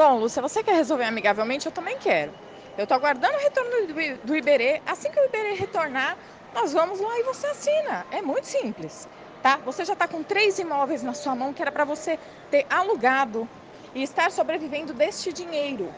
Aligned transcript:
Bom, 0.00 0.18
Lúcia, 0.18 0.40
você 0.40 0.62
quer 0.64 0.76
resolver 0.76 1.04
amigavelmente? 1.04 1.66
Eu 1.66 1.72
também 1.72 1.98
quero. 1.98 2.32
Eu 2.74 2.86
tô 2.86 2.94
aguardando 2.94 3.34
o 3.36 3.40
retorno 3.42 3.86
do, 3.88 4.26
do 4.28 4.34
Iberê. 4.34 4.80
Assim 4.86 5.10
que 5.10 5.20
o 5.20 5.24
Iberê 5.26 5.52
retornar, 5.56 6.16
nós 6.54 6.72
vamos 6.72 6.98
lá 6.98 7.18
e 7.18 7.24
você 7.24 7.46
assina. 7.48 8.06
É 8.10 8.22
muito 8.22 8.46
simples, 8.46 9.06
tá? 9.42 9.58
Você 9.62 9.84
já 9.84 9.92
está 9.92 10.08
com 10.08 10.24
três 10.24 10.58
imóveis 10.58 11.02
na 11.02 11.12
sua 11.12 11.34
mão 11.34 11.52
que 11.52 11.60
era 11.60 11.70
para 11.70 11.84
você 11.84 12.18
ter 12.48 12.64
alugado 12.70 13.46
e 13.94 14.02
estar 14.02 14.32
sobrevivendo 14.32 14.94
deste 14.94 15.34
dinheiro. 15.34 15.94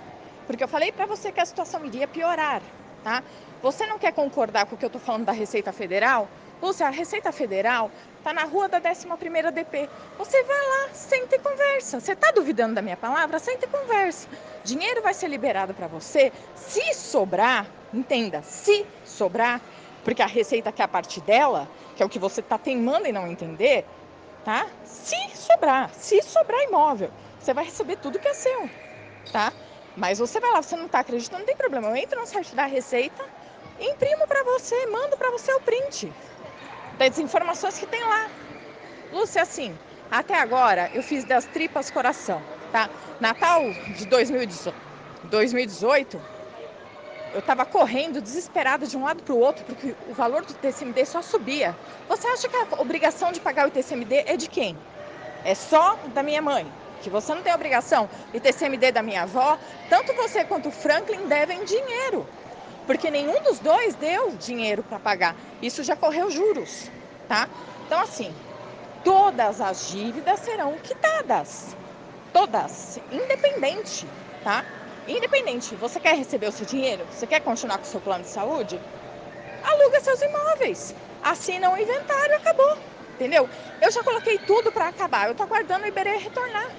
Porque 0.49 0.65
eu 0.65 0.69
falei 0.69 0.91
para 0.91 1.07
você 1.07 1.31
que 1.33 1.41
a 1.41 1.47
situação 1.47 1.85
iria 1.85 2.09
piorar, 2.09 2.61
tá? 3.05 3.23
Você 3.61 3.87
não 3.87 4.01
quer 4.01 4.13
concordar 4.13 4.67
com 4.67 4.75
o 4.75 4.79
que 4.79 4.85
eu 4.85 4.89
estou 4.89 5.01
falando 5.01 5.27
da 5.27 5.33
Receita 5.33 5.73
Federal? 5.73 6.29
Lúcia, 6.63 6.87
a 6.87 6.91
Receita 6.91 7.33
Federal 7.33 7.91
está 8.19 8.33
na 8.33 8.45
rua 8.45 8.69
da 8.69 8.81
11ª 8.81 9.51
DP. 9.51 9.91
Você 10.17 10.45
vai 10.45 10.57
lá, 10.57 10.95
senta 10.95 11.35
e 11.35 11.39
conversa. 11.41 11.99
Você 11.99 12.13
está 12.13 12.31
duvidando 12.31 12.77
da 12.77 12.81
minha 12.81 12.97
palavra? 12.97 13.41
Senta 13.41 13.67
e 13.67 13.69
conversa. 13.69 14.29
Dinheiro 14.63 15.03
vai 15.03 15.13
ser 15.13 15.27
liberado 15.27 15.75
para 15.75 15.89
você. 15.89 16.33
Se 16.55 16.95
sobrar, 16.95 17.67
entenda, 17.93 18.43
se 18.43 18.87
sobrar, 19.05 19.61
porque 20.05 20.23
a 20.23 20.27
Receita 20.27 20.71
quer 20.71 20.85
a 20.85 20.89
parte 20.89 21.21
dela, 21.23 21.69
que 21.97 22.03
é 22.03 22.07
o 22.07 22.09
que 22.09 22.21
você 22.21 22.39
está 22.39 22.57
teimando 22.57 23.09
em 23.09 23.13
não 23.13 23.27
entender, 23.27 23.85
tá? 24.45 24.69
Se 24.85 25.17
sobrar, 25.35 25.91
se 25.93 26.23
sobrar 26.23 26.63
imóvel, 26.63 27.11
você 27.41 27.53
vai 27.53 27.65
receber 27.65 27.97
tudo 27.97 28.21
que 28.21 28.29
é 28.29 28.35
seu, 28.35 28.71
tá? 29.33 29.53
Mas 29.97 30.21
você 30.21 30.39
vai 30.39 30.53
lá, 30.53 30.63
você 30.63 30.77
não 30.77 30.87
está 30.87 31.01
acreditando, 31.01 31.41
não 31.41 31.47
tem 31.47 31.57
problema. 31.57 31.89
Eu 31.89 31.97
entro 31.97 32.21
no 32.21 32.27
site 32.27 32.55
da 32.55 32.67
Receita, 32.67 33.25
imprimo 33.81 34.29
para 34.29 34.45
você, 34.45 34.87
mando 34.87 35.17
para 35.17 35.33
você 35.33 35.53
o 35.55 35.61
print 35.61 36.13
das 36.99 37.19
informações 37.19 37.79
que 37.79 37.87
tem 37.87 38.03
lá. 38.03 38.31
Lúcia, 39.13 39.43
assim, 39.43 39.77
até 40.11 40.39
agora 40.39 40.91
eu 40.95 41.03
fiz 41.03 41.25
das 41.25 41.47
tripas 41.47 41.91
coração, 41.91 42.43
tá? 42.71 42.89
Natal 43.21 43.63
de 43.97 44.07
2018, 44.07 46.21
eu 47.33 47.41
estava 47.41 47.65
correndo 47.65 48.21
desesperada 48.21 48.87
de 48.87 48.97
um 48.97 49.05
lado 49.05 49.23
para 49.23 49.35
o 49.35 49.39
outro 49.39 49.65
porque 49.65 49.95
o 50.11 50.13
valor 50.13 50.45
do 50.45 50.55
TCMD 50.55 51.07
só 51.07 51.23
subia. 51.23 51.75
Você 52.09 52.27
acha 52.29 52.49
que 52.49 52.57
a 52.57 52.81
obrigação 52.81 53.33
de 53.33 53.41
pagar 53.41 53.67
o 53.67 53.71
TCMD 53.71 54.25
é 54.27 54.37
de 54.37 54.49
quem? 54.49 54.77
É 55.45 55.55
só 55.55 55.97
da 56.13 56.23
minha 56.23 56.43
mãe. 56.43 56.67
Que 57.01 57.11
você 57.11 57.35
não 57.35 57.43
tem 57.43 57.53
obrigação. 57.53 58.09
E 58.33 58.39
TCMD 58.39 58.93
da 58.93 59.03
minha 59.03 59.23
avó, 59.23 59.59
tanto 59.89 60.15
você 60.15 60.45
quanto 60.45 60.69
o 60.69 60.73
Franklin 60.73 61.27
devem 61.27 61.65
dinheiro 61.65 62.29
porque 62.87 63.11
nenhum 63.11 63.41
dos 63.43 63.59
dois 63.59 63.95
deu 63.95 64.31
dinheiro 64.37 64.83
para 64.83 64.99
pagar. 64.99 65.37
Isso 65.61 65.83
já 65.83 65.97
correu 65.97 66.31
juros, 66.31 66.91
tá? 67.29 67.49
Então, 67.87 68.01
assim, 68.01 68.35
todas 69.05 69.61
as 69.61 69.89
dívidas 69.89 70.41
serão 70.41 70.77
quitadas. 70.79 71.77
Todas, 72.33 72.99
independente, 73.11 74.07
tá? 74.43 74.65
Independente. 75.07 75.75
Você 75.77 76.01
quer 76.01 76.17
receber 76.17 76.47
o 76.49 76.53
seu 76.53 76.65
dinheiro? 76.65 77.07
Você 77.11 77.27
quer 77.27 77.41
continuar 77.41 77.79
com 77.79 77.85
o 77.85 77.87
seu 77.87 78.01
plano 78.01 78.25
de 78.25 78.31
saúde? 78.31 78.81
Aluga 79.63 80.01
seus 80.01 80.21
imóveis. 80.23 80.95
Assina 81.23 81.71
o 81.71 81.77
inventário, 81.77 82.37
acabou. 82.37 82.79
Entendeu? 83.15 83.49
Eu 83.81 83.91
já 83.91 84.03
coloquei 84.03 84.39
tudo 84.39 84.73
para 84.73 84.89
acabar. 84.89 85.29
Eu 85.29 85.35
tô 85.35 85.43
aguardando 85.43 85.85
o 85.85 85.89
Iberê 85.89 86.17
retornar. 86.17 86.71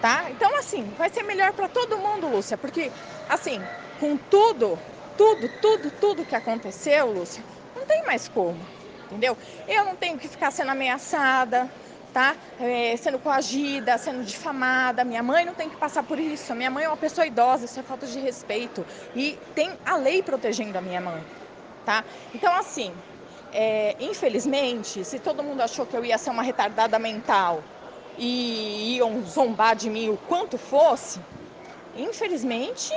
Tá? 0.00 0.30
Então, 0.30 0.56
assim, 0.58 0.94
vai 0.96 1.08
ser 1.10 1.22
melhor 1.22 1.52
para 1.52 1.68
todo 1.68 1.98
mundo, 1.98 2.28
Lúcia, 2.28 2.58
porque, 2.58 2.92
assim, 3.28 3.68
com 3.98 4.16
tudo 4.16 4.78
tudo, 5.16 5.48
tudo, 5.48 5.90
tudo 5.90 6.26
que 6.26 6.34
aconteceu, 6.34 7.10
Lúcia, 7.12 7.44
não 7.74 7.86
tem 7.86 8.04
mais 8.06 8.28
como, 8.28 8.68
entendeu? 9.06 9.36
Eu 9.66 9.84
não 9.84 9.96
tenho 9.96 10.18
que 10.18 10.28
ficar 10.28 10.50
sendo 10.50 10.70
ameaçada, 10.70 11.70
tá? 12.12 12.36
É, 12.58 12.96
sendo 12.96 13.18
coagida, 13.18 13.98
sendo 13.98 14.24
difamada. 14.24 15.04
Minha 15.04 15.22
mãe 15.22 15.44
não 15.44 15.54
tem 15.54 15.68
que 15.70 15.76
passar 15.76 16.02
por 16.04 16.18
isso. 16.18 16.54
Minha 16.54 16.70
mãe 16.70 16.84
é 16.84 16.88
uma 16.88 16.96
pessoa 16.96 17.26
idosa, 17.26 17.64
isso 17.64 17.78
é 17.80 17.82
falta 17.82 18.06
de 18.06 18.18
respeito. 18.18 18.86
E 19.14 19.38
tem 19.54 19.78
a 19.84 19.96
lei 19.96 20.22
protegendo 20.22 20.78
a 20.78 20.80
minha 20.82 21.00
mãe, 21.00 21.28
tá? 21.84 22.04
Então, 22.34 22.54
assim, 22.56 23.02
é, 23.52 23.96
infelizmente, 24.00 25.04
se 25.04 25.20
todo 25.20 25.42
mundo 25.42 25.60
achou 25.62 25.86
que 25.86 25.96
eu 25.96 26.04
ia 26.04 26.18
ser 26.18 26.30
uma 26.30 26.42
retardada 26.42 26.98
mental 26.98 27.68
e 28.16 28.96
iam 28.96 29.22
zombar 29.22 29.76
de 29.76 29.90
mim 29.90 30.08
o 30.08 30.18
quanto 30.18 30.58
fosse, 30.58 31.26
infelizmente, 31.94 32.92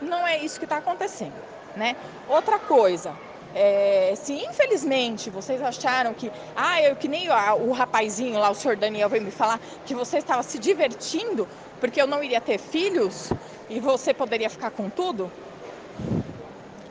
não 0.00 0.26
é 0.26 0.38
isso 0.38 0.58
que 0.58 0.64
está 0.66 0.78
acontecendo 0.78 1.53
né? 1.76 1.96
Outra 2.28 2.58
coisa, 2.58 3.18
é, 3.54 4.14
se 4.16 4.32
infelizmente 4.32 5.30
vocês 5.30 5.62
acharam 5.62 6.14
que, 6.14 6.30
ah, 6.56 6.82
eu 6.82 6.96
que 6.96 7.08
nem 7.08 7.28
o, 7.28 7.32
o 7.68 7.72
rapazinho 7.72 8.38
lá, 8.38 8.50
o 8.50 8.54
senhor 8.54 8.76
Daniel 8.76 9.08
veio 9.08 9.22
me 9.22 9.30
falar 9.30 9.60
que 9.86 9.94
você 9.94 10.18
estava 10.18 10.42
se 10.42 10.58
divertindo 10.58 11.48
porque 11.80 12.00
eu 12.00 12.06
não 12.06 12.22
iria 12.22 12.40
ter 12.40 12.58
filhos 12.58 13.30
e 13.68 13.80
você 13.80 14.12
poderia 14.14 14.50
ficar 14.50 14.70
com 14.70 14.90
tudo, 14.90 15.30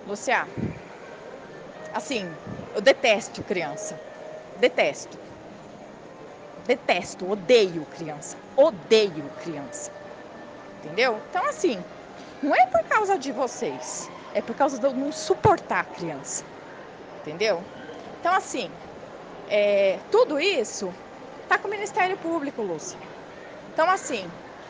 Lucia, 0.06 0.48
assim, 1.94 2.38
eu 2.74 2.82
detesto 2.82 3.44
criança, 3.44 4.00
detesto, 4.56 5.18
detesto, 6.66 7.30
odeio 7.30 7.86
criança, 7.86 8.38
odeio 8.56 9.30
criança, 9.32 9.92
entendeu? 10.80 11.22
Então 11.30 11.50
assim, 11.50 11.84
não 12.42 12.54
é 12.54 12.66
por 12.68 12.84
causa 12.90 13.18
de 13.18 13.32
vocês, 13.32 14.13
é 14.34 14.42
por 14.42 14.56
causa 14.56 14.78
de 14.78 14.86
eu 14.86 14.94
não 14.94 15.12
suportar 15.12 15.82
a 15.82 15.84
criança. 15.84 16.44
Entendeu? 17.22 17.64
Então, 18.20 18.34
assim, 18.34 18.70
é, 19.50 20.00
tudo 20.12 20.40
isso 20.40 20.94
tá 21.48 21.58
com 21.58 21.68
o 21.68 21.72
Ministério 21.72 22.18
Público, 22.18 22.62
Lúcia. 22.62 22.98
Então, 23.74 23.90
assim, 23.90 24.30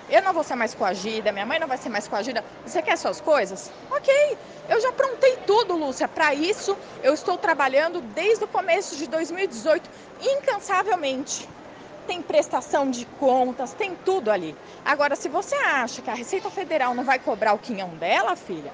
eu 0.10 0.22
não 0.22 0.34
vou 0.34 0.44
ser 0.44 0.56
mais 0.56 0.74
coagida, 0.74 1.32
minha 1.32 1.46
mãe 1.46 1.60
não 1.60 1.68
vai 1.68 1.78
ser 1.78 1.90
mais 1.90 2.08
coagida. 2.08 2.44
Você 2.66 2.82
quer 2.82 2.98
suas 2.98 3.22
coisas? 3.22 3.72
Ok, 3.90 4.38
eu 4.70 4.82
já 4.82 4.90
aprontei 4.90 5.38
tudo, 5.48 5.76
Lúcia. 5.76 6.08
Para 6.08 6.34
isso, 6.34 6.78
eu 7.02 7.14
estou 7.14 7.38
trabalhando 7.38 8.02
desde 8.02 8.44
o 8.44 8.48
começo 8.48 8.96
de 8.96 9.08
2018, 9.08 9.90
incansavelmente. 10.20 11.50
Tem 12.06 12.22
prestação 12.22 12.92
de 12.92 13.06
contas, 13.06 13.74
tem 13.74 13.96
tudo 13.96 14.30
ali. 14.30 14.56
Agora, 14.84 15.16
se 15.16 15.30
você 15.30 15.56
acha 15.56 16.02
que 16.02 16.10
a 16.10 16.14
Receita 16.14 16.50
Federal 16.50 16.94
não 16.94 17.06
vai 17.06 17.18
cobrar 17.18 17.54
o 17.54 17.60
quinhão 17.60 17.96
dela, 17.96 18.36
filha, 18.36 18.74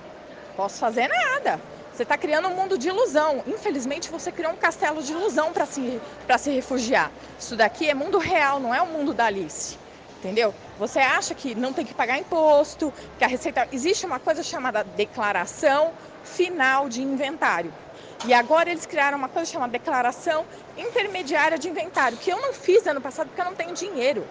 posso 0.59 0.77
fazer 0.77 1.07
nada. 1.07 1.57
Você 1.93 2.03
está 2.03 2.17
criando 2.17 2.49
um 2.49 2.53
mundo 2.53 2.77
de 2.77 2.89
ilusão. 2.89 3.41
Infelizmente, 3.47 4.09
você 4.09 4.29
criou 4.29 4.51
um 4.51 4.57
castelo 4.57 5.01
de 5.01 5.13
ilusão 5.13 5.53
para 5.53 5.65
se, 5.65 6.01
se 6.37 6.51
refugiar. 6.51 7.09
Isso 7.39 7.55
daqui 7.55 7.89
é 7.89 7.93
mundo 7.93 8.17
real, 8.17 8.59
não 8.59 8.75
é 8.75 8.81
o 8.81 8.87
mundo 8.87 9.13
da 9.13 9.27
Alice. 9.27 9.77
Entendeu? 10.19 10.53
Você 10.77 10.99
acha 10.99 11.33
que 11.33 11.55
não 11.55 11.71
tem 11.71 11.85
que 11.85 11.93
pagar 11.93 12.17
imposto, 12.17 12.91
que 13.17 13.23
a 13.23 13.27
Receita. 13.27 13.69
Existe 13.71 14.05
uma 14.05 14.19
coisa 14.19 14.43
chamada 14.43 14.83
declaração 14.83 15.93
final 16.25 16.89
de 16.89 17.01
inventário. 17.01 17.73
E 18.25 18.33
agora 18.33 18.69
eles 18.69 18.85
criaram 18.85 19.17
uma 19.17 19.29
coisa 19.29 19.49
chamada 19.49 19.71
declaração 19.71 20.45
intermediária 20.77 21.57
de 21.57 21.69
inventário, 21.69 22.17
que 22.17 22.29
eu 22.29 22.41
não 22.41 22.51
fiz 22.51 22.85
ano 22.85 22.99
passado 22.99 23.27
porque 23.27 23.39
eu 23.39 23.45
não 23.45 23.55
tenho 23.55 23.73
dinheiro. 23.73 24.27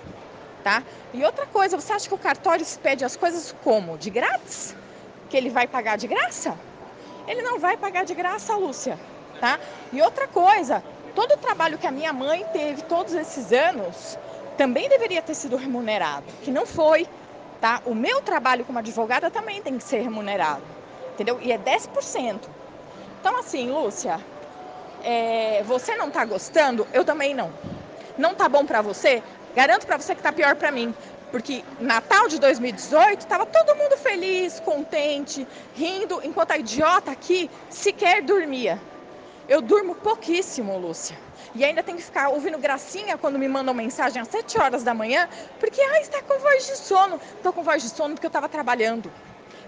Tá? 0.63 0.83
E 1.15 1.25
outra 1.25 1.47
coisa, 1.47 1.75
você 1.75 1.91
acha 1.91 2.07
que 2.07 2.15
o 2.15 2.19
cartório 2.19 2.67
pede 2.83 3.03
as 3.03 3.17
coisas 3.17 3.55
como? 3.65 3.97
De 3.97 4.11
grátis? 4.11 4.77
Que 5.29 5.37
ele 5.37 5.51
vai 5.51 5.67
pagar 5.67 5.97
de 5.97 6.07
graça? 6.07 6.59
Ele 7.27 7.43
não 7.43 7.59
vai 7.59 7.77
pagar 7.77 8.05
de 8.05 8.15
graça, 8.15 8.57
Lúcia, 8.57 8.99
tá? 9.41 9.59
E 9.93 10.01
outra 10.01 10.27
coisa, 10.29 10.83
todo 11.15 11.33
o 11.33 11.37
trabalho 11.37 11.79
que 11.79 11.87
a 11.87 11.91
minha 11.91 12.13
mãe 12.13 12.45
teve 12.53 12.83
todos 12.83 13.13
esses 13.13 13.53
anos 13.53 14.19
também 14.57 14.89
deveria 14.89 15.23
ter 15.23 15.35
sido 15.35 15.57
remunerado, 15.57 16.25
que 16.43 16.51
não 16.51 16.67
foi, 16.67 17.07
tá? 17.61 17.81
O 17.85 17.95
meu 17.95 18.21
trabalho 18.23 18.65
como 18.65 18.79
advogada 18.79 19.31
também 19.31 19.61
tem 19.63 19.77
que 19.77 19.85
ser 19.85 20.01
remunerado, 20.01 20.65
entendeu? 21.15 21.39
E 21.41 21.53
é 21.53 21.59
10%. 21.59 22.49
Então, 23.21 23.39
assim, 23.39 23.71
Lúcia, 23.71 24.19
é, 25.05 25.63
você 25.65 25.95
não 25.97 26.11
tá 26.11 26.25
gostando, 26.25 26.87
eu 26.93 27.05
também 27.05 27.35
não. 27.35 27.53
Não 28.17 28.35
tá 28.35 28.49
bom 28.49 28.65
para 28.65 28.83
você? 28.83 29.23
Garanto 29.55 29.87
para 29.87 29.99
você 29.99 30.15
que 30.15 30.23
tá 30.23 30.33
pior 30.33 30.57
para 30.57 30.71
mim, 30.71 30.95
porque 31.31 31.65
Natal 31.81 32.29
de 32.29 32.39
2018 32.39 33.21
estava 33.21 33.47
todo 33.47 33.77
mundo 33.77 33.97
feliz, 33.97 34.61
contente, 34.61 35.47
rindo, 35.75 36.21
enquanto 36.25 36.53
a 36.53 36.59
idiota 36.59 37.11
aqui 37.11 37.51
sequer 37.69 38.23
dormia. 38.23 38.81
Eu 39.49 39.63
durmo 39.63 39.95
pouquíssimo, 39.95 40.77
Lúcia. 40.79 41.19
E 41.55 41.65
ainda 41.65 41.83
tem 41.83 41.97
que 41.97 42.03
ficar 42.03 42.29
ouvindo 42.29 42.59
gracinha 42.59 43.17
quando 43.17 43.39
me 43.39 43.49
mandam 43.49 43.73
mensagem 43.73 44.21
às 44.21 44.29
7 44.29 44.61
horas 44.61 44.83
da 44.83 44.93
manhã, 44.93 45.27
porque 45.59 45.81
ah, 45.81 46.01
está 46.01 46.23
com 46.23 46.39
voz 46.39 46.67
de 46.67 46.77
sono. 46.77 47.19
Estou 47.37 47.53
com 47.53 47.63
voz 47.63 47.83
de 47.83 47.89
sono 47.89 48.15
porque 48.15 48.27
eu 48.27 48.29
estava 48.29 48.49
trabalhando. 48.49 49.11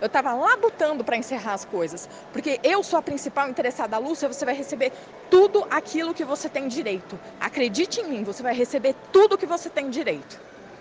Eu 0.01 0.07
estava 0.07 0.33
lá 0.35 0.57
botando 0.57 1.03
para 1.05 1.17
encerrar 1.17 1.55
as 1.55 1.65
coisas. 1.65 2.09
Porque 2.33 2.61
eu 2.63 2.83
sou 2.83 2.99
a 2.99 3.03
principal 3.03 3.49
interessada, 3.49 3.97
Lúcia, 3.99 4.29
você 4.29 4.45
vai 4.45 4.55
receber 4.55 4.93
tudo 5.31 5.67
aquilo 5.71 6.15
que 6.15 6.25
você 6.25 6.49
tem 6.49 6.69
direito. 6.69 7.19
Acredite 7.39 8.01
em 8.01 8.05
mim, 8.05 8.25
você 8.25 8.43
vai 8.43 8.55
receber 8.55 8.95
tudo 9.13 9.39
que 9.39 9.47
você 9.47 9.69
tem 9.71 9.89
direito. 9.89 10.41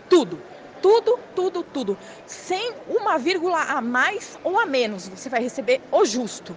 Tudo. 0.10 0.42
Tudo, 0.82 1.20
tudo, 1.36 1.64
tudo. 1.64 1.98
Sem 2.26 2.74
uma 2.88 3.18
vírgula 3.18 3.62
a 3.62 3.82
mais 3.82 4.38
ou 4.44 4.60
a 4.60 4.66
menos. 4.66 5.08
Você 5.08 5.30
vai 5.30 5.42
receber 5.42 5.82
o 5.92 6.06
justo. 6.06 6.56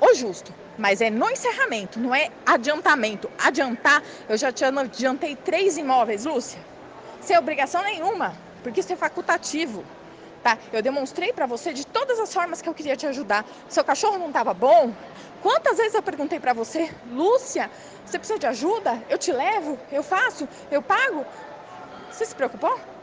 O 0.00 0.14
justo. 0.14 0.52
Mas 0.78 1.00
é 1.00 1.08
no 1.08 1.28
encerramento, 1.30 1.98
não 1.98 2.14
é 2.14 2.28
adiantamento. 2.44 3.30
Adiantar, 3.42 4.02
eu 4.28 4.36
já 4.36 4.52
te 4.52 4.64
adiantei 4.64 5.34
três 5.36 5.78
imóveis, 5.78 6.24
Lúcia. 6.26 6.60
Sem 7.22 7.36
obrigação 7.38 7.82
nenhuma, 7.82 8.36
porque 8.62 8.80
isso 8.80 8.92
é 8.92 8.96
facultativo. 8.96 9.84
tá? 10.42 10.58
Eu 10.72 10.82
demonstrei 10.82 11.32
para 11.32 11.46
você 11.46 11.72
de 11.72 11.86
todas 11.86 12.18
as 12.20 12.32
formas 12.32 12.60
que 12.60 12.68
eu 12.68 12.74
queria 12.74 12.96
te 12.96 13.06
ajudar. 13.06 13.44
Seu 13.68 13.82
cachorro 13.84 14.18
não 14.18 14.28
estava 14.28 14.52
bom? 14.52 14.92
Quantas 15.42 15.78
vezes 15.78 15.94
eu 15.94 16.02
perguntei 16.02 16.38
para 16.38 16.52
você, 16.52 16.90
Lúcia, 17.10 17.70
você 18.04 18.18
precisa 18.18 18.38
de 18.38 18.46
ajuda? 18.46 19.02
Eu 19.08 19.18
te 19.18 19.32
levo? 19.32 19.78
Eu 19.90 20.02
faço? 20.02 20.46
Eu 20.70 20.82
pago? 20.82 21.24
Você 22.10 22.26
se 22.26 22.34
preocupou? 22.34 22.95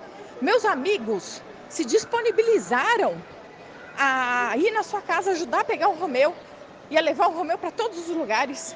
Meus 0.44 0.66
amigos 0.66 1.42
se 1.69 1.86
disponibilizaram 1.86 3.16
a 3.98 4.54
ir 4.57 4.72
na 4.72 4.84
sua 4.84 5.01
casa 5.01 5.31
ajudar 5.31 5.62
a 5.62 5.63
pegar 5.63 5.88
o 5.88 5.95
Romeu 5.95 6.36
e 6.90 6.98
a 6.98 7.01
levar 7.01 7.28
o 7.28 7.31
Romeu 7.31 7.57
para 7.57 7.72
todos 7.72 8.10
os 8.10 8.13
lugares. 8.13 8.75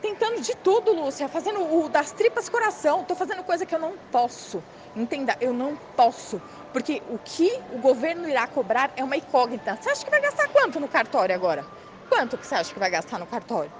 Tentando 0.00 0.40
de 0.40 0.56
tudo, 0.56 0.92
Lúcia, 0.92 1.28
fazendo 1.28 1.60
o 1.72 1.88
das 1.88 2.10
tripas 2.10 2.48
coração. 2.48 3.04
Tô 3.04 3.14
fazendo 3.14 3.44
coisa 3.44 3.64
que 3.64 3.72
eu 3.72 3.78
não 3.78 3.92
posso. 4.10 4.60
Entenda, 4.96 5.36
eu 5.40 5.52
não 5.52 5.76
posso. 5.96 6.42
Porque 6.72 7.00
o 7.08 7.18
que 7.20 7.48
o 7.70 7.78
governo 7.78 8.28
irá 8.28 8.44
cobrar 8.48 8.90
é 8.96 9.04
uma 9.04 9.16
incógnita. 9.16 9.78
Você 9.80 9.88
acha 9.88 10.04
que 10.04 10.10
vai 10.10 10.20
gastar 10.20 10.48
quanto 10.48 10.80
no 10.80 10.88
cartório 10.88 11.32
agora? 11.32 11.64
Quanto 12.08 12.36
que 12.36 12.44
você 12.44 12.56
acha 12.56 12.72
que 12.72 12.80
vai 12.80 12.90
gastar 12.90 13.20
no 13.20 13.26
cartório? 13.28 13.70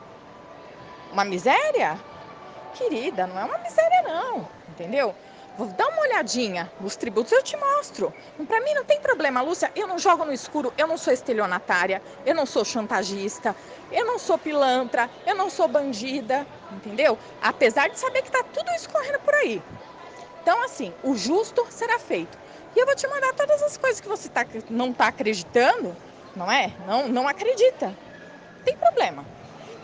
Uma 1.12 1.24
miséria? 1.24 1.98
Querida, 2.78 3.26
não 3.26 3.40
é 3.40 3.44
uma 3.44 3.58
miséria 3.58 4.02
não, 4.06 4.48
entendeu? 4.68 5.16
Dar 5.54 5.86
uma 5.86 6.02
olhadinha 6.02 6.72
nos 6.80 6.96
tributos, 6.96 7.30
eu 7.30 7.42
te 7.42 7.56
mostro. 7.56 8.14
Para 8.48 8.60
mim 8.60 8.72
não 8.74 8.84
tem 8.84 9.00
problema, 9.00 9.42
Lúcia. 9.42 9.70
Eu 9.74 9.86
não 9.86 9.98
jogo 9.98 10.24
no 10.24 10.32
escuro, 10.32 10.72
eu 10.78 10.86
não 10.86 10.96
sou 10.96 11.12
estelionatária, 11.12 12.02
eu 12.24 12.34
não 12.34 12.46
sou 12.46 12.64
chantagista, 12.64 13.54
eu 13.90 14.04
não 14.06 14.18
sou 14.18 14.38
pilantra, 14.38 15.10
eu 15.26 15.34
não 15.34 15.50
sou 15.50 15.68
bandida, 15.68 16.48
entendeu? 16.70 17.18
Apesar 17.40 17.88
de 17.88 17.98
saber 17.98 18.22
que 18.22 18.30
tá 18.30 18.42
tudo 18.50 18.70
isso 18.76 18.88
correndo 18.88 19.20
por 19.20 19.34
aí. 19.34 19.62
Então, 20.40 20.64
assim, 20.64 20.96
o 21.02 21.14
justo 21.14 21.64
será 21.70 21.98
feito. 22.00 22.38
E 22.74 22.80
eu 22.80 22.86
vou 22.86 22.96
te 22.96 23.06
mandar 23.06 23.32
todas 23.34 23.62
as 23.62 23.76
coisas 23.76 24.00
que 24.00 24.08
você 24.08 24.28
tá, 24.30 24.46
não 24.70 24.90
está 24.90 25.08
acreditando, 25.08 25.96
não 26.34 26.50
é? 26.50 26.74
Não, 26.78 27.08
não 27.08 27.28
acredita. 27.28 27.96
Tem 28.64 28.76
problema. 28.76 29.28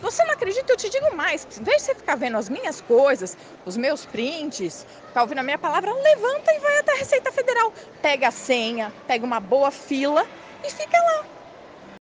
Você 0.01 0.25
não 0.25 0.35
acredita? 0.35 0.73
Eu 0.73 0.77
te 0.77 0.89
digo 0.91 1.17
mais. 1.17 1.47
Em 1.57 1.63
vez 1.63 1.79
de 1.79 1.83
você 1.85 1.95
ficar 1.95 2.17
vendo 2.17 2.37
as 2.39 2.49
minhas 2.49 2.81
coisas, 2.81 3.37
os 3.65 3.77
meus 3.77 4.07
prints, 4.07 4.85
ficar 5.07 5.23
ouvindo 5.23 5.39
a 5.39 5.43
minha 5.43 5.59
palavra, 5.59 5.91
levanta 5.93 6.53
e 6.53 6.61
vai 6.61 6.79
até 6.79 6.93
a 6.93 6.99
Receita 6.99 7.33
Federal. 7.33 7.73
Pega 8.01 8.29
a 8.29 8.33
senha, 8.33 8.95
pega 9.07 9.25
uma 9.27 9.41
boa 9.41 9.71
fila 9.71 10.25
e 10.65 10.71
fica 10.71 10.97
lá. 10.97 11.38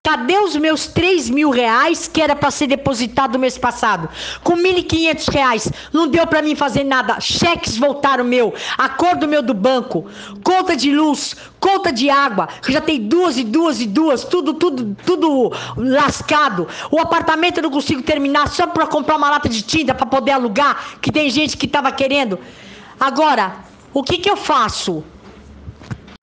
Cadê 0.06 0.38
os 0.38 0.54
meus 0.54 0.86
3 0.86 1.28
mil 1.30 1.50
reais 1.50 2.06
que 2.06 2.22
era 2.22 2.36
para 2.36 2.52
ser 2.52 2.68
depositado 2.68 3.40
mês 3.40 3.58
passado? 3.58 4.08
Com 4.44 4.56
1.500 4.56 5.32
reais, 5.32 5.72
não 5.92 6.06
deu 6.06 6.24
para 6.28 6.40
mim 6.42 6.54
fazer 6.54 6.84
nada. 6.84 7.18
Cheques 7.18 7.76
voltaram 7.76 8.22
meu, 8.22 8.54
acordo 8.78 9.26
meu 9.26 9.42
do 9.42 9.52
banco, 9.52 10.06
conta 10.44 10.76
de 10.76 10.94
luz, 10.94 11.34
conta 11.58 11.92
de 11.92 12.08
água, 12.08 12.46
que 12.62 12.72
já 12.72 12.80
tem 12.80 13.00
duas 13.00 13.36
e 13.36 13.42
duas 13.42 13.80
e 13.80 13.86
duas, 13.88 14.22
tudo, 14.22 14.54
tudo, 14.54 14.96
tudo 15.04 15.52
lascado. 15.76 16.68
O 16.88 17.00
apartamento 17.00 17.58
eu 17.58 17.64
não 17.64 17.70
consigo 17.72 18.00
terminar 18.00 18.46
só 18.46 18.64
para 18.68 18.86
comprar 18.86 19.16
uma 19.16 19.28
lata 19.28 19.48
de 19.48 19.60
tinta 19.60 19.92
para 19.92 20.06
poder 20.06 20.30
alugar, 20.30 21.00
que 21.02 21.10
tem 21.10 21.28
gente 21.28 21.56
que 21.56 21.66
tava 21.66 21.90
querendo. 21.90 22.38
Agora, 23.00 23.56
o 23.92 24.04
que 24.04 24.18
que 24.18 24.30
eu 24.30 24.36
faço? 24.36 25.02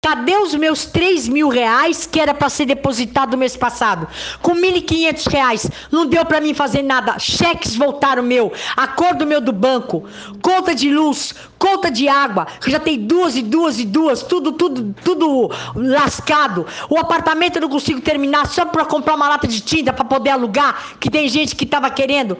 Cadê 0.03 0.35
os 0.35 0.53
meus 0.53 0.83
3 0.83 1.29
mil 1.29 1.47
reais 1.47 2.05
que 2.05 2.19
era 2.19 2.33
para 2.33 2.49
ser 2.49 2.65
depositado 2.65 3.37
mês 3.37 3.55
passado? 3.55 4.05
Com 4.41 4.53
1.500 4.53 5.31
reais, 5.31 5.71
não 5.89 6.05
deu 6.05 6.25
para 6.25 6.41
mim 6.41 6.53
fazer 6.53 6.81
nada. 6.81 7.17
Cheques 7.17 7.77
voltaram 7.77 8.21
meu, 8.21 8.51
acordo 8.75 9.25
meu 9.25 9.39
do 9.39 9.53
banco, 9.53 10.03
conta 10.41 10.75
de 10.75 10.93
luz, 10.93 11.33
conta 11.57 11.89
de 11.89 12.09
água, 12.09 12.45
já 12.67 12.81
tem 12.81 12.99
duas 12.99 13.37
e 13.37 13.41
duas 13.41 13.79
e 13.79 13.85
duas, 13.85 14.21
tudo, 14.23 14.51
tudo, 14.51 14.93
tudo 15.05 15.49
lascado. 15.73 16.67
O 16.89 16.97
apartamento 16.99 17.55
eu 17.55 17.61
não 17.61 17.69
consigo 17.69 18.01
terminar 18.01 18.45
só 18.47 18.65
para 18.65 18.83
comprar 18.83 19.15
uma 19.15 19.29
lata 19.29 19.47
de 19.47 19.61
tinta 19.61 19.93
para 19.93 20.03
poder 20.03 20.31
alugar, 20.31 20.97
que 20.99 21.09
tem 21.09 21.29
gente 21.29 21.55
que 21.55 21.65
tava 21.65 21.89
querendo. 21.89 22.37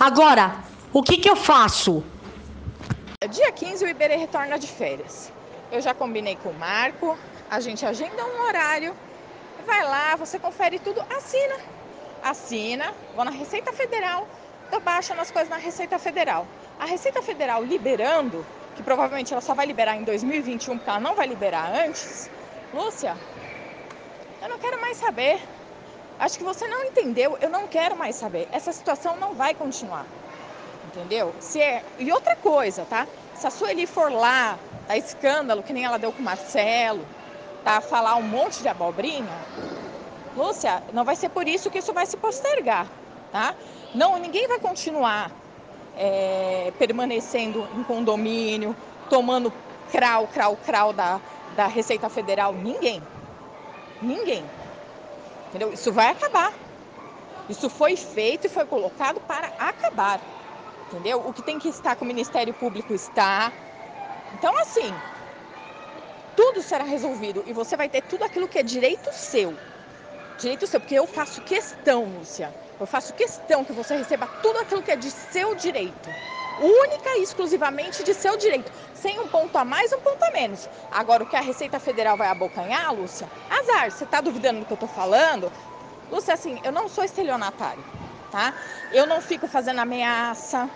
Agora, 0.00 0.54
o 0.90 1.02
que 1.02 1.18
que 1.18 1.28
eu 1.28 1.36
faço? 1.36 2.02
Dia 3.30 3.52
15 3.52 3.84
o 3.84 3.88
Iberê 3.88 4.16
retorna 4.16 4.58
de 4.58 4.66
férias. 4.66 5.33
Eu 5.74 5.80
já 5.80 5.92
combinei 5.92 6.36
com 6.36 6.50
o 6.50 6.54
Marco, 6.54 7.18
a 7.50 7.58
gente 7.58 7.84
agenda 7.84 8.24
um 8.24 8.42
horário, 8.46 8.94
vai 9.66 9.82
lá, 9.82 10.14
você 10.14 10.38
confere 10.38 10.78
tudo, 10.78 11.02
assina. 11.18 11.56
Assina, 12.22 12.94
vou 13.16 13.24
na 13.24 13.32
Receita 13.32 13.72
Federal, 13.72 14.24
eu 14.70 14.80
baixo 14.80 15.12
as 15.14 15.32
coisas 15.32 15.50
na 15.50 15.56
Receita 15.56 15.98
Federal. 15.98 16.46
A 16.78 16.86
Receita 16.86 17.20
Federal 17.22 17.64
liberando, 17.64 18.46
que 18.76 18.84
provavelmente 18.84 19.32
ela 19.32 19.40
só 19.40 19.52
vai 19.52 19.66
liberar 19.66 19.96
em 19.96 20.04
2021, 20.04 20.76
porque 20.76 20.90
ela 20.90 21.00
não 21.00 21.16
vai 21.16 21.26
liberar 21.26 21.74
antes. 21.74 22.30
Lúcia, 22.72 23.16
eu 24.42 24.48
não 24.48 24.58
quero 24.58 24.80
mais 24.80 24.96
saber. 24.98 25.40
Acho 26.20 26.38
que 26.38 26.44
você 26.44 26.68
não 26.68 26.84
entendeu, 26.84 27.36
eu 27.40 27.50
não 27.50 27.66
quero 27.66 27.96
mais 27.96 28.14
saber. 28.14 28.46
Essa 28.52 28.72
situação 28.72 29.16
não 29.16 29.34
vai 29.34 29.56
continuar. 29.56 30.06
Entendeu? 30.86 31.34
Se 31.40 31.60
é... 31.60 31.82
E 31.98 32.12
outra 32.12 32.36
coisa, 32.36 32.84
tá? 32.84 33.08
Se 33.34 33.44
a 33.44 33.50
Sueli 33.50 33.88
for 33.88 34.12
lá 34.12 34.56
tá 34.86 34.96
escândalo, 34.96 35.62
que 35.62 35.72
nem 35.72 35.84
ela 35.84 35.98
deu 35.98 36.12
com 36.12 36.20
o 36.20 36.24
Marcelo, 36.24 37.06
tá? 37.64 37.80
Falar 37.80 38.16
um 38.16 38.22
monte 38.22 38.62
de 38.62 38.68
abobrinha. 38.68 39.46
Lúcia, 40.36 40.82
não 40.92 41.04
vai 41.04 41.16
ser 41.16 41.28
por 41.30 41.46
isso 41.46 41.70
que 41.70 41.78
isso 41.78 41.92
vai 41.92 42.06
se 42.06 42.16
postergar, 42.16 42.86
tá? 43.32 43.54
Não, 43.94 44.18
ninguém 44.18 44.46
vai 44.48 44.58
continuar 44.58 45.30
é, 45.96 46.72
permanecendo 46.72 47.68
em 47.72 47.84
condomínio, 47.84 48.74
tomando 49.08 49.52
crau, 49.92 50.26
crau, 50.28 50.56
crau 50.56 50.92
da, 50.92 51.20
da 51.56 51.66
Receita 51.66 52.08
Federal. 52.08 52.52
Ninguém. 52.54 53.00
Ninguém. 54.00 54.44
Entendeu? 55.48 55.72
Isso 55.72 55.92
vai 55.92 56.08
acabar. 56.08 56.52
Isso 57.48 57.68
foi 57.70 57.96
feito 57.96 58.46
e 58.46 58.50
foi 58.50 58.66
colocado 58.66 59.20
para 59.20 59.52
acabar. 59.58 60.20
Entendeu? 60.88 61.20
O 61.26 61.32
que 61.32 61.42
tem 61.42 61.58
que 61.58 61.68
estar 61.68 61.96
com 61.96 62.04
o 62.04 62.08
Ministério 62.08 62.54
Público 62.54 62.92
está. 62.94 63.52
Então, 64.34 64.52
assim, 64.60 64.92
tudo 66.34 66.60
será 66.60 66.84
resolvido 66.84 67.44
e 67.46 67.52
você 67.52 67.76
vai 67.76 67.88
ter 67.88 68.02
tudo 68.02 68.24
aquilo 68.24 68.48
que 68.48 68.58
é 68.58 68.62
direito 68.62 69.08
seu. 69.12 69.56
Direito 70.38 70.66
seu, 70.66 70.80
porque 70.80 70.96
eu 70.96 71.06
faço 71.06 71.40
questão, 71.42 72.04
Lúcia. 72.04 72.52
Eu 72.78 72.86
faço 72.86 73.14
questão 73.14 73.64
que 73.64 73.72
você 73.72 73.96
receba 73.96 74.28
tudo 74.42 74.58
aquilo 74.58 74.82
que 74.82 74.90
é 74.90 74.96
de 74.96 75.10
seu 75.10 75.54
direito. 75.54 76.10
Única 76.60 77.18
e 77.18 77.22
exclusivamente 77.22 78.02
de 78.02 78.12
seu 78.12 78.36
direito. 78.36 78.72
Sem 78.92 79.20
um 79.20 79.28
ponto 79.28 79.56
a 79.56 79.64
mais, 79.64 79.92
um 79.92 80.00
ponto 80.00 80.22
a 80.24 80.30
menos. 80.32 80.68
Agora, 80.90 81.22
o 81.22 81.26
que 81.26 81.36
a 81.36 81.40
Receita 81.40 81.78
Federal 81.78 82.16
vai 82.16 82.28
abocanhar, 82.28 82.92
Lúcia? 82.92 83.28
Azar, 83.48 83.90
você 83.90 84.02
está 84.04 84.20
duvidando 84.20 84.60
do 84.60 84.66
que 84.66 84.72
eu 84.72 84.76
estou 84.76 84.88
falando? 84.88 85.52
Lúcia, 86.10 86.34
assim, 86.34 86.58
eu 86.64 86.72
não 86.72 86.88
sou 86.88 87.04
estelionatário, 87.04 87.84
tá? 88.32 88.52
Eu 88.92 89.06
não 89.06 89.20
fico 89.20 89.46
fazendo 89.46 89.78
ameaça. 89.80 90.68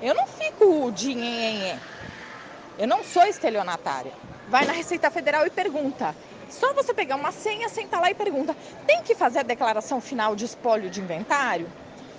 Eu 0.00 0.14
não 0.14 0.26
fico 0.26 0.90
nhenhenhé. 0.90 1.78
Eu 2.80 2.86
não 2.86 3.04
sou 3.04 3.22
estelionatária. 3.24 4.10
Vai 4.48 4.64
na 4.64 4.72
Receita 4.72 5.10
Federal 5.10 5.46
e 5.46 5.50
pergunta. 5.50 6.16
Só 6.48 6.72
você 6.72 6.94
pegar 6.94 7.14
uma 7.16 7.30
senha, 7.30 7.68
sentar 7.68 8.00
lá 8.00 8.10
e 8.10 8.14
pergunta: 8.14 8.56
tem 8.86 9.02
que 9.02 9.14
fazer 9.14 9.40
a 9.40 9.42
declaração 9.42 10.00
final 10.00 10.34
de 10.34 10.46
espólio 10.46 10.88
de 10.88 10.98
inventário? 10.98 11.70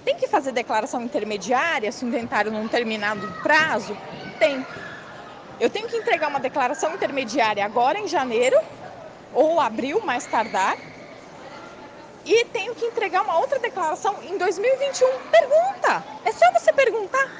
Tem 0.05 0.15
que 0.15 0.27
fazer 0.27 0.51
declaração 0.51 1.01
intermediária 1.01 1.91
se 1.91 2.05
o 2.05 2.07
inventário 2.07 2.51
não 2.51 2.67
terminado 2.67 3.25
o 3.25 3.41
prazo? 3.41 3.97
Tem. 4.37 4.63
Eu 5.59 5.67
tenho 5.67 5.87
que 5.87 5.97
entregar 5.97 6.27
uma 6.27 6.39
declaração 6.39 6.93
intermediária 6.93 7.65
agora 7.65 7.97
em 7.97 8.07
janeiro 8.07 8.55
ou 9.33 9.59
abril, 9.59 9.99
mais 10.05 10.27
tardar. 10.27 10.77
E 12.23 12.45
tenho 12.45 12.75
que 12.75 12.85
entregar 12.85 13.23
uma 13.23 13.39
outra 13.39 13.57
declaração 13.57 14.15
em 14.21 14.37
2021. 14.37 15.07
Pergunta! 15.31 16.03
É 16.23 16.31
só 16.31 16.51
você 16.51 16.71
perguntar. 16.71 17.31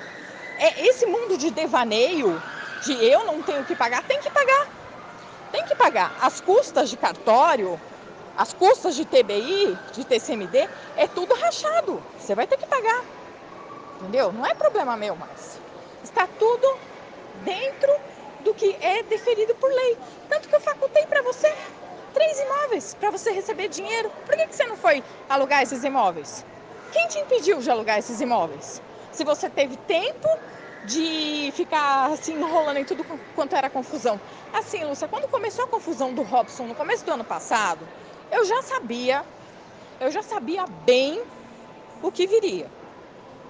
É 0.58 0.88
esse 0.88 1.06
mundo 1.06 1.38
de 1.38 1.52
devaneio 1.52 2.42
de 2.82 2.94
eu 3.06 3.26
não 3.26 3.42
tenho 3.42 3.64
que 3.64 3.76
pagar, 3.76 4.04
tem 4.04 4.20
que 4.20 4.30
pagar. 4.30 4.68
Tem 5.52 5.64
que 5.66 5.76
pagar. 5.76 6.12
As 6.22 6.42
custas 6.42 6.90
de 6.90 6.98
cartório, 6.98 7.80
as 8.38 8.54
custas 8.54 8.96
de 8.96 9.06
TBI, 9.06 9.78
de 9.94 10.06
TCMD, 10.06 10.68
é 10.98 11.08
tudo 11.08 11.34
rachado. 11.36 12.02
Você 12.18 12.34
vai 12.34 12.48
ter 12.48 12.58
que 12.58 12.66
pagar. 12.66 13.04
Entendeu? 14.00 14.32
Não 14.32 14.46
é 14.46 14.54
problema 14.54 14.98
meu 14.98 15.16
mais. 15.16 15.60
Está 16.04 16.28
tudo 16.40 16.78
dentro 17.44 17.94
do 18.44 18.54
que 18.54 18.76
é 18.82 19.04
deferido 19.04 19.54
por 19.56 19.72
lei. 19.72 19.98
Tanto 20.30 20.48
que 20.48 20.56
eu 20.56 20.62
facultei 20.62 21.06
para 21.06 21.22
você 21.22 21.54
três 22.14 22.40
imóveis 22.40 22.94
para 23.00 23.12
você 23.12 23.32
receber 23.32 23.68
dinheiro. 23.70 24.12
Por 24.26 24.36
que, 24.36 24.48
que 24.48 24.56
você 24.56 24.66
não 24.66 24.78
foi 24.78 25.04
alugar 25.30 25.62
esses 25.62 25.84
imóveis? 25.84 26.46
Quem 26.92 27.08
te 27.08 27.20
impediu 27.20 27.60
de 27.60 27.70
alugar 27.70 28.00
esses 28.00 28.20
imóveis? 28.22 28.82
Se 29.12 29.24
você 29.24 29.50
teve 29.50 29.78
tempo 29.78 30.28
de 30.84 31.52
ficar 31.54 32.12
assim 32.12 32.34
enrolando 32.34 32.78
em 32.78 32.86
tudo 32.86 33.04
quanto 33.36 33.56
era 33.56 33.70
confusão. 33.70 34.20
Assim, 34.54 34.84
Lúcia, 34.84 35.08
quando 35.08 35.30
começou 35.30 35.66
a 35.66 35.68
confusão 35.68 36.14
do 36.14 36.24
Robson 36.24 36.66
no 36.66 36.76
começo 36.76 37.06
do 37.06 37.12
ano 37.12 37.24
passado, 37.24 37.88
eu 38.32 38.46
já 38.46 38.62
sabia, 38.64 39.26
eu 40.00 40.12
já 40.12 40.24
sabia 40.24 40.66
bem 40.68 41.24
o 42.02 42.12
que 42.12 42.26
viria. 42.26 42.72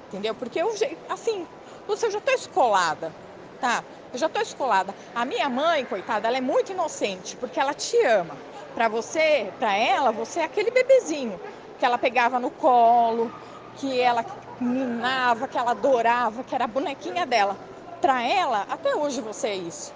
Entendeu? 0.08 0.36
Porque 0.36 0.62
eu, 0.62 0.70
assim, 1.08 1.48
Lúcia, 1.88 2.08
eu 2.08 2.12
já 2.12 2.20
tô 2.20 2.32
escolada, 2.32 3.16
tá? 3.60 3.86
Eu 4.12 4.20
já 4.20 4.28
tô 4.28 4.42
escolada. 4.42 4.94
A 5.16 5.24
minha 5.24 5.48
mãe, 5.50 5.86
coitada, 5.86 6.28
ela 6.28 6.38
é 6.38 6.42
muito 6.42 6.74
inocente, 6.74 7.38
porque 7.38 7.60
ela 7.60 7.74
te 7.74 7.98
ama. 8.06 8.38
Para 8.74 8.90
você, 8.90 9.54
para 9.58 9.74
ela, 9.74 10.12
você 10.12 10.42
é 10.42 10.44
aquele 10.44 10.70
bebezinho 10.70 11.40
que 11.78 11.86
ela 11.86 11.98
pegava 11.98 12.40
no 12.40 12.52
colo, 12.52 13.32
que 13.74 14.00
ela 14.00 14.26
minava, 14.64 15.48
que 15.48 15.58
ela 15.58 15.72
adorava, 15.72 16.44
que 16.44 16.54
era 16.54 16.66
a 16.66 16.68
bonequinha 16.68 17.26
dela. 17.26 17.58
Para 18.00 18.22
ela, 18.24 18.66
até 18.70 18.96
hoje 18.96 19.22
você 19.22 19.48
é 19.50 19.56
isso. 19.56 19.94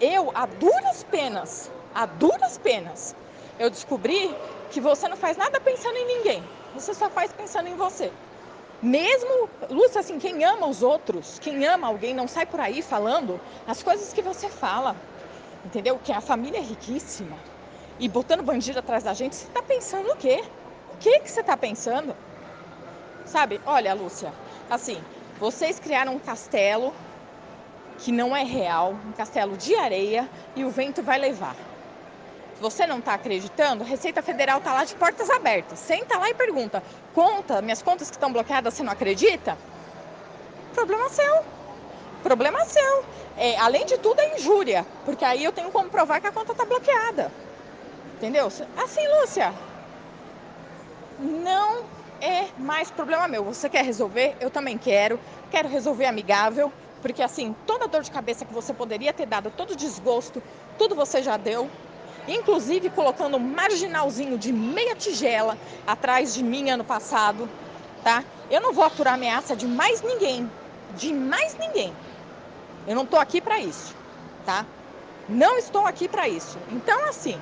Eu, 0.00 0.30
a 0.34 0.46
duras 0.46 1.04
penas, 1.04 1.70
a 1.94 2.06
duras 2.06 2.58
penas, 2.58 3.14
eu 3.58 3.70
descobri 3.70 4.34
que 4.70 4.80
você 4.80 5.08
não 5.08 5.16
faz 5.16 5.36
nada 5.36 5.60
pensando 5.60 5.96
em 5.96 6.18
ninguém. 6.18 6.42
Você 6.74 6.94
só 6.94 7.08
faz 7.10 7.32
pensando 7.32 7.68
em 7.68 7.76
você. 7.76 8.12
Mesmo, 8.82 9.48
Lúcia, 9.70 10.00
assim, 10.00 10.18
quem 10.18 10.42
ama 10.44 10.66
os 10.66 10.82
outros, 10.82 11.38
quem 11.38 11.64
ama 11.64 11.86
alguém, 11.86 12.14
não 12.14 12.26
sai 12.26 12.46
por 12.46 12.58
aí 12.58 12.82
falando 12.82 13.40
as 13.66 13.82
coisas 13.82 14.12
que 14.12 14.22
você 14.22 14.48
fala. 14.48 14.96
Entendeu? 15.64 16.00
Que 16.02 16.12
a 16.12 16.20
família 16.20 16.58
é 16.58 16.62
riquíssima. 16.62 17.36
E 17.98 18.08
botando 18.08 18.42
bandido 18.42 18.80
atrás 18.80 19.04
da 19.04 19.14
gente, 19.14 19.36
você 19.36 19.46
tá 19.48 19.62
pensando 19.62 20.10
o 20.10 20.16
quê? 20.16 20.42
O 20.92 20.96
que 20.96 21.20
que 21.20 21.30
você 21.30 21.42
tá 21.42 21.56
pensando? 21.56 22.16
Sabe? 23.32 23.58
Olha, 23.64 23.94
Lúcia, 23.94 24.30
assim, 24.68 25.02
vocês 25.40 25.80
criaram 25.80 26.14
um 26.14 26.18
castelo 26.18 26.92
que 27.98 28.12
não 28.12 28.36
é 28.36 28.44
real, 28.44 28.92
um 29.06 29.12
castelo 29.12 29.56
de 29.56 29.74
areia, 29.74 30.28
e 30.54 30.64
o 30.64 30.70
vento 30.70 31.02
vai 31.02 31.18
levar 31.18 31.56
você 32.62 32.86
não 32.86 33.00
está 33.00 33.14
acreditando, 33.14 33.82
Receita 33.82 34.22
Federal 34.22 34.58
está 34.58 34.72
lá 34.72 34.84
de 34.84 34.94
portas 34.94 35.28
abertas. 35.28 35.80
Senta 35.80 36.16
lá 36.16 36.30
e 36.30 36.34
pergunta: 36.34 36.80
conta, 37.12 37.60
minhas 37.60 37.82
contas 37.82 38.08
que 38.08 38.16
estão 38.16 38.32
bloqueadas, 38.32 38.72
você 38.72 38.84
não 38.84 38.92
acredita? 38.92 39.58
Problema 40.72 41.08
seu. 41.08 41.44
Problema 42.22 42.64
seu. 42.64 43.04
É, 43.36 43.58
além 43.58 43.84
de 43.84 43.98
tudo, 43.98 44.20
é 44.20 44.36
injúria, 44.36 44.86
porque 45.04 45.24
aí 45.24 45.42
eu 45.42 45.50
tenho 45.50 45.72
como 45.72 45.90
provar 45.90 46.20
que 46.20 46.28
a 46.28 46.32
conta 46.32 46.52
está 46.52 46.64
bloqueada. 46.64 47.32
Entendeu? 48.16 48.46
Assim, 48.46 49.08
Lúcia, 49.20 49.52
não 51.18 51.84
é 52.22 52.48
mais 52.56 52.90
problema 52.90 53.26
meu. 53.28 53.44
Você 53.44 53.68
quer 53.68 53.84
resolver? 53.84 54.36
Eu 54.40 54.50
também 54.50 54.78
quero. 54.78 55.18
Quero 55.50 55.68
resolver 55.68 56.06
amigável, 56.06 56.72
porque 57.02 57.22
assim, 57.22 57.54
toda 57.66 57.88
dor 57.88 58.02
de 58.02 58.10
cabeça 58.10 58.44
que 58.44 58.52
você 58.52 58.72
poderia 58.72 59.12
ter 59.12 59.26
dado, 59.26 59.50
todo 59.50 59.76
desgosto, 59.76 60.42
tudo 60.78 60.94
você 60.94 61.22
já 61.22 61.36
deu 61.36 61.68
inclusive 62.28 62.88
colocando 62.90 63.36
um 63.36 63.40
marginalzinho 63.40 64.38
de 64.38 64.52
meia 64.52 64.94
tigela 64.94 65.58
atrás 65.86 66.34
de 66.34 66.42
mim 66.42 66.70
ano 66.70 66.84
passado, 66.84 67.48
tá? 68.04 68.24
Eu 68.50 68.60
não 68.60 68.72
vou 68.72 68.84
aturar 68.84 69.14
ameaça 69.14 69.56
de 69.56 69.66
mais 69.66 70.02
ninguém, 70.02 70.48
de 70.96 71.12
mais 71.12 71.56
ninguém. 71.58 71.92
Eu 72.86 72.94
não 72.94 73.02
estou 73.04 73.18
aqui 73.18 73.40
para 73.40 73.58
isso, 73.60 73.94
tá? 74.44 74.64
Não 75.28 75.58
estou 75.58 75.86
aqui 75.86 76.08
para 76.08 76.28
isso. 76.28 76.58
Então, 76.70 77.08
assim, 77.08 77.36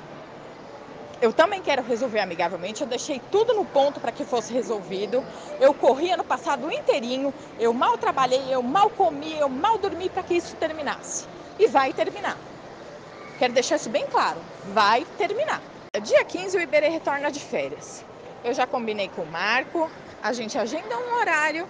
eu 1.21 1.33
também 1.33 1.63
quero 1.63 1.83
resolver 1.83 2.21
amigavelmente. 2.21 2.83
Eu 2.83 2.87
deixei 2.87 3.21
tudo 3.21 3.55
no 3.55 3.67
ponto 3.67 4.01
para 4.01 4.13
que 4.13 4.25
fosse 4.25 4.53
resolvido. 4.53 5.25
Eu 5.59 5.75
corri 5.75 6.11
ano 6.11 6.25
passado 6.25 6.71
inteirinho. 6.71 7.35
Eu 7.59 7.73
mal 7.75 7.99
trabalhei, 7.99 8.53
eu 8.55 8.63
mal 8.63 8.91
comi, 8.91 9.37
eu 9.39 9.49
mal 9.49 9.79
dormi 9.79 10.09
para 10.11 10.23
que 10.25 10.35
isso 10.35 10.57
terminasse. 10.57 11.29
E 11.59 11.67
vai 11.69 11.93
terminar. 11.93 12.41
Quero 13.37 13.53
deixar 13.53 13.77
isso 13.77 13.91
bem 13.91 14.07
claro. 14.09 14.47
Vai 14.63 15.05
terminar. 15.05 15.65
Dia 16.03 16.25
15 16.25 16.57
o 16.57 16.61
Iberê 16.61 16.89
retorna 16.89 17.31
de 17.31 17.41
férias. 17.41 18.05
Eu 18.43 18.55
já 18.55 18.67
combinei 18.67 19.09
com 19.09 19.23
o 19.25 19.27
Marco, 19.27 19.93
a 20.23 20.33
gente 20.33 20.57
agenda 20.59 20.97
um 20.97 21.21
horário, 21.21 21.69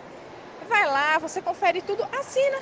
vai 0.68 0.86
lá, 0.86 1.18
você 1.18 1.42
confere 1.42 1.82
tudo, 1.82 2.04
assina. 2.20 2.58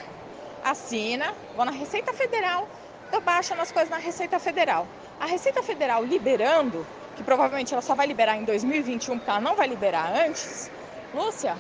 Assina, 0.63 1.37
vou 1.53 1.65
na 1.65 1.71
Receita 1.73 2.13
Federal, 2.15 2.69
eu 3.13 3.21
baixo 3.21 3.55
as 3.55 3.73
coisas 3.73 3.91
na 3.91 3.99
Receita 3.99 4.39
Federal. 4.41 4.91
A 5.21 5.27
Receita 5.27 5.63
Federal 5.63 6.05
liberando, 6.05 6.87
que 7.17 7.23
provavelmente 7.23 7.73
ela 7.73 7.83
só 7.83 7.95
vai 7.95 8.07
liberar 8.07 8.37
em 8.37 8.45
2021, 8.45 9.19
porque 9.19 9.31
ela 9.31 9.41
não 9.41 9.57
vai 9.57 9.67
liberar 9.67 10.13
antes. 10.27 10.71
Lúcia, 11.13 11.57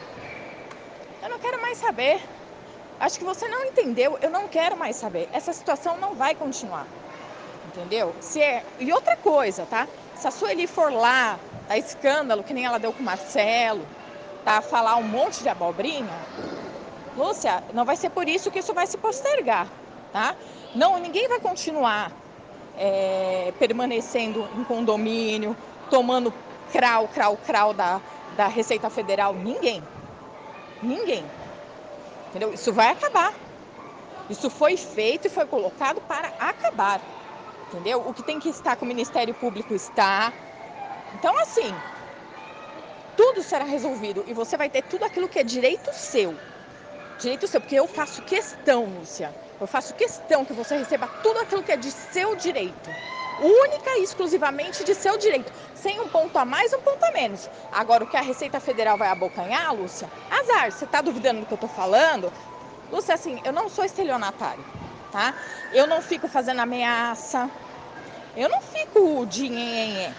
eu 1.22 1.28
não 1.28 1.38
quero 1.38 1.60
mais 1.60 1.78
saber. 1.78 2.20
Acho 3.00 3.18
que 3.18 3.24
você 3.24 3.48
não 3.48 3.64
entendeu, 3.64 4.18
eu 4.20 4.30
não 4.30 4.48
quero 4.48 4.76
mais 4.76 4.96
saber. 4.96 5.28
Essa 5.32 5.52
situação 5.52 5.96
não 5.98 6.14
vai 6.14 6.34
continuar 6.34 6.86
entendeu? 7.68 8.14
Se 8.20 8.40
é... 8.40 8.64
E 8.78 8.92
outra 8.92 9.16
coisa, 9.16 9.66
tá? 9.66 9.86
Se 10.16 10.26
a 10.26 10.30
Sueli 10.30 10.66
for 10.66 10.92
lá, 10.92 11.38
dar 11.68 11.78
escândalo, 11.78 12.42
que 12.42 12.54
nem 12.54 12.64
ela 12.64 12.78
deu 12.78 12.92
com 12.92 13.02
o 13.02 13.04
Marcelo, 13.04 13.86
tá? 14.44 14.60
Falar 14.62 14.96
um 14.96 15.02
monte 15.02 15.42
de 15.42 15.48
abobrinha, 15.48 16.26
Lúcia, 17.16 17.62
não 17.72 17.84
vai 17.84 17.96
ser 17.96 18.10
por 18.10 18.28
isso 18.28 18.50
que 18.50 18.58
isso 18.58 18.72
vai 18.74 18.86
se 18.86 18.96
postergar, 18.96 19.68
tá? 20.12 20.34
Não, 20.74 20.98
ninguém 20.98 21.28
vai 21.28 21.40
continuar 21.40 22.12
é, 22.78 23.52
permanecendo 23.58 24.47
em 24.56 24.64
condomínio, 24.64 25.56
tomando 25.90 26.32
crau, 26.73 27.08
crau, 27.08 27.37
crau 27.47 27.75
da, 27.75 28.00
da 28.37 28.47
Receita 28.47 28.88
Federal. 28.88 29.35
Ninguém. 29.35 29.82
Ninguém. 30.82 31.25
Entendeu? 32.30 32.52
Isso 32.52 32.73
vai 32.73 32.90
acabar. 32.90 33.35
Isso 34.30 34.49
foi 34.50 34.76
feito 34.76 35.26
e 35.26 35.30
foi 35.30 35.47
colocado 35.47 36.00
para 36.02 36.28
acabar 36.38 37.00
entendeu? 37.68 38.00
O 38.06 38.12
que 38.12 38.23
tem 38.23 38.40
que 38.40 38.49
estar 38.49 38.76
com 38.76 38.85
o 38.85 38.88
Ministério 38.88 39.35
Público 39.35 39.75
está. 39.75 40.32
Então, 41.14 41.37
assim, 41.38 41.73
tudo 43.16 43.42
será 43.42 43.64
resolvido 43.64 44.25
e 44.26 44.32
você 44.32 44.56
vai 44.56 44.68
ter 44.68 44.82
tudo 44.82 45.04
aquilo 45.04 45.28
que 45.28 45.38
é 45.38 45.44
direito 45.44 45.92
seu. 45.92 46.35
Direito 47.20 47.47
seu, 47.47 47.61
porque 47.61 47.76
eu 47.76 47.87
faço 47.87 48.23
questão, 48.23 48.85
Lúcia. 48.85 49.35
Eu 49.60 49.66
faço 49.66 49.94
questão 49.94 50.44
que 50.44 50.52
você 50.52 50.76
receba 50.76 51.08
tudo 51.22 51.40
aquilo 51.40 51.62
que 51.62 51.72
é 51.72 51.76
de 51.76 51.90
seu 51.90 52.36
direito. 52.36 52.90
Única 53.40 53.98
e 53.98 54.02
exclusivamente 54.04 54.84
de 54.84 54.94
seu 54.94 55.16
direito. 55.18 55.52
Sem 55.74 56.00
um 56.00 56.08
ponto 56.08 56.36
a 56.38 56.44
mais, 56.44 56.72
um 56.72 56.80
ponto 56.80 57.04
a 57.04 57.12
menos. 57.12 57.48
Agora, 57.72 58.04
o 58.04 58.06
que 58.06 58.16
a 58.16 58.20
Receita 58.20 58.60
Federal 58.60 58.96
vai 58.96 59.08
abocanhar, 59.08 59.74
Lúcia? 59.74 60.08
Azar, 60.30 60.72
você 60.72 60.84
está 60.84 61.00
duvidando 61.00 61.40
do 61.40 61.46
que 61.46 61.52
eu 61.52 61.56
estou 61.56 61.70
falando? 61.70 62.32
Lúcia, 62.90 63.14
assim, 63.14 63.40
eu 63.44 63.52
não 63.52 63.68
sou 63.68 63.84
estelionatário 63.84 64.64
tá? 65.10 65.34
Eu 65.72 65.86
não 65.86 66.00
fico 66.02 66.28
fazendo 66.28 66.60
ameaça, 66.60 67.50
eu 68.36 68.48
não 68.48 68.60
fico 68.60 69.26
de 69.26 69.48
nhenhenhé. 69.48 70.14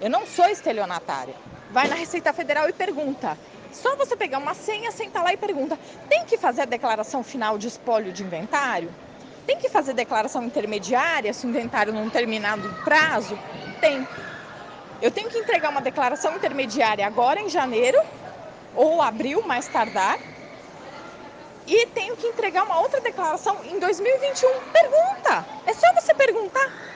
Eu 0.00 0.10
não 0.10 0.26
sou 0.26 0.46
estelionatária. 0.46 1.34
Vai 1.70 1.88
na 1.88 1.94
Receita 1.94 2.32
Federal 2.32 2.68
e 2.68 2.72
pergunta. 2.72 3.38
Só 3.72 3.96
você 3.96 4.16
pegar 4.16 4.38
uma 4.38 4.54
senha, 4.54 4.90
sentar 4.92 5.22
lá 5.22 5.32
e 5.32 5.36
pergunta: 5.36 5.78
tem 6.08 6.24
que 6.26 6.38
fazer 6.38 6.62
a 6.62 6.66
declaração 6.66 7.22
final 7.22 7.58
de 7.58 7.68
espólio 7.68 8.12
de 8.12 8.22
inventário? 8.22 8.94
Tem 9.46 9.58
que 9.58 9.68
fazer 9.68 9.94
declaração 9.94 10.42
intermediária 10.42 11.32
se 11.32 11.46
o 11.46 11.50
inventário 11.50 11.92
não 11.92 12.10
terminar 12.10 12.56
no 12.56 12.74
prazo? 12.84 13.38
Tem. 13.80 14.06
Eu 15.00 15.10
tenho 15.10 15.28
que 15.28 15.38
entregar 15.38 15.70
uma 15.70 15.80
declaração 15.80 16.34
intermediária 16.34 17.06
agora 17.06 17.40
em 17.40 17.48
janeiro 17.48 17.98
ou 18.74 19.00
abril, 19.00 19.42
mais 19.46 19.68
tardar, 19.68 20.18
e 21.66 21.86
tenho 21.88 22.16
que 22.16 22.26
entregar 22.28 22.64
uma 22.64 22.80
outra 22.80 23.00
declaração 23.00 23.64
em 23.64 23.78
2021. 23.78 24.48
Pergunta! 24.72 25.46
É 25.66 25.74
só 25.74 25.86
você 25.94 26.14
perguntar. 26.14 26.86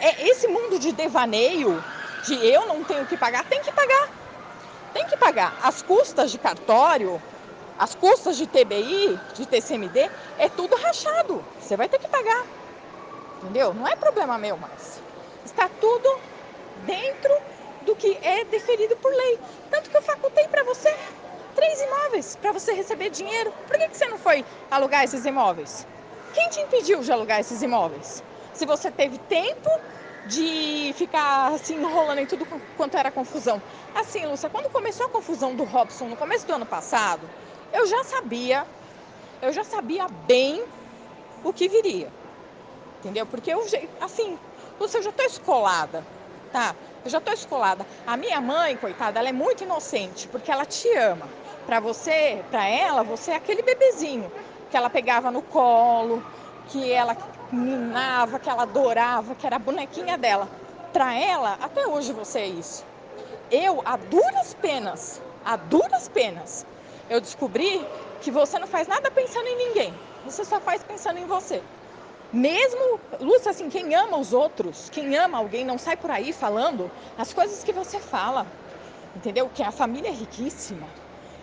É 0.00 0.28
esse 0.28 0.46
mundo 0.48 0.78
de 0.78 0.92
devaneio, 0.92 1.84
de 2.24 2.34
eu 2.34 2.66
não 2.66 2.84
tenho 2.84 3.06
que 3.06 3.16
pagar, 3.16 3.44
tem 3.44 3.60
que 3.62 3.72
pagar. 3.72 4.15
Tem 4.96 5.04
que 5.04 5.16
pagar. 5.18 5.54
As 5.62 5.82
custas 5.82 6.30
de 6.30 6.38
cartório, 6.38 7.20
as 7.78 7.94
custas 7.94 8.34
de 8.34 8.46
TBI, 8.46 9.20
de 9.34 9.44
TCMD, 9.44 10.10
é 10.38 10.48
tudo 10.48 10.74
rachado. 10.74 11.44
Você 11.60 11.76
vai 11.76 11.86
ter 11.86 11.98
que 11.98 12.08
pagar. 12.08 12.46
Entendeu? 13.42 13.74
Não 13.74 13.86
é 13.86 13.94
problema 13.94 14.38
meu 14.38 14.56
mais. 14.56 14.98
Está 15.44 15.68
tudo 15.68 16.18
dentro 16.86 17.30
do 17.82 17.94
que 17.94 18.16
é 18.22 18.46
deferido 18.46 18.96
por 18.96 19.12
lei. 19.12 19.38
Tanto 19.70 19.90
que 19.90 19.96
eu 19.98 20.02
facultei 20.02 20.48
para 20.48 20.64
você 20.64 20.90
três 21.54 21.78
imóveis 21.82 22.36
para 22.36 22.52
você 22.52 22.72
receber 22.72 23.10
dinheiro. 23.10 23.52
Por 23.66 23.76
que, 23.76 23.88
que 23.88 23.98
você 23.98 24.06
não 24.06 24.16
foi 24.16 24.46
alugar 24.70 25.04
esses 25.04 25.26
imóveis? 25.26 25.86
Quem 26.32 26.48
te 26.48 26.60
impediu 26.60 27.00
de 27.00 27.12
alugar 27.12 27.40
esses 27.40 27.60
imóveis? 27.60 28.24
Se 28.54 28.64
você 28.64 28.90
teve 28.90 29.18
tempo 29.18 29.68
de 30.26 30.92
ficar 30.94 31.52
assim 31.52 31.76
enrolando 31.76 32.18
em 32.18 32.26
tudo 32.26 32.44
quanto 32.76 32.96
era 32.96 33.10
confusão. 33.12 33.62
Assim, 33.94 34.26
Lúcia, 34.26 34.50
quando 34.50 34.70
começou 34.72 35.06
a 35.06 35.10
confusão 35.10 35.54
do 35.54 35.64
Robson 35.64 36.08
no 36.08 36.16
começo 36.16 36.46
do 36.46 36.54
ano 36.54 36.66
passado, 36.66 37.30
eu 37.72 37.86
já 37.86 38.04
sabia, 38.04 38.66
eu 39.40 39.52
já 39.52 39.62
sabia 39.62 40.06
bem 40.08 40.64
o 41.44 41.52
que 41.52 41.68
viria. 41.68 42.12
Entendeu? 42.98 43.24
Porque 43.26 43.52
eu, 43.52 43.60
assim, 44.00 44.36
Lúcia, 44.80 44.98
eu 44.98 45.02
já 45.04 45.12
tô 45.12 45.22
escolada, 45.22 46.04
tá? 46.50 46.74
Eu 47.04 47.10
já 47.10 47.20
tô 47.20 47.30
escolada. 47.32 47.86
A 48.04 48.16
minha 48.16 48.40
mãe, 48.40 48.76
coitada, 48.76 49.20
ela 49.20 49.28
é 49.28 49.32
muito 49.32 49.62
inocente, 49.62 50.28
porque 50.28 50.50
ela 50.50 50.66
te 50.66 50.88
ama. 50.96 51.30
Para 51.64 51.78
você, 51.78 52.44
para 52.50 52.66
ela, 52.66 53.04
você 53.04 53.30
é 53.30 53.36
aquele 53.36 53.62
bebezinho 53.62 54.32
que 54.68 54.76
ela 54.76 54.90
pegava 54.90 55.30
no 55.30 55.42
colo, 55.42 56.20
que 56.66 56.90
ela 56.90 57.14
minava, 57.52 58.38
que 58.38 58.48
ela 58.48 58.62
adorava, 58.62 59.34
que 59.34 59.46
era 59.46 59.56
a 59.56 59.58
bonequinha 59.60 60.16
dela. 60.18 60.48
Para 60.92 61.14
ela, 61.14 61.58
até 61.60 61.86
hoje 61.86 62.12
você 62.12 62.40
é 62.40 62.46
isso. 62.46 62.84
Eu, 63.50 63.82
a 63.84 63.96
duras 63.96 64.54
penas, 64.54 65.20
a 65.44 65.56
duras 65.56 66.08
penas, 66.08 66.66
eu 67.08 67.20
descobri 67.20 67.86
que 68.20 68.30
você 68.30 68.58
não 68.58 68.66
faz 68.66 68.88
nada 68.88 69.10
pensando 69.10 69.46
em 69.46 69.68
ninguém. 69.68 69.94
você 70.24 70.44
só 70.44 70.60
faz 70.60 70.82
pensando 70.82 71.18
em 71.18 71.26
você. 71.26 71.62
Mesmo, 72.32 73.00
Lúcia, 73.20 73.50
assim, 73.52 73.68
quem 73.68 73.94
ama 73.94 74.18
os 74.18 74.32
outros, 74.32 74.90
quem 74.90 75.16
ama 75.16 75.38
alguém, 75.38 75.64
não 75.64 75.78
sai 75.78 75.96
por 75.96 76.10
aí 76.10 76.32
falando 76.32 76.90
as 77.16 77.32
coisas 77.32 77.62
que 77.62 77.72
você 77.72 78.00
fala, 78.00 78.46
entendeu? 79.14 79.48
Que 79.48 79.62
a 79.62 79.70
família 79.70 80.08
é 80.08 80.12
riquíssima 80.12 80.88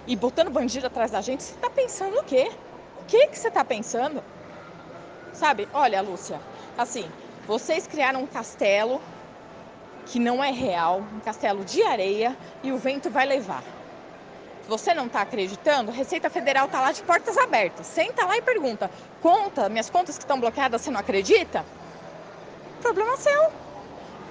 e 0.05 0.15
botando 0.15 0.51
bandido 0.51 0.87
atrás 0.87 1.11
da 1.11 1.21
gente, 1.21 1.43
você 1.43 1.55
está 1.55 1.69
pensando 1.69 2.17
o 2.17 2.23
quê? 2.23 2.51
O 3.01 3.05
que, 3.05 3.27
que 3.27 3.39
você 3.39 3.47
está 3.47 3.63
pensando? 3.63 4.21
Sabe? 5.33 5.67
Olha, 5.73 6.01
Lúcia, 6.01 6.39
assim, 6.77 7.09
vocês 7.47 7.87
criaram 7.87 8.21
um 8.21 8.27
castelo 8.27 9.01
que 10.05 10.19
não 10.19 10.43
é 10.43 10.51
real, 10.51 10.99
um 10.99 11.19
castelo 11.19 11.63
de 11.65 11.81
areia 11.83 12.37
e 12.61 12.71
o 12.71 12.77
vento 12.77 13.09
vai 13.09 13.25
levar. 13.25 13.63
Você 14.67 14.93
não 14.93 15.07
está 15.07 15.21
acreditando? 15.21 15.91
Receita 15.91 16.29
Federal 16.29 16.67
está 16.67 16.79
lá 16.79 16.91
de 16.91 17.03
portas 17.03 17.37
abertas. 17.37 17.85
Senta 17.85 18.25
lá 18.25 18.37
e 18.37 18.41
pergunta: 18.41 18.89
conta, 19.21 19.67
minhas 19.67 19.89
contas 19.89 20.17
que 20.17 20.23
estão 20.23 20.39
bloqueadas, 20.39 20.81
você 20.81 20.91
não 20.91 20.99
acredita? 20.99 21.65
Problema 22.81 23.17
seu. 23.17 23.51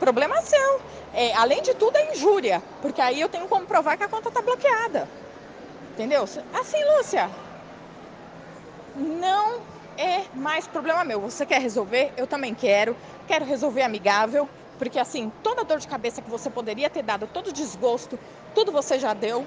Problema 0.00 0.40
seu. 0.42 0.80
É, 1.14 1.34
além 1.34 1.60
de 1.62 1.74
tudo, 1.74 1.96
é 1.96 2.14
injúria, 2.14 2.62
porque 2.80 3.00
aí 3.00 3.20
eu 3.20 3.28
tenho 3.28 3.46
como 3.46 3.66
provar 3.66 3.96
que 3.96 4.04
a 4.04 4.08
conta 4.08 4.30
está 4.30 4.40
bloqueada. 4.40 5.06
Entendeu? 5.92 6.24
Assim, 6.24 6.82
Lúcia, 6.96 7.30
não 8.96 9.71
é 9.96 10.28
mais 10.34 10.66
problema 10.66 11.04
meu. 11.04 11.20
Você 11.20 11.46
quer 11.46 11.60
resolver? 11.60 12.12
Eu 12.16 12.26
também 12.26 12.54
quero. 12.54 12.96
Quero 13.26 13.44
resolver 13.44 13.82
amigável, 13.82 14.48
porque 14.78 14.98
assim, 14.98 15.30
toda 15.42 15.64
dor 15.64 15.78
de 15.78 15.86
cabeça 15.86 16.22
que 16.22 16.30
você 16.30 16.50
poderia 16.50 16.90
ter 16.90 17.02
dado, 17.02 17.26
todo 17.26 17.52
desgosto, 17.52 18.18
tudo 18.54 18.72
você 18.72 18.98
já 18.98 19.14
deu 19.14 19.46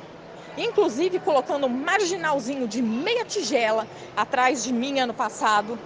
inclusive 0.57 1.19
colocando 1.19 1.67
um 1.67 1.69
marginalzinho 1.69 2.67
de 2.67 2.81
meia 2.81 3.25
tigela 3.25 3.87
atrás 4.15 4.63
de 4.63 4.71
mim 4.71 4.99
ano 4.99 5.13
passado, 5.13 5.79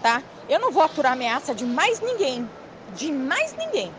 tá? 0.00 0.24
Eu 0.48 0.60
não 0.60 0.72
vou 0.72 0.82
aturar 0.82 1.12
ameaça 1.12 1.54
de 1.54 1.66
mais 1.66 2.00
ninguém, 2.00 2.50
de 2.88 3.12
mais 3.12 3.54
ninguém. 3.56 3.98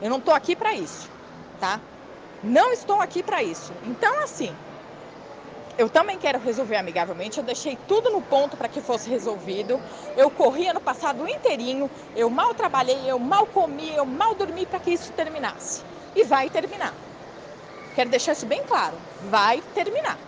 Eu 0.00 0.10
não 0.10 0.18
estou 0.18 0.34
aqui 0.34 0.56
para 0.56 0.74
isso, 0.74 1.10
tá? 1.58 1.80
Não 2.42 2.72
estou 2.72 3.00
aqui 3.00 3.22
para 3.22 3.42
isso. 3.42 3.72
Então, 3.82 4.24
assim, 4.24 4.58
eu 5.80 5.88
também 5.88 6.18
quero 6.18 6.38
resolver 6.38 6.76
amigavelmente. 6.76 7.38
Eu 7.38 7.44
deixei 7.44 7.74
tudo 7.76 8.10
no 8.10 8.22
ponto 8.22 8.54
para 8.56 8.68
que 8.68 8.82
fosse 8.82 9.08
resolvido. 9.08 9.82
Eu 10.14 10.30
corri 10.30 10.68
ano 10.68 10.80
passado 10.80 11.26
inteirinho. 11.26 11.90
Eu 12.14 12.28
mal 12.28 12.54
trabalhei, 12.54 13.10
eu 13.10 13.18
mal 13.18 13.46
comi, 13.46 13.94
eu 13.94 14.04
mal 14.04 14.34
dormi 14.34 14.66
para 14.66 14.78
que 14.78 14.90
isso 14.90 15.10
terminasse. 15.12 15.84
E 16.14 16.22
vai 16.24 16.50
terminar. 16.50 16.94
Quero 17.94 18.10
deixar 18.10 18.32
isso 18.32 18.46
bem 18.46 18.62
claro. 18.66 19.02
Vai 19.18 19.62
terminar. 19.72 20.20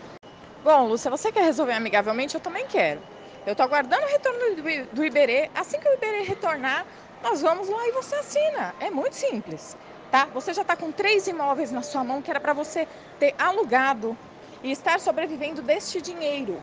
Bom, 0.63 0.87
Lúcia, 0.89 1.11
você 1.11 1.31
quer 1.33 1.43
resolver 1.45 1.75
amigavelmente? 1.75 2.35
Eu 2.35 2.41
também 2.41 2.67
quero. 2.67 3.05
Eu 3.45 3.53
estou 3.53 3.65
aguardando 3.67 4.03
o 4.05 4.09
retorno 4.09 4.39
do, 4.57 4.97
do 4.97 5.05
Iberê. 5.05 5.51
Assim 5.55 5.79
que 5.79 5.89
o 5.89 5.95
Iberê 5.95 6.23
retornar, 6.23 6.87
nós 7.23 7.43
vamos 7.43 7.69
lá 7.69 7.89
e 7.89 7.93
você 7.93 8.15
assina. 8.17 8.75
É 8.81 8.91
muito 8.91 9.17
simples, 9.17 9.77
tá? 10.11 10.31
Você 10.33 10.55
já 10.55 10.63
está 10.63 10.77
com 10.77 10.93
três 10.93 11.27
imóveis 11.27 11.71
na 11.71 11.83
sua 11.83 12.05
mão 12.05 12.23
que 12.23 12.31
era 12.31 12.41
para 12.41 12.55
você 12.55 12.87
ter 13.19 13.35
alugado 13.39 14.19
e 14.63 14.71
estar 14.71 15.01
sobrevivendo 15.01 15.63
deste 15.63 16.01
dinheiro. 16.01 16.63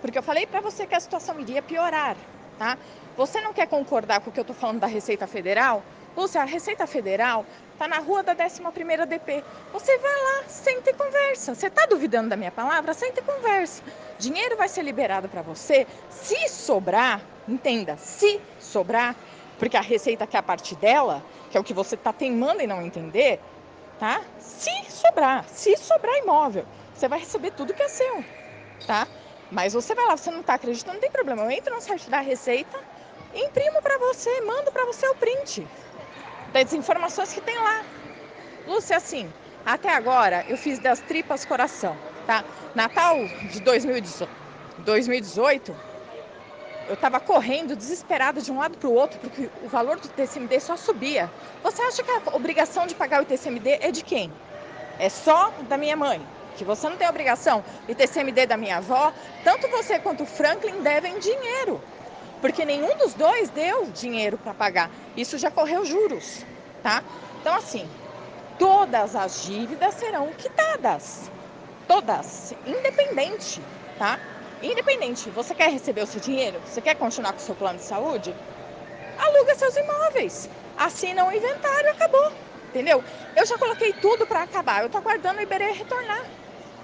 Porque 0.00 0.18
eu 0.18 0.22
falei 0.22 0.46
para 0.46 0.60
você 0.60 0.86
que 0.86 0.94
a 0.94 1.00
situação 1.00 1.38
iria 1.40 1.60
piorar, 1.60 2.16
tá? 2.58 2.78
Você 3.16 3.40
não 3.40 3.52
quer 3.52 3.66
concordar 3.66 4.20
com 4.20 4.30
o 4.30 4.32
que 4.32 4.40
eu 4.40 4.42
estou 4.42 4.56
falando 4.56 4.80
da 4.80 4.86
Receita 4.86 5.26
Federal? 5.26 5.82
Lúcia, 6.16 6.42
a 6.42 6.44
Receita 6.44 6.86
Federal 6.86 7.44
está 7.72 7.86
na 7.86 7.98
rua 7.98 8.22
da 8.22 8.34
11ª 8.34 9.06
DP. 9.06 9.44
Você 9.72 9.98
vai 9.98 10.12
lá, 10.12 10.44
senta 10.48 10.90
e 10.90 10.94
conversa. 10.94 11.54
Você 11.54 11.68
está 11.68 11.86
duvidando 11.86 12.30
da 12.30 12.36
minha 12.36 12.50
palavra? 12.50 12.92
Senta 12.94 13.20
e 13.20 13.22
conversa. 13.22 13.82
Dinheiro 14.18 14.56
vai 14.56 14.68
ser 14.68 14.82
liberado 14.82 15.28
para 15.28 15.42
você. 15.42 15.86
Se 16.10 16.48
sobrar, 16.48 17.20
entenda, 17.48 17.96
se 17.96 18.40
sobrar, 18.58 19.14
porque 19.58 19.76
a 19.76 19.80
receita 19.80 20.26
que 20.26 20.36
é 20.36 20.40
a 20.40 20.42
parte 20.42 20.74
dela, 20.74 21.22
que 21.50 21.56
é 21.56 21.60
o 21.60 21.64
que 21.64 21.74
você 21.74 21.94
está 21.94 22.12
teimando 22.12 22.60
em 22.60 22.66
não 22.66 22.82
entender, 22.82 23.40
tá? 23.98 24.20
Se 24.38 24.70
sobrar, 24.90 25.44
se 25.48 25.76
sobrar 25.76 26.16
imóvel, 26.18 26.64
você 27.00 27.08
vai 27.08 27.18
receber 27.18 27.50
tudo 27.52 27.72
que 27.72 27.82
é 27.82 27.88
seu, 27.88 28.22
tá? 28.86 29.08
Mas 29.50 29.72
você 29.72 29.94
vai 29.94 30.06
lá, 30.06 30.18
você 30.18 30.30
não 30.30 30.42
está 30.42 30.52
acreditando, 30.54 30.96
não 30.96 31.00
tem 31.00 31.10
problema. 31.10 31.44
Eu 31.44 31.50
entro 31.50 31.74
no 31.74 31.80
site 31.80 32.10
da 32.10 32.20
Receita, 32.20 32.76
imprimo 33.32 33.80
para 33.80 33.96
você, 33.98 34.28
mando 34.42 34.70
para 34.70 34.84
você 34.84 35.08
o 35.08 35.14
print 35.14 35.66
das 36.52 36.74
informações 36.74 37.32
que 37.32 37.40
tem 37.40 37.56
lá. 37.56 37.86
Lúcia, 38.66 38.98
assim, 38.98 39.32
até 39.64 39.94
agora 39.94 40.44
eu 40.46 40.58
fiz 40.58 40.78
das 40.78 41.00
tripas 41.00 41.46
coração, 41.46 41.98
tá? 42.26 42.44
Natal 42.74 43.30
de 43.40 43.60
2018, 43.60 45.74
eu 46.86 46.94
estava 46.94 47.18
correndo 47.18 47.74
desesperada 47.74 48.42
de 48.42 48.52
um 48.52 48.58
lado 48.58 48.76
para 48.76 48.88
o 48.88 48.92
outro 48.92 49.18
porque 49.20 49.50
o 49.54 49.68
valor 49.68 49.98
do 49.98 50.10
TCMD 50.10 50.60
só 50.60 50.76
subia. 50.76 51.32
Você 51.62 51.80
acha 51.80 52.02
que 52.02 52.10
a 52.10 52.36
obrigação 52.36 52.86
de 52.86 52.94
pagar 52.94 53.22
o 53.22 53.26
TCMD 53.26 53.78
é 53.80 53.90
de 53.90 54.02
quem? 54.02 54.38
É 54.98 55.08
só 55.08 55.50
da 55.62 55.78
minha 55.78 55.96
mãe. 55.96 56.30
Que 56.56 56.64
você 56.64 56.88
não 56.88 56.96
tem 56.96 57.08
obrigação. 57.08 57.64
E 57.88 57.94
TCMD 57.94 58.46
da 58.46 58.56
minha 58.56 58.78
avó, 58.78 59.12
tanto 59.44 59.68
você 59.68 59.98
quanto 59.98 60.22
o 60.22 60.26
Franklin 60.26 60.82
devem 60.82 61.18
dinheiro 61.18 61.80
porque 62.40 62.64
nenhum 62.64 62.96
dos 62.96 63.14
dois 63.14 63.50
deu 63.50 63.86
dinheiro 63.92 64.38
para 64.38 64.54
pagar. 64.54 64.90
Isso 65.16 65.38
já 65.38 65.50
correu 65.50 65.84
juros, 65.84 66.44
tá? 66.82 67.02
Então, 67.40 67.54
assim, 67.54 67.88
todas 68.58 69.14
as 69.14 69.42
dívidas 69.42 69.94
serão 69.94 70.32
quitadas. 70.32 71.30
Todas, 71.86 72.52
independente, 72.66 73.60
tá? 73.98 74.18
Independente, 74.62 75.28
você 75.30 75.54
quer 75.54 75.70
receber 75.70 76.02
o 76.02 76.06
seu 76.06 76.20
dinheiro? 76.20 76.60
Você 76.64 76.80
quer 76.80 76.94
continuar 76.94 77.32
com 77.32 77.38
o 77.38 77.42
seu 77.42 77.54
plano 77.54 77.78
de 77.78 77.84
saúde? 77.84 78.34
Aluga 79.18 79.54
seus 79.54 79.76
imóveis, 79.76 80.48
assina 80.78 81.24
o 81.24 81.32
inventário, 81.32 81.90
acabou. 81.90 82.32
Entendeu? 82.70 83.02
Eu 83.34 83.44
já 83.44 83.58
coloquei 83.58 83.92
tudo 83.94 84.26
para 84.26 84.42
acabar. 84.42 84.82
Eu 84.82 84.88
tô 84.88 84.98
aguardando 84.98 85.40
o 85.40 85.42
Iberê 85.42 85.72
retornar, 85.72 86.24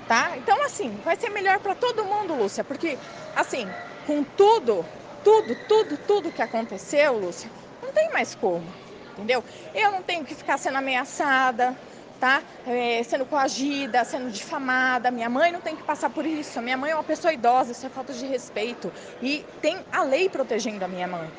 tá? 0.06 0.36
Então, 0.36 0.64
assim, 0.64 1.00
vai 1.04 1.16
ser 1.16 1.30
melhor 1.30 1.60
para 1.60 1.74
todo 1.74 2.04
mundo, 2.04 2.34
Lúcia, 2.34 2.64
porque, 2.64 2.98
assim, 3.34 3.66
com 4.06 4.22
tudo 4.24 4.84
tudo, 5.26 5.56
tudo, 5.56 5.98
tudo 5.98 6.32
que 6.32 6.40
aconteceu, 6.40 7.18
Lúcia, 7.18 7.50
não 7.82 7.92
tem 7.92 8.12
mais 8.12 8.32
como, 8.36 8.72
entendeu? 9.12 9.44
Eu 9.74 9.90
não 9.90 10.00
tenho 10.00 10.24
que 10.24 10.36
ficar 10.36 10.56
sendo 10.56 10.78
ameaçada, 10.78 11.76
tá? 12.20 12.44
É, 12.64 13.02
sendo 13.02 13.26
coagida, 13.26 14.04
sendo 14.04 14.30
difamada. 14.30 15.10
Minha 15.10 15.28
mãe 15.28 15.50
não 15.50 15.60
tem 15.60 15.74
que 15.76 15.82
passar 15.82 16.10
por 16.10 16.24
isso. 16.24 16.62
Minha 16.62 16.76
mãe 16.76 16.92
é 16.92 16.94
uma 16.94 17.02
pessoa 17.02 17.32
idosa, 17.32 17.72
isso 17.72 17.84
é 17.84 17.90
falta 17.90 18.12
de 18.12 18.24
respeito. 18.24 18.92
E 19.20 19.44
tem 19.60 19.84
a 19.90 20.04
lei 20.04 20.28
protegendo 20.28 20.84
a 20.84 20.88
minha 20.88 21.08
mãe, 21.08 21.36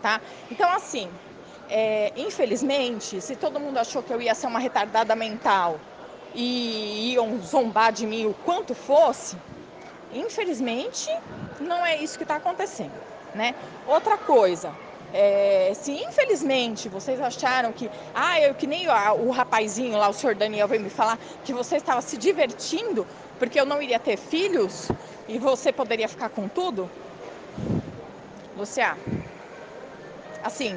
tá? 0.00 0.22
Então, 0.50 0.70
assim, 0.72 1.20
é, 1.68 2.12
infelizmente, 2.16 3.20
se 3.20 3.36
todo 3.36 3.60
mundo 3.60 3.78
achou 3.78 4.02
que 4.02 4.14
eu 4.14 4.20
ia 4.22 4.34
ser 4.34 4.46
uma 4.46 4.58
retardada 4.60 5.14
mental 5.14 5.82
e 6.36 7.12
iam 7.14 7.40
zombar 7.40 7.92
de 7.92 8.06
mim 8.06 8.26
o 8.26 8.34
quanto 8.34 8.74
fosse, 8.74 9.36
infelizmente, 10.12 11.08
não 11.60 11.84
é 11.84 11.96
isso 11.96 12.16
que 12.16 12.24
está 12.24 12.36
acontecendo 12.36 12.92
né? 13.36 13.54
Outra 13.86 14.16
coisa, 14.16 14.72
é, 15.12 15.72
se 15.74 15.92
infelizmente 15.92 16.88
vocês 16.88 17.20
acharam 17.20 17.72
que, 17.72 17.88
ah, 18.14 18.40
eu 18.40 18.54
que 18.54 18.66
nem 18.66 18.88
o, 18.88 18.92
o 19.26 19.30
rapazinho 19.30 19.96
lá, 19.96 20.08
o 20.08 20.12
senhor 20.12 20.34
Daniel 20.34 20.66
veio 20.66 20.82
me 20.82 20.90
falar 20.90 21.18
que 21.44 21.52
você 21.52 21.76
estava 21.76 22.00
se 22.00 22.16
divertindo 22.16 23.06
porque 23.38 23.60
eu 23.60 23.66
não 23.66 23.80
iria 23.80 24.00
ter 24.00 24.16
filhos 24.16 24.88
e 25.28 25.38
você 25.38 25.70
poderia 25.70 26.08
ficar 26.08 26.30
com 26.30 26.48
tudo, 26.48 26.90
Lucia, 28.56 28.96
assim, 30.42 30.74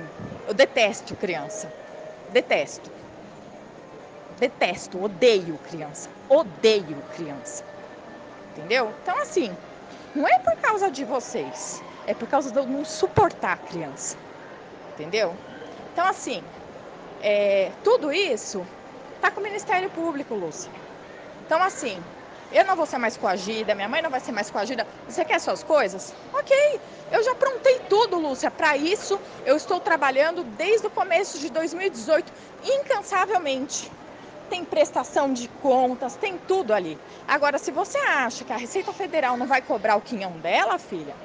eu 0.47 0.53
detesto 0.53 1.15
criança, 1.15 1.71
detesto, 2.33 2.91
detesto, 4.39 5.01
odeio 5.03 5.57
criança, 5.59 6.09
odeio 6.27 7.03
criança, 7.15 7.63
entendeu? 8.51 8.93
Então 9.03 9.21
assim, 9.21 9.55
não 10.15 10.27
é 10.27 10.39
por 10.39 10.55
causa 10.57 10.89
de 10.89 11.03
vocês, 11.03 11.83
é 12.07 12.13
por 12.13 12.27
causa 12.27 12.51
de 12.51 12.57
eu 12.57 12.65
não 12.65 12.83
suportar 12.83 13.53
a 13.53 13.57
criança. 13.57 14.17
Entendeu? 14.99 15.33
Então, 15.93 16.05
assim, 16.05 16.43
é, 17.21 17.71
tudo 17.83 18.11
isso 18.11 18.65
tá 19.21 19.31
com 19.31 19.39
o 19.39 19.43
Ministério 19.43 19.89
Público, 19.89 20.35
Lúcia. 20.35 20.69
Então, 21.45 21.61
assim, 21.63 22.03
eu 22.51 22.65
não 22.65 22.75
vou 22.75 22.85
ser 22.85 22.97
mais 22.97 23.15
coagida, 23.15 23.75
minha 23.75 23.87
mãe 23.87 24.01
não 24.01 24.09
vai 24.09 24.19
ser 24.19 24.33
mais 24.33 24.49
coagida. 24.49 24.85
Você 25.07 25.23
quer 25.23 25.39
suas 25.39 25.63
coisas? 25.63 26.13
Ok, 26.33 26.81
eu 27.11 27.23
já 27.23 27.31
aprontei 27.31 27.79
tudo, 27.87 28.19
Lúcia. 28.19 28.51
Para 28.51 28.75
isso, 28.75 29.17
eu 29.45 29.55
estou 29.55 29.79
trabalhando 29.79 30.43
desde 30.43 30.87
o 30.87 30.91
começo 30.91 31.39
de 31.39 31.49
2018, 31.49 32.33
incansavelmente. 32.61 33.89
Tem 34.49 34.65
prestação 34.65 35.31
de 35.31 35.47
contas, 35.47 36.15
tem 36.15 36.37
tudo 36.37 36.73
ali. 36.73 36.97
Agora, 37.27 37.57
se 37.57 37.71
você 37.71 37.97
acha 37.99 38.43
que 38.43 38.51
a 38.51 38.57
Receita 38.57 38.91
Federal 38.91 39.37
não 39.37 39.45
vai 39.45 39.61
cobrar 39.61 39.95
o 39.95 40.01
quinhão 40.01 40.31
dela, 40.39 40.79
filha, 40.79 41.15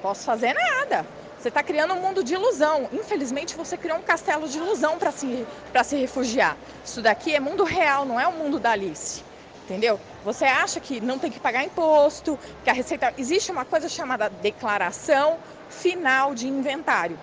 Posso 0.00 0.24
fazer 0.24 0.54
nada. 0.54 1.06
Você 1.38 1.48
está 1.48 1.62
criando 1.62 1.94
um 1.94 2.00
mundo 2.00 2.22
de 2.22 2.34
ilusão. 2.34 2.88
Infelizmente, 2.92 3.56
você 3.56 3.76
criou 3.76 3.98
um 3.98 4.02
castelo 4.02 4.48
de 4.48 4.58
ilusão 4.58 4.98
para 4.98 5.10
se, 5.10 5.46
se 5.84 5.96
refugiar. 5.96 6.56
Isso 6.84 7.02
daqui 7.02 7.34
é 7.34 7.40
mundo 7.40 7.64
real, 7.64 8.04
não 8.04 8.18
é 8.18 8.26
o 8.26 8.32
mundo 8.32 8.58
da 8.58 8.72
Alice. 8.72 9.24
Entendeu? 9.64 10.00
Você 10.24 10.44
acha 10.44 10.80
que 10.80 11.00
não 11.00 11.18
tem 11.18 11.30
que 11.30 11.38
pagar 11.38 11.64
imposto, 11.64 12.38
que 12.64 12.70
a 12.70 12.72
receita. 12.72 13.12
Existe 13.18 13.52
uma 13.52 13.64
coisa 13.64 13.88
chamada 13.88 14.28
declaração 14.28 15.38
final 15.68 16.34
de 16.34 16.48
inventário. 16.48 17.18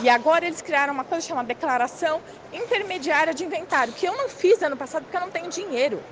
E 0.00 0.08
agora 0.08 0.46
eles 0.46 0.62
criaram 0.62 0.92
uma 0.94 1.04
coisa 1.04 1.26
chamada 1.26 1.48
declaração 1.48 2.22
intermediária 2.52 3.34
de 3.34 3.44
inventário, 3.44 3.92
que 3.92 4.06
eu 4.06 4.16
não 4.16 4.28
fiz 4.28 4.62
ano 4.62 4.76
passado 4.76 5.04
porque 5.04 5.16
eu 5.16 5.20
não 5.20 5.30
tenho 5.30 5.48
dinheiro, 5.50 6.04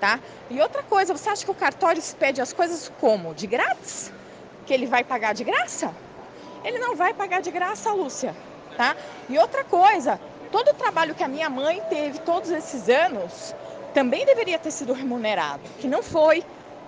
tá? 0.00 0.18
E 0.48 0.60
outra 0.60 0.82
coisa, 0.84 1.12
você 1.12 1.28
acha 1.28 1.44
que 1.44 1.50
o 1.50 1.54
cartório 1.54 2.02
pede 2.18 2.40
as 2.40 2.52
coisas 2.54 2.88
como? 2.88 3.34
De 3.34 3.46
grátis? 3.46 4.10
Que 4.64 4.72
ele 4.72 4.86
vai 4.86 5.04
pagar 5.04 5.34
de 5.34 5.44
graça? 5.44 5.94
Ele 6.64 6.78
não 6.78 6.96
vai 6.96 7.12
pagar 7.12 7.42
de 7.42 7.50
graça, 7.50 7.92
Lúcia, 7.92 8.34
tá? 8.76 8.96
E 9.28 9.38
outra 9.38 9.62
coisa, 9.64 10.18
todo 10.50 10.68
o 10.68 10.74
trabalho 10.74 11.14
que 11.14 11.22
a 11.22 11.28
minha 11.28 11.50
mãe 11.50 11.82
teve 11.82 12.18
todos 12.18 12.50
esses 12.50 12.88
anos 12.88 13.54
também 13.92 14.24
deveria 14.24 14.58
ter 14.58 14.70
sido 14.70 14.92
remunerado, 14.94 15.70
que 15.78 15.86
não 15.86 16.02
foi, 16.02 16.42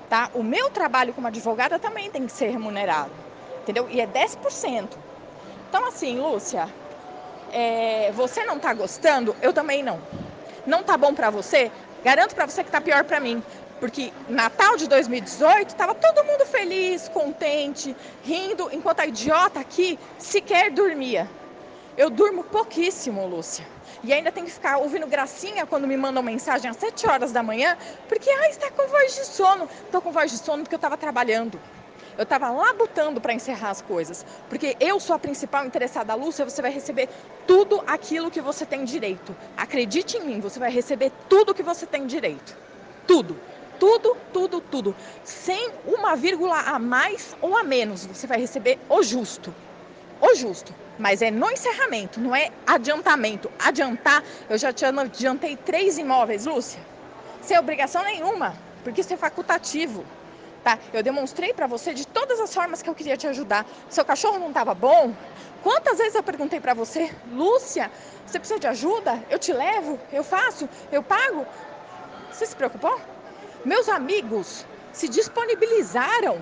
tá? 0.09 0.31
O 0.33 0.43
meu 0.43 0.71
trabalho 0.71 1.13
como 1.13 1.27
advogada 1.27 1.79
também 1.79 2.11
tem 2.11 2.25
que 2.27 2.33
ser 2.33 2.49
remunerado, 2.49 3.23
entendeu? 3.61 3.91
E 3.91 4.01
é 4.01 4.07
10%. 4.07 5.05
Então, 5.71 5.87
assim, 5.87 6.19
Lúcia, 6.19 6.69
é, 7.53 8.11
você 8.11 8.45
não 8.45 8.59
tá 8.59 8.75
gostando, 8.75 9.37
eu 9.41 9.53
também 9.53 9.85
não. 9.85 10.01
Não 10.67 10.83
tá 10.83 10.97
bom 10.97 11.15
para 11.15 11.31
você? 11.31 11.71
Garanto 12.03 12.35
para 12.35 12.45
você 12.45 12.65
que 12.65 12.73
tá 12.73 12.81
pior 12.81 13.05
para 13.05 13.21
mim. 13.21 13.41
Porque 13.79 14.13
Natal 14.29 14.77
de 14.77 14.89
2018 14.89 15.77
tava 15.77 15.95
todo 15.95 16.27
mundo 16.27 16.45
feliz, 16.45 17.09
contente, 17.09 17.97
rindo, 18.25 18.69
enquanto 18.73 18.99
a 18.99 19.07
idiota 19.07 19.61
aqui 19.61 19.97
sequer 20.19 20.73
dormia. 20.73 21.31
Eu 21.97 22.11
durmo 22.11 22.43
pouquíssimo, 22.43 23.25
Lúcia. 23.29 23.65
E 24.03 24.13
ainda 24.13 24.33
tem 24.33 24.45
que 24.45 24.51
ficar 24.51 24.79
ouvindo 24.79 25.07
gracinha 25.07 25.65
quando 25.67 25.87
me 25.87 25.97
mandam 25.97 26.21
mensagem 26.21 26.69
às 26.69 26.79
7 26.79 27.07
horas 27.07 27.31
da 27.31 27.45
manhã, 27.45 27.77
porque 28.09 28.29
ah, 28.29 28.49
está 28.49 28.73
com 28.73 28.89
voz 28.89 29.15
de 29.15 29.25
sono. 29.25 29.69
Estou 29.85 30.03
com 30.03 30.11
voz 30.11 30.33
de 30.33 30.39
sono 30.39 30.65
porque 30.65 30.75
eu 30.75 30.79
estava 30.79 30.97
trabalhando. 30.97 31.61
Eu 32.17 32.25
estava 32.25 32.51
labutando 32.51 33.21
para 33.21 33.33
encerrar 33.33 33.71
as 33.71 33.81
coisas, 33.81 34.25
porque 34.49 34.77
eu 34.81 34.99
sou 35.01 35.15
a 35.15 35.19
principal 35.19 35.65
interessada, 35.65 36.15
Lúcia, 36.15 36.45
você 36.45 36.61
vai 36.61 36.71
receber 36.71 37.09
tudo 37.47 37.83
aquilo 37.87 38.31
que 38.31 38.41
você 38.41 38.67
tem 38.67 38.85
direito. 38.85 39.37
Acredite 39.57 40.17
em 40.17 40.25
mim, 40.25 40.41
você 40.41 40.59
vai 40.59 40.71
receber 40.71 41.13
tudo 41.29 41.55
que 41.55 41.63
você 41.63 41.87
tem 41.87 42.07
direito. 42.07 42.57
Tudo. 43.07 43.37
Tudo, 43.79 44.17
tudo, 44.33 44.61
tudo. 44.61 44.95
Sem 45.25 45.71
uma 45.87 46.15
vírgula 46.15 46.61
a 46.61 46.79
mais 46.79 47.35
ou 47.41 47.57
a 47.57 47.65
menos, 47.65 48.05
você 48.05 48.27
vai 48.27 48.39
receber 48.39 48.79
o 48.89 49.03
justo. 49.03 49.55
O 50.21 50.35
justo. 50.35 50.75
Mas 50.99 51.23
é 51.23 51.31
no 51.31 51.51
encerramento, 51.51 52.21
não 52.21 52.37
é 52.37 52.51
adiantamento. 52.67 53.51
Adiantar, 53.59 54.23
eu 54.51 54.59
já 54.59 54.71
te 54.71 54.85
adiantei 54.85 55.57
três 55.57 55.97
imóveis, 55.97 56.45
Lúcia. 56.45 56.81
Sem 57.41 57.59
obrigação 57.59 58.05
nenhuma, 58.05 58.55
porque 58.85 59.01
isso 59.01 59.15
é 59.15 59.17
facultativo 59.17 60.05
tá? 60.63 60.79
Eu 60.93 61.03
demonstrei 61.03 61.53
para 61.53 61.67
você 61.67 61.93
de 61.95 62.07
todas 62.07 62.39
as 62.41 62.53
formas 62.53 62.83
que 62.83 62.91
eu 62.91 62.95
queria 62.95 63.17
te 63.17 63.27
ajudar. 63.27 63.67
Seu 63.89 64.05
cachorro 64.05 64.39
não 64.39 64.49
estava 64.49 64.75
bom? 64.75 65.13
Quantas 65.63 65.99
vezes 65.99 66.15
eu 66.15 66.23
perguntei 66.23 66.61
para 66.61 66.75
você, 66.75 67.11
Lúcia, 67.33 67.91
você 68.27 68.39
precisa 68.39 68.61
de 68.61 68.67
ajuda? 68.67 69.23
Eu 69.29 69.39
te 69.39 69.53
levo? 69.53 69.99
Eu 70.13 70.25
faço? 70.25 70.69
Eu 70.91 71.03
pago? 71.03 71.47
Você 72.33 72.47
se 72.47 72.57
preocupou? 72.57 72.99
Meus 73.65 73.89
amigos 73.89 74.65
se 74.93 75.09
disponibilizaram 75.09 76.41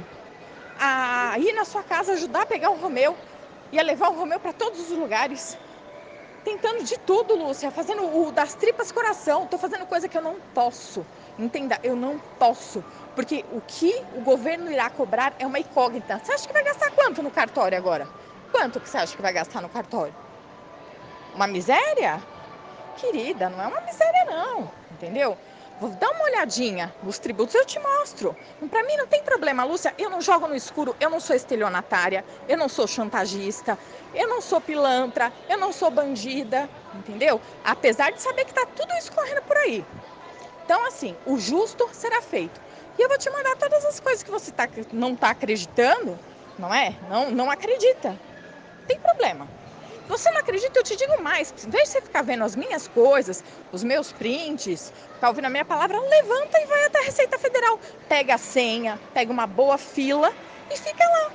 a 0.78 1.34
ir 1.38 1.52
na 1.52 1.64
sua 1.64 1.82
casa 1.82 2.12
ajudar 2.12 2.42
a 2.42 2.46
pegar 2.46 2.70
o 2.70 2.76
Romeu 2.76 3.16
e 3.72 3.78
a 3.78 3.82
levar 3.82 4.08
o 4.10 4.14
Romeu 4.14 4.38
para 4.38 4.52
todos 4.52 4.90
os 4.90 4.96
lugares. 4.96 5.56
Tentando 6.48 6.82
de 6.82 6.96
tudo, 7.00 7.34
Lúcia, 7.34 7.70
fazendo 7.70 8.06
o 8.06 8.32
das 8.32 8.54
tripas 8.54 8.90
coração. 8.90 9.46
Tô 9.46 9.58
fazendo 9.58 9.84
coisa 9.84 10.08
que 10.08 10.16
eu 10.16 10.22
não 10.22 10.40
posso. 10.54 11.04
Entenda, 11.38 11.78
eu 11.82 11.94
não 11.94 12.18
posso. 12.38 12.82
Porque 13.14 13.44
o 13.52 13.60
que 13.60 13.92
o 14.14 14.22
governo 14.22 14.70
irá 14.70 14.88
cobrar 14.88 15.34
é 15.38 15.46
uma 15.46 15.58
incógnita. 15.58 16.18
Você 16.18 16.32
acha 16.32 16.46
que 16.46 16.52
vai 16.54 16.64
gastar 16.64 16.90
quanto 16.92 17.22
no 17.22 17.30
cartório 17.30 17.76
agora? 17.76 18.08
Quanto 18.50 18.80
que 18.80 18.88
você 18.88 18.96
acha 18.96 19.14
que 19.14 19.20
vai 19.20 19.34
gastar 19.34 19.60
no 19.60 19.68
cartório? 19.68 20.14
Uma 21.34 21.46
miséria? 21.46 22.18
Querida, 22.96 23.50
não 23.50 23.60
é 23.60 23.66
uma 23.66 23.80
miséria 23.82 24.24
não, 24.30 24.70
entendeu? 24.90 25.36
Vou 25.80 25.90
dar 25.90 26.10
uma 26.10 26.24
olhadinha 26.24 26.92
nos 27.00 27.20
tributos, 27.20 27.54
eu 27.54 27.64
te 27.64 27.78
mostro. 27.78 28.36
Para 28.68 28.82
mim 28.82 28.96
não 28.96 29.06
tem 29.06 29.22
problema, 29.22 29.62
Lúcia. 29.62 29.94
Eu 29.96 30.10
não 30.10 30.20
jogo 30.20 30.48
no 30.48 30.56
escuro, 30.56 30.96
eu 30.98 31.08
não 31.08 31.20
sou 31.20 31.36
estelionatária, 31.36 32.24
eu 32.48 32.58
não 32.58 32.68
sou 32.68 32.86
chantagista, 32.88 33.78
eu 34.12 34.26
não 34.26 34.42
sou 34.42 34.60
pilantra, 34.60 35.32
eu 35.48 35.56
não 35.56 35.72
sou 35.72 35.88
bandida, 35.88 36.68
entendeu? 36.92 37.40
Apesar 37.62 38.10
de 38.10 38.20
saber 38.20 38.44
que 38.44 38.52
tá 38.52 38.66
tudo 38.74 38.92
isso 38.98 39.12
correndo 39.12 39.42
por 39.42 39.56
aí. 39.58 39.86
Então, 40.64 40.84
assim, 40.88 41.16
o 41.24 41.38
justo 41.38 41.88
será 41.92 42.20
feito. 42.22 42.60
E 42.98 43.02
eu 43.02 43.08
vou 43.08 43.18
te 43.18 43.30
mandar 43.30 43.56
todas 43.56 43.84
as 43.84 44.00
coisas 44.00 44.22
que 44.24 44.30
você 44.32 44.50
tá, 44.50 44.68
não 44.92 45.14
está 45.14 45.30
acreditando, 45.30 46.18
não 46.58 46.74
é? 46.74 46.98
Não, 47.08 47.30
não 47.30 47.50
acredita. 47.50 48.20
Tem 48.86 48.98
problema. 48.98 49.48
Você 50.08 50.30
não 50.30 50.40
acredita, 50.40 50.78
eu 50.78 50.82
te 50.82 50.96
digo 50.96 51.22
mais. 51.22 51.52
Em 51.64 51.70
vez 51.70 51.84
de 51.84 51.90
você 51.90 52.00
ficar 52.00 52.22
vendo 52.22 52.42
as 52.42 52.56
minhas 52.56 52.88
coisas, 52.88 53.44
os 53.70 53.84
meus 53.84 54.10
prints, 54.10 54.90
ficar 55.14 55.28
ouvindo 55.28 55.44
a 55.44 55.50
minha 55.50 55.66
palavra, 55.66 56.00
levanta 56.00 56.58
e 56.58 56.66
vai 56.66 56.84
até 56.86 57.00
a 57.00 57.02
Receita 57.02 57.38
Federal. 57.38 57.78
Pega 58.08 58.34
a 58.34 58.38
senha, 58.38 58.98
pega 59.12 59.30
uma 59.30 59.46
boa 59.46 59.76
fila 59.76 60.32
e 60.70 60.76
fica 60.76 61.04
lá. 61.04 61.32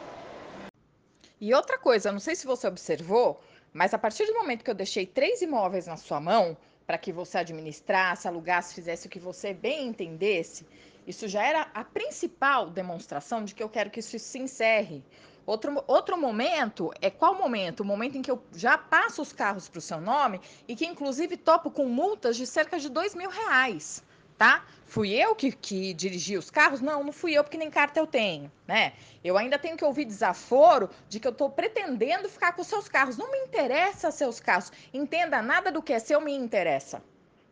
E 1.39 1.53
outra 1.53 1.77
coisa, 1.77 2.11
não 2.11 2.19
sei 2.19 2.35
se 2.35 2.47
você 2.47 2.67
observou, 2.67 3.39
mas 3.71 3.93
a 3.93 3.97
partir 3.97 4.25
do 4.25 4.33
momento 4.33 4.63
que 4.63 4.71
eu 4.71 4.75
deixei 4.75 5.05
três 5.05 5.41
imóveis 5.41 5.85
na 5.85 5.97
sua 5.97 6.19
mão, 6.19 6.57
para 6.87 6.97
que 6.97 7.11
você 7.11 7.37
administrasse, 7.37 8.27
alugasse, 8.27 8.73
fizesse 8.73 9.07
o 9.07 9.09
que 9.09 9.19
você 9.19 9.53
bem 9.53 9.87
entendesse, 9.87 10.65
isso 11.05 11.27
já 11.27 11.43
era 11.45 11.69
a 11.73 11.83
principal 11.83 12.69
demonstração 12.69 13.43
de 13.43 13.53
que 13.53 13.61
eu 13.61 13.69
quero 13.69 13.89
que 13.89 13.99
isso 13.99 14.17
se 14.17 14.39
encerre. 14.39 15.03
Outro, 15.45 15.83
outro 15.87 16.17
momento 16.17 16.91
é 17.01 17.09
qual 17.09 17.35
momento? 17.35 17.81
O 17.81 17.85
momento 17.85 18.17
em 18.17 18.21
que 18.21 18.31
eu 18.31 18.41
já 18.55 18.77
passo 18.77 19.21
os 19.21 19.33
carros 19.33 19.67
para 19.67 19.79
o 19.79 19.81
seu 19.81 19.99
nome 19.99 20.39
e 20.67 20.75
que, 20.75 20.85
inclusive, 20.85 21.35
topo 21.35 21.69
com 21.69 21.85
multas 21.85 22.37
de 22.37 22.47
cerca 22.47 22.79
de 22.79 22.89
dois 22.89 23.13
mil 23.13 23.29
reais. 23.29 24.03
Tá? 24.37 24.65
Fui 24.85 25.13
eu 25.13 25.35
que, 25.35 25.51
que 25.51 25.93
dirigi 25.93 26.37
os 26.37 26.49
carros? 26.49 26.81
Não, 26.81 27.03
não 27.03 27.13
fui 27.13 27.33
eu, 27.33 27.43
porque 27.43 27.57
nem 27.57 27.69
carta 27.69 27.99
eu 27.99 28.07
tenho, 28.07 28.51
né? 28.67 28.93
Eu 29.23 29.37
ainda 29.37 29.59
tenho 29.59 29.77
que 29.77 29.85
ouvir 29.85 30.05
desaforo 30.05 30.89
de 31.07 31.19
que 31.19 31.27
eu 31.27 31.31
estou 31.31 31.49
pretendendo 31.49 32.27
ficar 32.27 32.53
com 32.53 32.63
seus 32.63 32.89
carros. 32.89 33.15
Não 33.15 33.31
me 33.31 33.37
interessa 33.37 34.11
seus 34.11 34.39
carros. 34.39 34.71
Entenda, 34.93 35.41
nada 35.41 35.71
do 35.71 35.83
que 35.83 35.93
é 35.93 35.99
seu 35.99 36.19
me 36.19 36.33
interessa. 36.33 37.01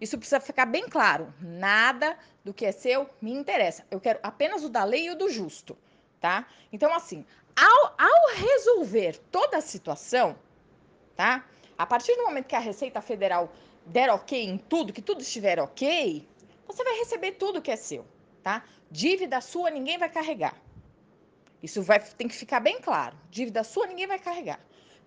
Isso 0.02 0.18
precisa 0.18 0.40
ficar 0.40 0.66
bem 0.66 0.90
claro. 0.90 1.32
Nada 1.40 2.18
do 2.44 2.54
que 2.54 2.66
é 2.66 2.72
seu 2.72 3.08
me 3.22 3.32
interessa. 3.32 3.86
Eu 3.92 4.00
quero 4.00 4.20
apenas 4.24 4.64
o 4.64 4.70
da 4.70 4.84
lei 4.84 5.06
e 5.06 5.12
o 5.12 5.16
do 5.16 5.30
justo, 5.30 5.78
tá? 6.20 6.48
Então, 6.74 6.94
assim, 6.94 7.24
ao, 7.62 7.96
ao 7.96 8.36
resolver 8.36 9.20
toda 9.32 9.58
a 9.58 9.62
situação, 9.62 10.36
tá? 11.16 11.46
A 11.78 11.86
partir 11.86 12.16
do 12.16 12.24
momento 12.24 12.48
que 12.48 12.56
a 12.56 12.60
Receita 12.60 13.02
Federal 13.02 13.54
der 13.86 14.10
ok 14.10 14.44
em 14.44 14.58
tudo, 14.58 14.92
que 14.92 15.02
tudo 15.02 15.22
estiver 15.22 15.60
ok, 15.60 16.28
você 16.66 16.84
vai 16.84 16.98
receber 16.98 17.34
tudo 17.34 17.62
que 17.62 17.70
é 17.70 17.76
seu, 17.76 18.04
tá? 18.42 18.64
Dívida 18.90 19.40
sua 19.42 19.70
ninguém 19.70 19.98
vai 20.00 20.10
carregar. 20.10 20.56
Isso 21.62 21.84
vai, 21.84 22.00
tem 22.00 22.28
que 22.28 22.36
ficar 22.36 22.60
bem 22.60 22.82
claro. 22.82 23.16
Dívida 23.30 23.64
sua 23.64 23.86
ninguém 23.86 24.08
vai 24.08 24.18
carregar. 24.18 24.60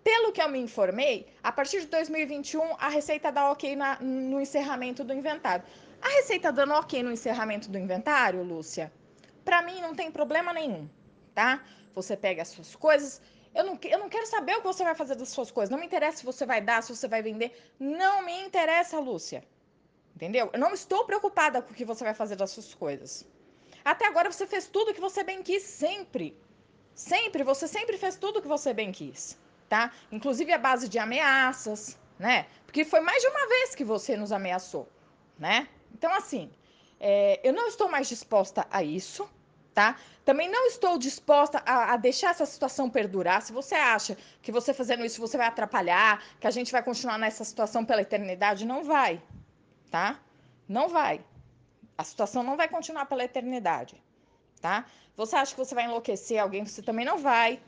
Pelo 0.04 0.32
que 0.32 0.40
eu 0.40 0.48
me 0.48 0.60
informei, 0.60 1.26
a 1.42 1.50
partir 1.50 1.80
de 1.80 1.86
2021 1.86 2.76
a 2.78 2.88
Receita 2.88 3.32
dá 3.32 3.50
ok 3.50 3.74
na, 3.74 3.98
no 4.00 4.40
encerramento 4.40 5.02
do 5.02 5.12
inventário. 5.12 5.64
A 6.00 6.08
Receita 6.08 6.52
dando 6.52 6.74
ok 6.74 7.02
no 7.02 7.10
encerramento 7.10 7.68
do 7.68 7.78
inventário, 7.78 8.42
Lúcia, 8.42 8.92
para 9.44 9.62
mim 9.62 9.80
não 9.80 9.94
tem 9.94 10.10
problema 10.10 10.52
nenhum, 10.52 10.88
tá? 11.34 11.64
Você 11.94 12.16
pega 12.16 12.42
as 12.42 12.48
suas 12.48 12.74
coisas. 12.74 13.20
Eu 13.54 13.64
não, 13.64 13.78
eu 13.82 13.98
não 13.98 14.08
quero 14.08 14.26
saber 14.26 14.54
o 14.54 14.60
que 14.60 14.66
você 14.66 14.82
vai 14.82 14.94
fazer 14.94 15.14
das 15.14 15.28
suas 15.28 15.50
coisas. 15.50 15.70
Não 15.70 15.78
me 15.78 15.86
interessa 15.86 16.18
se 16.18 16.24
você 16.24 16.44
vai 16.44 16.60
dar, 16.60 16.82
se 16.82 16.94
você 16.94 17.06
vai 17.06 17.22
vender. 17.22 17.56
Não 17.78 18.24
me 18.24 18.42
interessa, 18.42 18.98
Lúcia. 18.98 19.44
Entendeu? 20.14 20.50
Eu 20.52 20.58
não 20.58 20.72
estou 20.74 21.04
preocupada 21.04 21.62
com 21.62 21.72
o 21.72 21.74
que 21.74 21.84
você 21.84 22.04
vai 22.04 22.14
fazer 22.14 22.36
das 22.36 22.50
suas 22.50 22.74
coisas. 22.74 23.26
Até 23.84 24.06
agora 24.06 24.30
você 24.30 24.46
fez 24.46 24.66
tudo 24.66 24.90
o 24.90 24.94
que 24.94 25.00
você 25.00 25.22
bem 25.22 25.42
quis, 25.42 25.62
sempre. 25.62 26.36
Sempre, 26.94 27.42
você 27.42 27.66
sempre 27.68 27.98
fez 27.98 28.16
tudo 28.16 28.38
o 28.38 28.42
que 28.42 28.48
você 28.48 28.72
bem 28.72 28.92
quis 28.92 29.36
tá? 29.68 29.90
Inclusive 30.12 30.52
a 30.52 30.58
base 30.58 30.88
de 30.88 30.98
ameaças, 30.98 31.98
né? 32.18 32.46
Porque 32.64 32.84
foi 32.84 33.00
mais 33.00 33.20
de 33.20 33.28
uma 33.28 33.48
vez 33.48 33.74
que 33.74 33.84
você 33.84 34.16
nos 34.16 34.32
ameaçou, 34.32 34.88
né? 35.38 35.68
Então, 35.92 36.12
assim, 36.14 36.50
é, 37.00 37.40
eu 37.42 37.52
não 37.52 37.66
estou 37.66 37.88
mais 37.88 38.08
disposta 38.08 38.66
a 38.70 38.82
isso, 38.84 39.28
tá? 39.74 39.96
Também 40.24 40.48
não 40.48 40.66
estou 40.66 40.96
disposta 40.96 41.62
a, 41.66 41.92
a, 41.92 41.96
deixar 41.96 42.30
essa 42.30 42.46
situação 42.46 42.88
perdurar. 42.88 43.42
Se 43.42 43.52
você 43.52 43.74
acha 43.74 44.16
que 44.40 44.52
você 44.52 44.72
fazendo 44.72 45.04
isso 45.04 45.20
você 45.20 45.36
vai 45.36 45.48
atrapalhar, 45.48 46.22
que 46.40 46.46
a 46.46 46.50
gente 46.50 46.72
vai 46.72 46.82
continuar 46.82 47.18
nessa 47.18 47.44
situação 47.44 47.84
pela 47.84 48.00
eternidade, 48.00 48.64
não 48.64 48.84
vai, 48.84 49.20
tá? 49.90 50.18
Não 50.68 50.88
vai. 50.88 51.22
A 51.98 52.04
situação 52.04 52.42
não 52.42 52.56
vai 52.56 52.68
continuar 52.68 53.06
pela 53.06 53.24
eternidade, 53.24 54.02
tá? 54.60 54.86
Você 55.16 55.36
acha 55.36 55.52
que 55.52 55.58
você 55.58 55.74
vai 55.74 55.84
enlouquecer 55.84 56.40
alguém, 56.40 56.64
você 56.64 56.82
também 56.82 57.04
não 57.04 57.18
vai, 57.18 57.60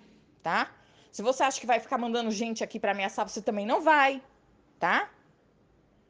tá? 0.42 0.70
Se 1.12 1.22
você 1.22 1.42
acha 1.42 1.60
que 1.60 1.66
vai 1.66 1.80
ficar 1.80 1.98
mandando 1.98 2.30
gente 2.30 2.64
aqui 2.64 2.80
para 2.80 2.92
ameaçar, 2.92 3.28
você 3.28 3.42
também 3.42 3.66
não 3.66 3.80
vai, 3.80 4.22
tá? 4.78 5.10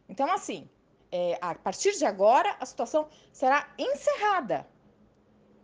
Então, 0.08 0.30
assim, 0.32 0.68
é, 1.10 1.38
a 1.40 1.54
partir 1.54 1.96
de 1.98 2.04
agora, 2.04 2.56
a 2.60 2.66
situação 2.66 3.08
será 3.32 3.68
encerrada, 3.78 4.66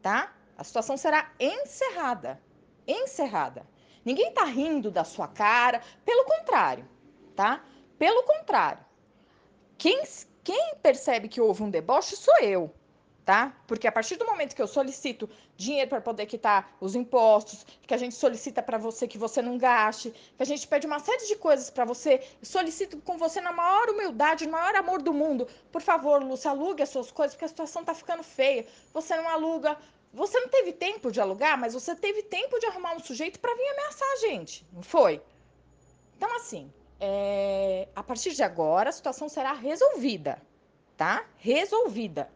tá? 0.03 0.35
A 0.59 0.65
situação 0.65 0.97
será 0.97 1.31
encerrada. 1.39 2.41
Encerrada. 2.87 3.67
Ninguém 4.05 4.33
tá 4.33 4.45
rindo 4.45 4.91
da 4.91 5.05
sua 5.05 5.29
cara, 5.29 5.81
pelo 6.05 6.25
contrário, 6.25 6.87
tá? 7.37 7.65
Pelo 7.99 8.25
contrário. 8.25 8.85
Quem, 9.79 10.03
quem 10.43 10.75
percebe 10.83 11.29
que 11.29 11.41
houve 11.41 11.63
um 11.63 11.71
deboche 11.71 12.17
sou 12.17 12.37
eu, 12.41 12.75
tá? 13.25 13.55
Porque 13.67 13.87
a 13.87 13.93
partir 13.93 14.17
do 14.17 14.27
momento 14.27 14.55
que 14.55 14.63
eu 14.63 14.67
solicito 14.67 15.29
dinheiro 15.57 15.89
para 15.89 16.01
poder 16.01 16.27
quitar 16.27 16.77
os 16.81 16.95
impostos, 16.95 17.65
que 17.87 17.95
a 17.95 17.97
gente 17.97 18.15
solicita 18.15 18.63
para 18.63 18.79
você 18.79 19.07
que 19.07 19.19
você 19.19 19.41
não 19.41 19.57
gaste, 19.57 20.11
que 20.11 20.43
a 20.43 20.47
gente 20.47 20.67
pede 20.67 20.87
uma 20.87 20.99
série 20.99 21.27
de 21.27 21.37
coisas 21.37 21.71
para 21.71 21.85
você, 21.85 22.21
solicito 22.43 22.99
com 22.99 23.17
você 23.17 23.41
na 23.41 23.53
maior 23.53 23.91
humildade, 23.91 24.47
no 24.47 24.53
maior 24.53 24.75
amor 24.75 25.01
do 25.01 25.13
mundo. 25.13 25.47
Por 25.71 25.81
favor, 25.81 26.23
Lúcia, 26.23 26.51
alugue 26.51 26.83
as 26.83 26.89
suas 26.89 27.11
coisas, 27.11 27.35
porque 27.35 27.45
a 27.45 27.49
situação 27.49 27.85
tá 27.85 27.95
ficando 27.95 28.23
feia. 28.23 28.67
Você 28.93 29.17
não 29.17 29.29
aluga, 29.29 29.79
você 30.13 30.41
não 30.41 30.49
teve 30.49 30.73
tempo 30.73 31.13
de 31.13 31.21
alugar, 31.21 31.59
mas 31.59 31.75
você 31.75 31.95
teve 31.95 32.23
tempo 32.23 32.59
de 32.59 32.67
arrumar 32.67 32.95
um 32.95 33.01
sujeito 33.01 33.39
para 33.39 33.55
vir 33.55 33.69
ameaçar 33.69 34.09
a 34.13 34.17
gente, 34.17 34.67
não 34.73 34.83
foi? 34.83 35.23
Então, 36.17 36.35
assim, 36.37 36.73
é... 36.99 37.89
a 37.95 38.03
partir 38.03 38.33
de 38.35 38.43
agora, 38.43 38.91
a 38.91 38.93
situação 38.93 39.29
será 39.29 39.53
resolvida, 39.53 40.43
tá? 40.97 41.25
Resolvida. 41.37 42.29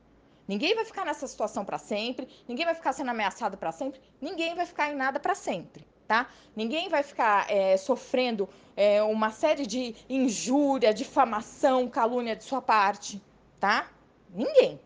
Ninguém 0.48 0.74
vai 0.74 0.84
ficar 0.84 1.04
nessa 1.04 1.26
situação 1.26 1.64
para 1.64 1.78
sempre, 1.78 2.28
ninguém 2.48 2.64
vai 2.64 2.74
ficar 2.74 2.92
sendo 2.92 3.10
ameaçado 3.10 3.56
para 3.56 3.72
sempre, 3.72 4.00
ninguém 4.20 4.54
vai 4.54 4.64
ficar 4.64 4.92
em 4.92 4.94
nada 4.94 5.18
para 5.18 5.34
sempre, 5.34 5.86
tá? 6.06 6.28
Ninguém 6.54 6.88
vai 6.88 7.02
ficar 7.02 7.50
é, 7.50 7.76
sofrendo 7.76 8.48
é, 8.76 9.02
uma 9.02 9.30
série 9.30 9.66
de 9.66 9.96
injúria, 10.08 10.94
difamação, 10.94 11.88
calúnia 11.88 12.36
de 12.36 12.44
sua 12.44 12.62
parte, 12.62 13.20
tá? 13.58 13.90
Ninguém. 14.30 14.80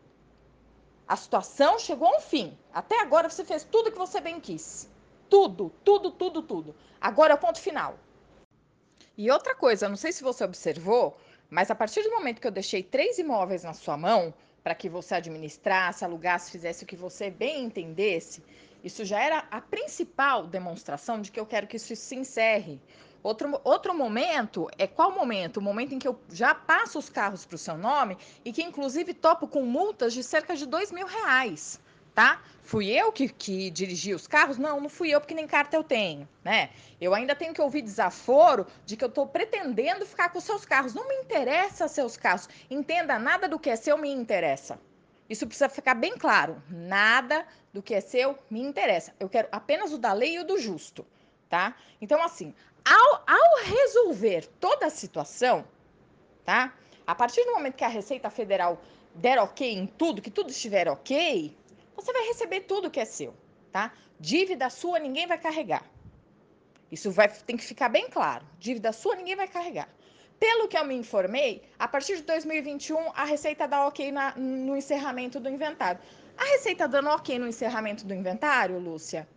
A 1.07 1.17
situação 1.17 1.79
chegou 1.79 2.09
a 2.09 2.17
um 2.17 2.21
fim. 2.21 2.57
Até 2.73 3.01
agora 3.01 3.29
você 3.29 3.45
fez 3.45 3.65
tudo 3.65 3.91
que 3.91 3.99
você 3.99 4.21
bem 4.21 4.41
quis. 4.41 4.89
Tudo, 5.29 5.73
tudo, 5.85 6.11
tudo, 6.11 6.41
tudo. 6.41 6.75
Agora 7.01 7.33
é 7.33 7.35
o 7.35 7.39
ponto 7.39 7.61
final. 7.61 7.99
E 9.19 9.31
outra 9.31 9.55
coisa, 9.55 9.89
não 9.89 9.97
sei 9.97 10.13
se 10.13 10.23
você 10.23 10.45
observou, 10.45 11.17
mas 11.51 11.71
a 11.71 11.75
partir 11.75 12.03
do 12.03 12.11
momento 12.11 12.41
que 12.41 12.47
eu 12.47 12.53
deixei 12.53 12.83
três 12.83 13.19
imóveis 13.19 13.65
na 13.65 13.75
sua 13.75 13.97
mão, 13.97 14.33
para 14.63 14.75
que 14.75 14.89
você 14.89 15.15
administrasse, 15.15 16.05
alugasse, 16.05 16.51
fizesse 16.51 16.85
o 16.85 16.87
que 16.87 16.97
você 16.97 17.31
bem 17.31 17.65
entendesse, 17.65 18.43
isso 18.83 19.05
já 19.05 19.21
era 19.21 19.47
a 19.51 19.61
principal 19.61 20.47
demonstração 20.47 21.21
de 21.21 21.31
que 21.31 21.39
eu 21.39 21.47
quero 21.47 21.67
que 21.67 21.77
isso 21.77 21.95
se 21.95 22.17
encerre. 22.17 22.81
Outro, 23.23 23.61
outro 23.65 23.95
momento 23.95 24.67
é 24.79 24.87
qual 24.87 25.13
momento? 25.13 25.59
O 25.59 25.63
momento 25.63 25.95
em 25.95 25.99
que 25.99 26.09
eu 26.09 26.19
já 26.33 26.55
passo 26.55 26.99
os 26.99 27.11
carros 27.11 27.45
para 27.45 27.57
o 27.57 27.59
seu 27.59 27.77
nome 27.77 28.17
e 28.43 28.51
que, 28.51 28.63
inclusive, 28.63 29.13
topo 29.13 29.47
com 29.47 29.63
multas 29.63 30.15
de 30.15 30.23
cerca 30.23 30.57
de 30.57 30.65
dois 30.65 30.91
mil 30.91 31.07
reais, 31.07 31.79
tá? 32.21 32.43
Fui 32.63 32.91
eu 32.91 33.11
que, 33.11 33.31
que 33.31 33.71
dirigi 33.71 34.13
os 34.13 34.27
carros? 34.27 34.59
Não, 34.59 34.79
não 34.79 34.91
fui 34.91 35.09
eu, 35.09 35.21
porque 35.23 35.33
nem 35.33 35.47
carta 35.47 35.75
eu 35.75 35.83
tenho, 35.83 36.29
né? 36.45 36.69
Eu 37.01 37.15
ainda 37.15 37.35
tenho 37.35 37.55
que 37.55 37.63
ouvir 37.63 37.81
desaforo 37.81 38.67
de 38.85 38.95
que 38.95 39.03
eu 39.03 39.09
estou 39.09 39.27
pretendendo 39.27 40.05
ficar 40.05 40.29
com 40.29 40.39
seus 40.39 40.67
carros. 40.67 40.93
Não 40.93 41.09
me 41.09 41.15
interessa 41.15 41.89
seus 41.89 42.19
carros. 42.19 42.47
Entenda, 42.71 43.19
nada 43.19 43.49
do 43.49 43.59
que 43.59 43.71
é 43.71 43.77
seu 43.77 43.97
me 43.97 44.11
interessa. 44.11 44.79
Isso 45.31 45.47
precisa 45.47 45.71
ficar 45.71 45.95
bem 45.95 46.15
claro. 46.19 46.63
Nada 46.69 47.47
do 47.73 47.81
que 47.81 47.95
é 47.95 48.03
seu 48.03 48.37
me 48.51 48.61
interessa. 48.61 49.15
Eu 49.19 49.31
quero 49.31 49.49
apenas 49.51 49.91
o 49.91 49.97
da 49.97 50.13
lei 50.13 50.35
e 50.35 50.41
o 50.41 50.45
do 50.45 50.59
justo, 50.59 51.07
tá? 51.49 51.75
Então, 52.03 52.23
assim, 52.23 52.55
ao, 52.85 53.25
ao 53.27 53.65
resolver 53.65 54.47
toda 54.61 54.87
a 54.87 54.91
situação, 54.91 55.65
tá? 56.45 56.75
A 57.07 57.15
partir 57.15 57.43
do 57.47 57.53
momento 57.53 57.77
que 57.77 57.85
a 57.85 57.89
Receita 57.89 58.29
Federal 58.29 58.79
der 59.15 59.39
ok 59.39 59.73
em 59.73 59.87
tudo, 59.87 60.21
que 60.21 60.31
tudo 60.31 60.51
estiver 60.51 60.87
ok, 60.87 61.57
você 62.01 62.13
vai 62.13 62.27
receber 62.27 62.61
tudo 62.61 62.91
que 62.91 63.01
é 63.01 63.05
seu, 63.05 63.35
tá? 63.73 63.93
Dívida 64.19 64.71
sua 64.71 64.99
ninguém 64.99 65.27
vai 65.27 65.39
carregar. 65.39 65.85
Isso 66.91 67.11
vai 67.11 67.29
tem 67.29 67.57
que 67.57 67.65
ficar 67.65 67.89
bem 67.89 68.09
claro. 68.11 68.45
Dívida 68.59 68.93
sua 68.93 69.15
ninguém 69.17 69.37
vai 69.37 69.49
carregar. 69.49 69.89
Pelo 70.39 70.69
que 70.69 70.77
eu 70.77 70.85
me 70.85 70.95
informei, 70.95 71.63
a 71.79 71.87
partir 71.87 72.17
de 72.17 72.23
2021 72.23 73.13
a 73.15 73.25
Receita 73.25 73.69
dá 73.69 73.87
ok 73.87 74.11
na, 74.11 74.35
no 74.37 74.77
encerramento 74.77 75.39
do 75.39 75.49
inventário. 75.49 76.01
A 76.37 76.45
Receita 76.45 76.89
dando 76.89 77.11
ok 77.11 77.39
no 77.39 77.47
encerramento 77.47 78.07
do 78.07 78.15
inventário, 78.15 78.79
Lúcia, 78.79 79.29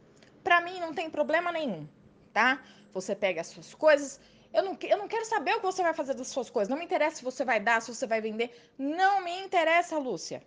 para 0.44 0.62
mim 0.62 0.80
não 0.80 0.94
tem 0.94 1.10
problema 1.10 1.52
nenhum, 1.52 1.88
tá? 2.32 2.64
Você 2.94 3.14
pega 3.14 3.42
as 3.42 3.48
suas 3.48 3.74
coisas. 3.74 4.20
Eu 4.54 4.64
não, 4.64 4.78
eu 4.84 4.98
não 4.98 5.08
quero 5.08 5.26
saber 5.26 5.56
o 5.56 5.60
que 5.60 5.66
você 5.66 5.82
vai 5.82 5.94
fazer 5.94 6.14
das 6.14 6.28
suas 6.28 6.50
coisas. 6.50 6.70
Não 6.70 6.78
me 6.78 6.86
interessa 6.86 7.18
se 7.18 7.24
você 7.24 7.44
vai 7.44 7.60
dar, 7.60 7.82
se 7.82 7.94
você 7.94 8.06
vai 8.06 8.22
vender. 8.22 8.56
Não 8.78 9.22
me 9.24 9.42
interessa, 9.42 9.98
Lúcia. 9.98 10.44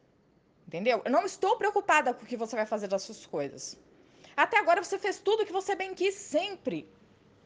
Entendeu? 0.67 1.01
Eu 1.05 1.11
não 1.11 1.25
estou 1.25 1.57
preocupada 1.57 2.13
com 2.13 2.25
o 2.25 2.27
que 2.27 2.37
você 2.37 2.57
vai 2.57 2.67
fazer 2.67 2.89
das 2.89 3.03
suas 3.03 3.25
coisas. 3.25 3.79
Até 4.37 4.59
agora 4.59 4.83
você 4.83 4.99
fez 4.99 5.19
tudo 5.19 5.43
o 5.43 5.47
que 5.47 5.53
você 5.53 5.75
bem 5.75 5.95
quis, 5.95 6.15
sempre. 6.15 6.89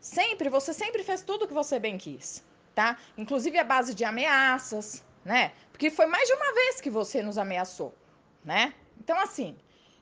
Sempre, 0.01 0.49
você 0.49 0.73
sempre 0.73 1.05
fez 1.05 1.23
tudo 1.23 1.45
o 1.45 1.49
que 1.49 1.53
você 1.53 1.79
bem 1.79 1.99
quis, 1.99 2.43
tá? 2.75 2.97
Inclusive 3.19 3.59
a 3.59 3.65
base 3.65 3.95
de 3.95 4.05
ameaças, 4.05 5.05
né? 5.23 5.53
Porque 5.71 5.91
foi 5.91 6.07
mais 6.07 6.27
de 6.27 6.35
uma 6.35 6.55
vez 6.55 6.81
que 6.81 6.89
você 6.89 7.23
nos 7.23 7.37
ameaçou, 7.37 7.95
né? 8.43 8.73
Então, 8.99 9.19
assim, 9.21 9.57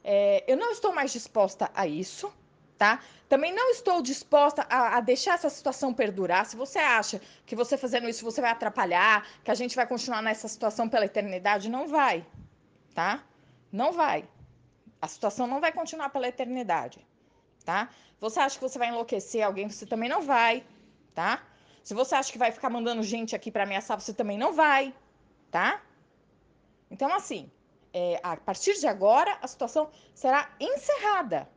é, 0.04 0.44
eu 0.46 0.56
não 0.56 0.70
estou 0.70 0.92
mais 0.92 1.12
disposta 1.12 1.68
a 1.74 1.86
isso, 1.86 2.32
tá? 2.78 3.00
Também 3.28 3.52
não 3.52 3.70
estou 3.70 4.00
disposta 4.00 4.64
a, 4.70 4.96
a, 4.96 5.00
deixar 5.00 5.34
essa 5.34 5.50
situação 5.50 5.92
perdurar. 5.92 6.46
Se 6.46 6.56
você 6.56 6.78
acha 6.78 7.20
que 7.44 7.56
você 7.56 7.76
fazendo 7.76 8.08
isso 8.08 8.24
você 8.24 8.40
vai 8.40 8.52
atrapalhar, 8.52 9.26
que 9.42 9.50
a 9.50 9.54
gente 9.54 9.74
vai 9.74 9.86
continuar 9.86 10.22
nessa 10.22 10.46
situação 10.46 10.88
pela 10.88 11.04
eternidade, 11.04 11.68
não 11.68 11.88
vai, 11.88 12.24
tá? 12.94 13.24
Não 13.70 13.92
vai. 13.92 14.28
A 15.00 15.08
situação 15.08 15.46
não 15.46 15.60
vai 15.60 15.72
continuar 15.72 16.10
pela 16.10 16.28
eternidade, 16.28 17.06
tá? 17.64 17.88
Você 18.20 18.40
acha 18.40 18.56
que 18.56 18.62
você 18.62 18.78
vai 18.78 18.88
enlouquecer 18.88 19.44
alguém, 19.44 19.68
você 19.68 19.86
também 19.86 20.08
não 20.08 20.22
vai, 20.22 20.64
tá? 21.14 21.42
Se 21.84 21.94
você 21.94 22.14
acha 22.14 22.32
que 22.32 22.38
vai 22.38 22.50
ficar 22.50 22.70
mandando 22.70 23.02
gente 23.02 23.36
aqui 23.36 23.50
para 23.50 23.62
ameaçar, 23.62 24.00
você 24.00 24.12
também 24.12 24.36
não 24.36 24.52
vai, 24.52 24.94
tá? 25.50 25.80
Então, 26.90 27.14
assim, 27.14 27.50
é, 27.92 28.20
a 28.22 28.36
partir 28.36 28.78
de 28.78 28.86
agora, 28.86 29.38
a 29.40 29.46
situação 29.46 29.90
será 30.14 30.50
encerrada 30.58 31.48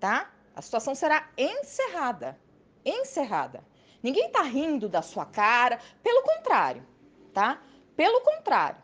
tá? 0.00 0.32
A 0.56 0.62
situação 0.62 0.94
será 0.94 1.28
encerrada. 1.36 2.36
Encerrada. 2.84 3.62
Ninguém 4.02 4.30
tá 4.30 4.42
rindo 4.42 4.88
da 4.88 5.02
sua 5.02 5.26
cara, 5.26 5.78
pelo 6.02 6.22
contrário, 6.22 6.84
tá? 7.34 7.62
Pelo 7.94 8.22
contrário. 8.22 8.82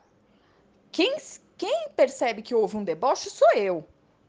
Quem, 0.92 1.16
quem 1.56 1.88
percebe 1.96 2.42
que 2.42 2.54
houve 2.54 2.76
um 2.76 2.84
deboche 2.84 3.30
sou 3.30 3.52
eu, 3.54 3.86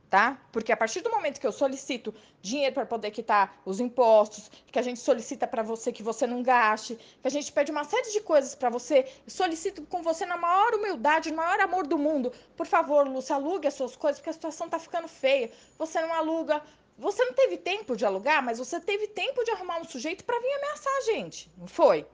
tá? 0.10 0.40
Porque 0.52 0.72
a 0.72 0.78
partir 0.78 1.02
do 1.02 1.12
momento 1.12 1.40
que 1.40 1.48
eu 1.48 1.52
solicito 1.52 2.14
dinheiro 2.42 2.74
para 2.74 2.86
poder 2.86 3.12
quitar 3.12 3.60
os 3.66 3.80
impostos, 3.80 4.50
que 4.72 4.80
a 4.80 4.82
gente 4.82 5.00
solicita 5.00 5.46
para 5.46 5.62
você 5.62 5.92
que 5.92 6.02
você 6.02 6.26
não 6.26 6.42
gaste, 6.42 6.96
que 6.96 7.28
a 7.28 7.32
gente 7.32 7.52
pede 7.52 7.72
uma 7.72 7.84
série 7.84 8.12
de 8.12 8.22
coisas 8.22 8.56
para 8.56 8.70
você, 8.70 9.06
solicito 9.28 9.82
com 9.88 10.02
você 10.02 10.26
na 10.26 10.38
maior 10.38 10.74
humildade, 10.76 11.32
no 11.32 11.38
maior 11.38 11.60
amor 11.60 11.86
do 11.86 11.98
mundo. 11.98 12.32
Por 12.56 12.66
favor, 12.66 13.08
Lúcia, 13.08 13.36
alugue 13.36 13.68
as 13.68 13.74
suas 13.74 13.96
coisas, 13.96 14.20
porque 14.20 14.30
a 14.30 14.34
situação 14.34 14.70
tá 14.70 14.80
ficando 14.80 15.08
feia. 15.08 15.52
Você 15.78 16.00
não 16.00 16.14
aluga, 16.14 16.64
você 16.98 17.26
não 17.26 17.34
teve 17.34 17.58
tempo 17.58 17.96
de 17.96 18.06
alugar, 18.06 18.42
mas 18.42 18.58
você 18.58 18.80
teve 18.80 19.08
tempo 19.08 19.44
de 19.44 19.52
arrumar 19.52 19.80
um 19.80 19.84
sujeito 19.84 20.24
para 20.24 20.40
vir 20.40 20.54
ameaçar 20.54 20.94
a 20.98 21.02
gente, 21.02 21.52
não 21.58 21.68
foi? 21.68 22.06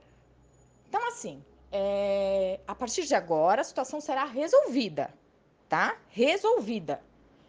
Então, 0.88 1.06
assim, 1.08 1.42
é... 1.74 2.60
a 2.66 2.74
partir 2.74 3.04
de 3.04 3.14
agora 3.14 3.60
a 3.60 3.64
situação 3.64 4.00
será 4.00 4.24
resolvida, 4.24 5.12
tá? 5.68 5.96
Resolvida. 6.08 7.02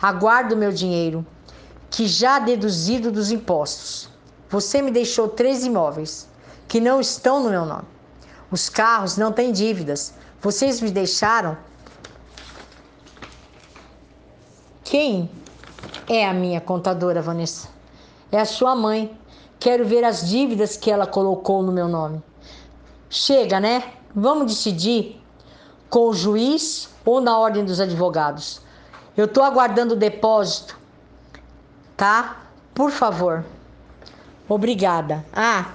Aguardo 0.02 0.56
o 0.56 0.58
meu 0.58 0.72
dinheiro, 0.72 1.26
que 1.90 2.08
já 2.08 2.40
deduzido 2.40 3.12
dos 3.12 3.32
impostos. 3.32 4.10
Você 4.50 4.82
me 4.82 4.92
deixou 4.92 5.28
três 5.28 5.66
imóveis 5.66 6.30
que 6.68 6.80
não 6.80 7.02
estão 7.02 7.44
no 7.44 7.50
meu 7.50 7.66
nome. 7.66 7.86
Os 8.50 8.70
carros 8.70 9.18
não 9.18 9.32
têm 9.32 9.52
dívidas. 9.52 10.14
Vocês 10.42 10.80
me 10.80 10.92
deixaram. 10.92 11.58
Quem 14.84 15.30
é 16.08 16.26
a 16.26 16.34
minha 16.34 16.62
contadora, 16.62 17.22
Vanessa? 17.22 17.68
É 18.32 18.40
a 18.40 18.46
sua 18.46 18.76
mãe. 18.76 19.18
Quero 19.60 19.86
ver 19.86 20.04
as 20.04 20.30
dívidas 20.30 20.78
que 20.78 20.90
ela 20.90 21.06
colocou 21.06 21.62
no 21.62 21.72
meu 21.72 21.88
nome. 21.88 22.24
Chega, 23.10 23.60
né? 23.60 23.97
Vamos 24.20 24.48
decidir 24.52 25.22
com 25.92 26.10
o 26.10 26.14
juiz 26.14 26.90
ou 27.06 27.22
na 27.22 27.38
ordem 27.38 27.64
dos 27.64 27.80
advogados. 27.80 28.60
Eu 29.16 29.26
estou 29.26 29.44
aguardando 29.44 29.94
o 29.94 29.96
depósito, 29.96 30.76
tá? 31.96 32.48
Por 32.74 32.90
favor. 32.90 33.46
Obrigada. 34.50 35.24
Ah, 35.32 35.72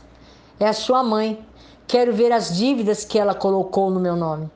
É 0.60 0.68
a 0.68 0.74
sua 0.74 1.04
mãe. 1.04 1.44
Quero 1.88 2.14
ver 2.14 2.32
as 2.32 2.56
dívidas 2.56 3.04
que 3.04 3.20
ela 3.20 3.34
colocou 3.34 3.90
no 3.90 4.00
meu 4.00 4.16
nome. 4.16 4.50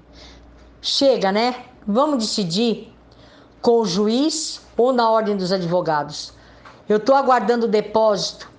Chega, 0.81 1.31
né? 1.31 1.55
Vamos 1.85 2.19
decidir 2.19 2.93
com 3.61 3.81
o 3.81 3.85
juiz 3.85 4.61
ou 4.77 4.93
na 4.93 5.09
ordem 5.09 5.35
dos 5.35 5.51
advogados. 5.51 6.33
Eu 6.87 6.97
estou 6.97 7.15
aguardando 7.15 7.65
o 7.65 7.69
depósito, 7.69 8.49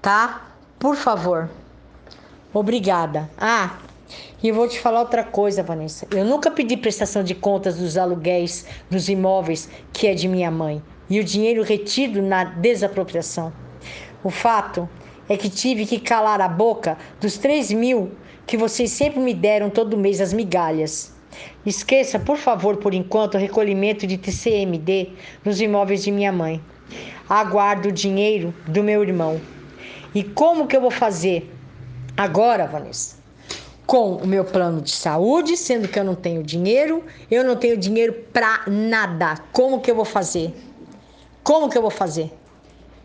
tá? 0.00 0.48
Por 0.78 0.94
favor. 0.94 1.50
Obrigada. 2.54 3.28
Ah, 3.36 3.76
e 4.42 4.52
vou 4.52 4.68
te 4.68 4.80
falar 4.80 5.00
outra 5.00 5.24
coisa, 5.24 5.62
Vanessa. 5.62 6.06
Eu 6.10 6.24
nunca 6.24 6.50
pedi 6.50 6.76
prestação 6.76 7.22
de 7.22 7.34
contas 7.34 7.76
dos 7.76 7.96
aluguéis 7.96 8.64
dos 8.88 9.08
imóveis 9.08 9.68
que 9.92 10.06
é 10.06 10.14
de 10.14 10.28
minha 10.28 10.50
mãe 10.50 10.82
e 11.10 11.18
o 11.18 11.24
dinheiro 11.24 11.62
retido 11.62 12.22
na 12.22 12.44
desapropriação. 12.44 13.52
O 14.22 14.30
fato 14.30 14.88
é 15.28 15.36
que 15.36 15.48
tive 15.48 15.86
que 15.86 16.00
calar 16.00 16.40
a 16.40 16.48
boca 16.48 16.98
dos 17.20 17.38
3 17.38 17.72
mil 17.72 18.12
que 18.46 18.56
vocês 18.56 18.90
sempre 18.90 19.20
me 19.20 19.34
deram 19.34 19.70
todo 19.70 19.96
mês 19.96 20.20
as 20.20 20.32
migalhas. 20.32 21.12
Esqueça, 21.64 22.18
por 22.18 22.36
favor, 22.36 22.78
por 22.78 22.94
enquanto, 22.94 23.34
o 23.34 23.38
recolhimento 23.38 24.06
de 24.06 24.16
TCMD 24.16 25.10
nos 25.44 25.60
imóveis 25.60 26.02
de 26.02 26.10
minha 26.10 26.32
mãe. 26.32 26.60
Aguardo 27.28 27.90
o 27.90 27.92
dinheiro 27.92 28.54
do 28.66 28.82
meu 28.82 29.02
irmão. 29.02 29.40
E 30.14 30.24
como 30.24 30.66
que 30.66 30.74
eu 30.74 30.80
vou 30.80 30.90
fazer 30.90 31.54
agora, 32.16 32.66
Vanessa? 32.66 33.16
Com 33.86 34.16
o 34.16 34.26
meu 34.26 34.44
plano 34.44 34.80
de 34.80 34.90
saúde, 34.90 35.56
sendo 35.56 35.86
que 35.86 35.98
eu 35.98 36.04
não 36.04 36.14
tenho 36.14 36.42
dinheiro, 36.42 37.04
eu 37.30 37.44
não 37.44 37.54
tenho 37.54 37.76
dinheiro 37.76 38.14
para 38.32 38.62
nada. 38.66 39.36
Como 39.52 39.80
que 39.80 39.90
eu 39.90 39.94
vou 39.94 40.04
fazer? 40.04 40.54
Como 41.42 41.68
que 41.68 41.76
eu 41.76 41.82
vou 41.82 41.90
fazer? 41.90 42.32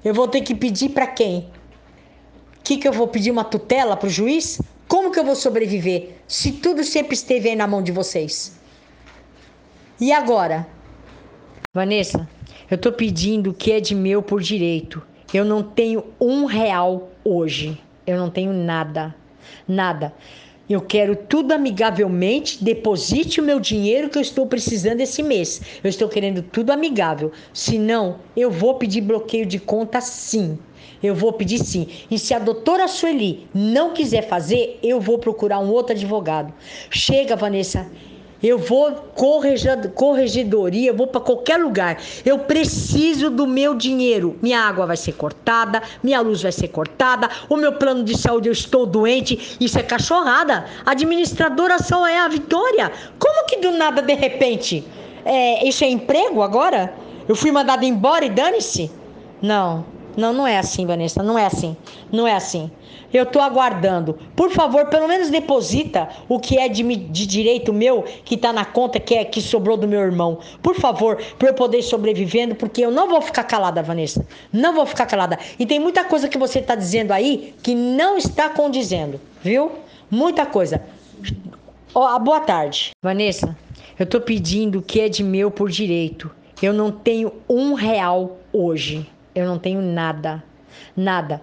Eu 0.03 0.13
vou 0.13 0.27
ter 0.27 0.41
que 0.41 0.53
pedir 0.53 0.89
para 0.89 1.07
quem? 1.07 1.49
Que 2.63 2.77
que 2.77 2.87
eu 2.87 2.93
vou 2.93 3.07
pedir 3.07 3.31
uma 3.31 3.43
tutela 3.43 3.95
para 3.95 4.07
o 4.07 4.09
juiz? 4.09 4.61
Como 4.87 5.11
que 5.11 5.19
eu 5.19 5.23
vou 5.23 5.35
sobreviver 5.35 6.17
se 6.27 6.51
tudo 6.51 6.83
sempre 6.83 7.13
esteve 7.13 7.49
aí 7.49 7.55
na 7.55 7.67
mão 7.67 7.81
de 7.81 7.91
vocês? 7.91 8.59
E 9.99 10.11
agora? 10.11 10.67
Vanessa, 11.73 12.29
eu 12.69 12.77
tô 12.77 12.91
pedindo 12.91 13.51
o 13.51 13.53
que 13.53 13.71
é 13.71 13.79
de 13.79 13.95
meu 13.95 14.21
por 14.21 14.41
direito. 14.41 15.01
Eu 15.33 15.45
não 15.45 15.63
tenho 15.63 16.05
um 16.19 16.45
real 16.45 17.09
hoje. 17.23 17.81
Eu 18.05 18.17
não 18.17 18.29
tenho 18.29 18.53
nada. 18.53 19.15
Nada. 19.67 20.13
Eu 20.69 20.79
quero 20.79 21.15
tudo 21.15 21.51
amigavelmente. 21.51 22.63
Deposite 22.63 23.41
o 23.41 23.43
meu 23.43 23.59
dinheiro 23.59 24.09
que 24.09 24.17
eu 24.17 24.21
estou 24.21 24.45
precisando 24.47 25.01
esse 25.01 25.21
mês. 25.21 25.61
Eu 25.83 25.89
estou 25.89 26.07
querendo 26.07 26.41
tudo 26.41 26.71
amigável. 26.71 27.31
Senão, 27.53 28.19
eu 28.35 28.49
vou 28.49 28.75
pedir 28.75 29.01
bloqueio 29.01 29.45
de 29.45 29.59
conta 29.59 29.99
sim. 29.99 30.57
Eu 31.01 31.13
vou 31.13 31.33
pedir 31.33 31.59
sim. 31.59 31.87
E 32.09 32.17
se 32.17 32.33
a 32.33 32.39
doutora 32.39 32.87
Sueli 32.87 33.45
não 33.53 33.93
quiser 33.93 34.27
fazer, 34.29 34.79
eu 34.81 35.01
vou 35.01 35.19
procurar 35.19 35.59
um 35.59 35.69
outro 35.69 35.93
advogado. 35.93 36.53
Chega, 36.89 37.35
Vanessa. 37.35 37.85
Eu 38.43 38.57
vou 38.57 38.91
corregedoria, 39.95 40.89
eu 40.89 40.93
vou 40.93 41.07
para 41.07 41.21
qualquer 41.21 41.55
lugar. 41.55 41.97
Eu 42.25 42.39
preciso 42.39 43.29
do 43.29 43.47
meu 43.47 43.73
dinheiro. 43.73 44.37
Minha 44.41 44.59
água 44.59 44.85
vai 44.85 44.97
ser 44.97 45.13
cortada, 45.13 45.81
minha 46.03 46.19
luz 46.19 46.41
vai 46.41 46.51
ser 46.51 46.67
cortada, 46.67 47.29
o 47.49 47.55
meu 47.55 47.71
plano 47.71 48.03
de 48.03 48.17
saúde 48.17 48.49
eu 48.49 48.53
estou 48.53 48.85
doente. 48.85 49.55
Isso 49.61 49.79
é 49.79 49.83
cachorrada. 49.83 50.65
Administradora 50.85 51.79
só 51.79 52.05
é 52.05 52.19
a 52.19 52.27
Vitória. 52.27 52.91
Como 53.17 53.47
que 53.47 53.61
do 53.61 53.71
nada 53.71 54.01
de 54.01 54.13
repente? 54.13 54.83
É, 55.23 55.65
isso 55.65 55.85
é 55.85 55.89
emprego 55.89 56.41
agora? 56.41 56.93
Eu 57.29 57.37
fui 57.37 57.49
mandada 57.49 57.85
embora 57.85 58.25
e 58.25 58.29
dane-se? 58.29 58.91
Não, 59.41 59.85
não, 60.17 60.33
não 60.33 60.45
é 60.45 60.57
assim, 60.57 60.85
Vanessa. 60.85 61.23
Não 61.23 61.39
é 61.39 61.45
assim. 61.45 61.77
Não 62.11 62.27
é 62.27 62.33
assim. 62.33 62.69
Eu 63.13 63.23
estou 63.23 63.41
aguardando. 63.41 64.17
Por 64.35 64.49
favor, 64.49 64.87
pelo 64.87 65.07
menos 65.07 65.29
deposita 65.29 66.09
o 66.27 66.39
que 66.39 66.57
é 66.57 66.67
de, 66.67 66.83
de 66.83 67.27
direito 67.27 67.71
meu 67.71 68.03
que 68.25 68.33
está 68.35 68.51
na 68.51 68.65
conta 68.65 68.99
que 68.99 69.13
é 69.13 69.23
que 69.23 69.39
sobrou 69.39 69.77
do 69.77 69.87
meu 69.87 70.01
irmão. 70.01 70.39
Por 70.61 70.75
favor, 70.75 71.21
para 71.37 71.49
eu 71.49 71.53
poder 71.53 71.79
ir 71.79 71.83
sobrevivendo, 71.83 72.55
porque 72.55 72.83
eu 72.83 72.89
não 72.89 73.07
vou 73.07 73.21
ficar 73.21 73.43
calada, 73.43 73.83
Vanessa. 73.83 74.25
Não 74.51 74.73
vou 74.73 74.85
ficar 74.85 75.05
calada. 75.05 75.37
E 75.59 75.65
tem 75.65 75.79
muita 75.79 76.03
coisa 76.03 76.27
que 76.27 76.37
você 76.37 76.59
está 76.59 76.73
dizendo 76.73 77.11
aí 77.11 77.53
que 77.61 77.75
não 77.75 78.17
está 78.17 78.49
condizendo, 78.49 79.21
viu? 79.43 79.71
Muita 80.09 80.45
coisa. 80.45 80.81
Oh, 81.93 82.19
boa 82.19 82.39
tarde. 82.39 82.91
Vanessa, 83.03 83.55
eu 83.99 84.05
estou 84.05 84.19
pedindo 84.19 84.79
o 84.79 84.81
que 84.81 84.99
é 84.99 85.07
de 85.07 85.23
meu 85.23 85.51
por 85.51 85.69
direito. 85.69 86.31
Eu 86.59 86.73
não 86.73 86.91
tenho 86.91 87.31
um 87.47 87.73
real 87.73 88.39
hoje. 88.51 89.07
Eu 89.35 89.45
não 89.45 89.59
tenho 89.59 89.81
nada. 89.81 90.43
Nada. 90.95 91.41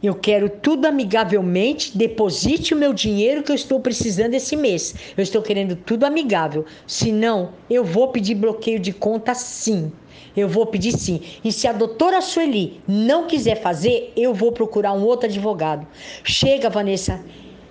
Eu 0.00 0.14
quero 0.14 0.48
tudo 0.48 0.86
amigavelmente. 0.86 1.96
Deposite 1.96 2.72
o 2.72 2.76
meu 2.76 2.92
dinheiro 2.92 3.42
que 3.42 3.50
eu 3.50 3.56
estou 3.56 3.80
precisando 3.80 4.34
esse 4.34 4.56
mês. 4.56 4.94
Eu 5.16 5.22
estou 5.22 5.42
querendo 5.42 5.74
tudo 5.74 6.04
amigável. 6.04 6.64
Senão, 6.86 7.50
eu 7.68 7.84
vou 7.84 8.08
pedir 8.08 8.36
bloqueio 8.36 8.78
de 8.78 8.92
conta 8.92 9.34
sim. 9.34 9.90
Eu 10.36 10.48
vou 10.48 10.66
pedir 10.66 10.92
sim. 10.92 11.20
E 11.42 11.50
se 11.50 11.66
a 11.66 11.72
doutora 11.72 12.20
Sueli 12.20 12.80
não 12.86 13.26
quiser 13.26 13.60
fazer, 13.60 14.12
eu 14.16 14.32
vou 14.32 14.52
procurar 14.52 14.92
um 14.92 15.02
outro 15.02 15.28
advogado. 15.28 15.84
Chega, 16.22 16.70
Vanessa. 16.70 17.20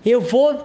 Eu 0.07 0.21
vou 0.21 0.55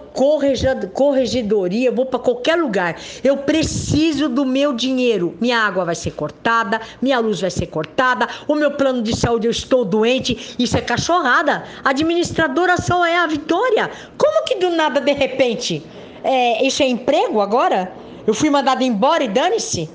corregedoria, 0.93 1.89
eu 1.89 1.93
vou 1.93 2.05
para 2.05 2.17
qualquer 2.17 2.55
lugar. 2.55 2.95
Eu 3.21 3.35
preciso 3.35 4.29
do 4.29 4.45
meu 4.45 4.71
dinheiro. 4.71 5.35
Minha 5.41 5.59
água 5.59 5.83
vai 5.83 5.95
ser 5.95 6.11
cortada, 6.11 6.79
minha 7.01 7.19
luz 7.19 7.41
vai 7.41 7.51
ser 7.51 7.65
cortada, 7.65 8.25
o 8.47 8.55
meu 8.55 8.71
plano 8.71 9.01
de 9.01 9.13
saúde 9.13 9.45
eu 9.45 9.51
estou 9.51 9.83
doente. 9.83 10.55
Isso 10.57 10.77
é 10.77 10.81
cachorrada. 10.81 11.65
Administradora 11.83 12.77
só 12.77 13.05
é 13.05 13.17
a 13.17 13.27
Vitória. 13.27 13.91
Como 14.17 14.45
que 14.45 14.55
do 14.55 14.69
nada 14.69 15.01
de 15.01 15.11
repente? 15.11 15.83
É, 16.23 16.65
isso 16.65 16.81
é 16.81 16.87
emprego 16.87 17.41
agora? 17.41 17.91
Eu 18.25 18.33
fui 18.33 18.49
mandada 18.49 18.81
embora 18.81 19.25
e 19.25 19.27
dane-se? 19.27 19.89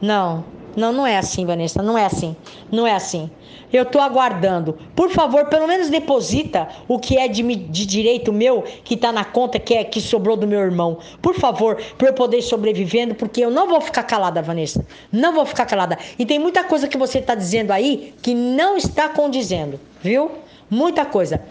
Não, 0.00 0.44
não, 0.76 0.92
não 0.92 1.06
é 1.06 1.16
assim, 1.16 1.46
Vanessa, 1.46 1.82
não 1.82 1.96
é 1.96 2.04
assim. 2.04 2.36
Não 2.70 2.86
é 2.86 2.92
assim. 2.92 3.30
Eu 3.72 3.82
estou 3.82 4.00
aguardando. 4.00 4.78
Por 4.94 5.10
favor, 5.10 5.46
pelo 5.46 5.66
menos 5.66 5.88
deposita 5.88 6.68
o 6.86 6.98
que 6.98 7.18
é 7.18 7.26
de, 7.26 7.42
de 7.42 7.86
direito 7.86 8.32
meu, 8.32 8.62
que 8.62 8.94
está 8.94 9.10
na 9.10 9.24
conta 9.24 9.58
que, 9.58 9.74
é, 9.74 9.84
que 9.84 10.00
sobrou 10.00 10.36
do 10.36 10.46
meu 10.46 10.60
irmão. 10.60 10.98
Por 11.20 11.34
favor, 11.34 11.76
para 11.98 12.08
eu 12.08 12.14
poder 12.14 12.38
ir 12.38 12.42
sobrevivendo, 12.42 13.14
porque 13.14 13.40
eu 13.40 13.50
não 13.50 13.68
vou 13.68 13.80
ficar 13.80 14.04
calada, 14.04 14.42
Vanessa. 14.42 14.86
Não 15.10 15.34
vou 15.34 15.44
ficar 15.44 15.66
calada. 15.66 15.98
E 16.18 16.24
tem 16.24 16.38
muita 16.38 16.64
coisa 16.64 16.86
que 16.86 16.96
você 16.96 17.18
está 17.18 17.34
dizendo 17.34 17.72
aí 17.72 18.14
que 18.22 18.34
não 18.34 18.76
está 18.76 19.08
condizendo, 19.08 19.80
viu? 20.00 20.30
Muita 20.70 21.04
coisa. 21.04 21.42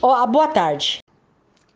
Oh, 0.00 0.26
boa 0.26 0.48
tarde. 0.48 0.98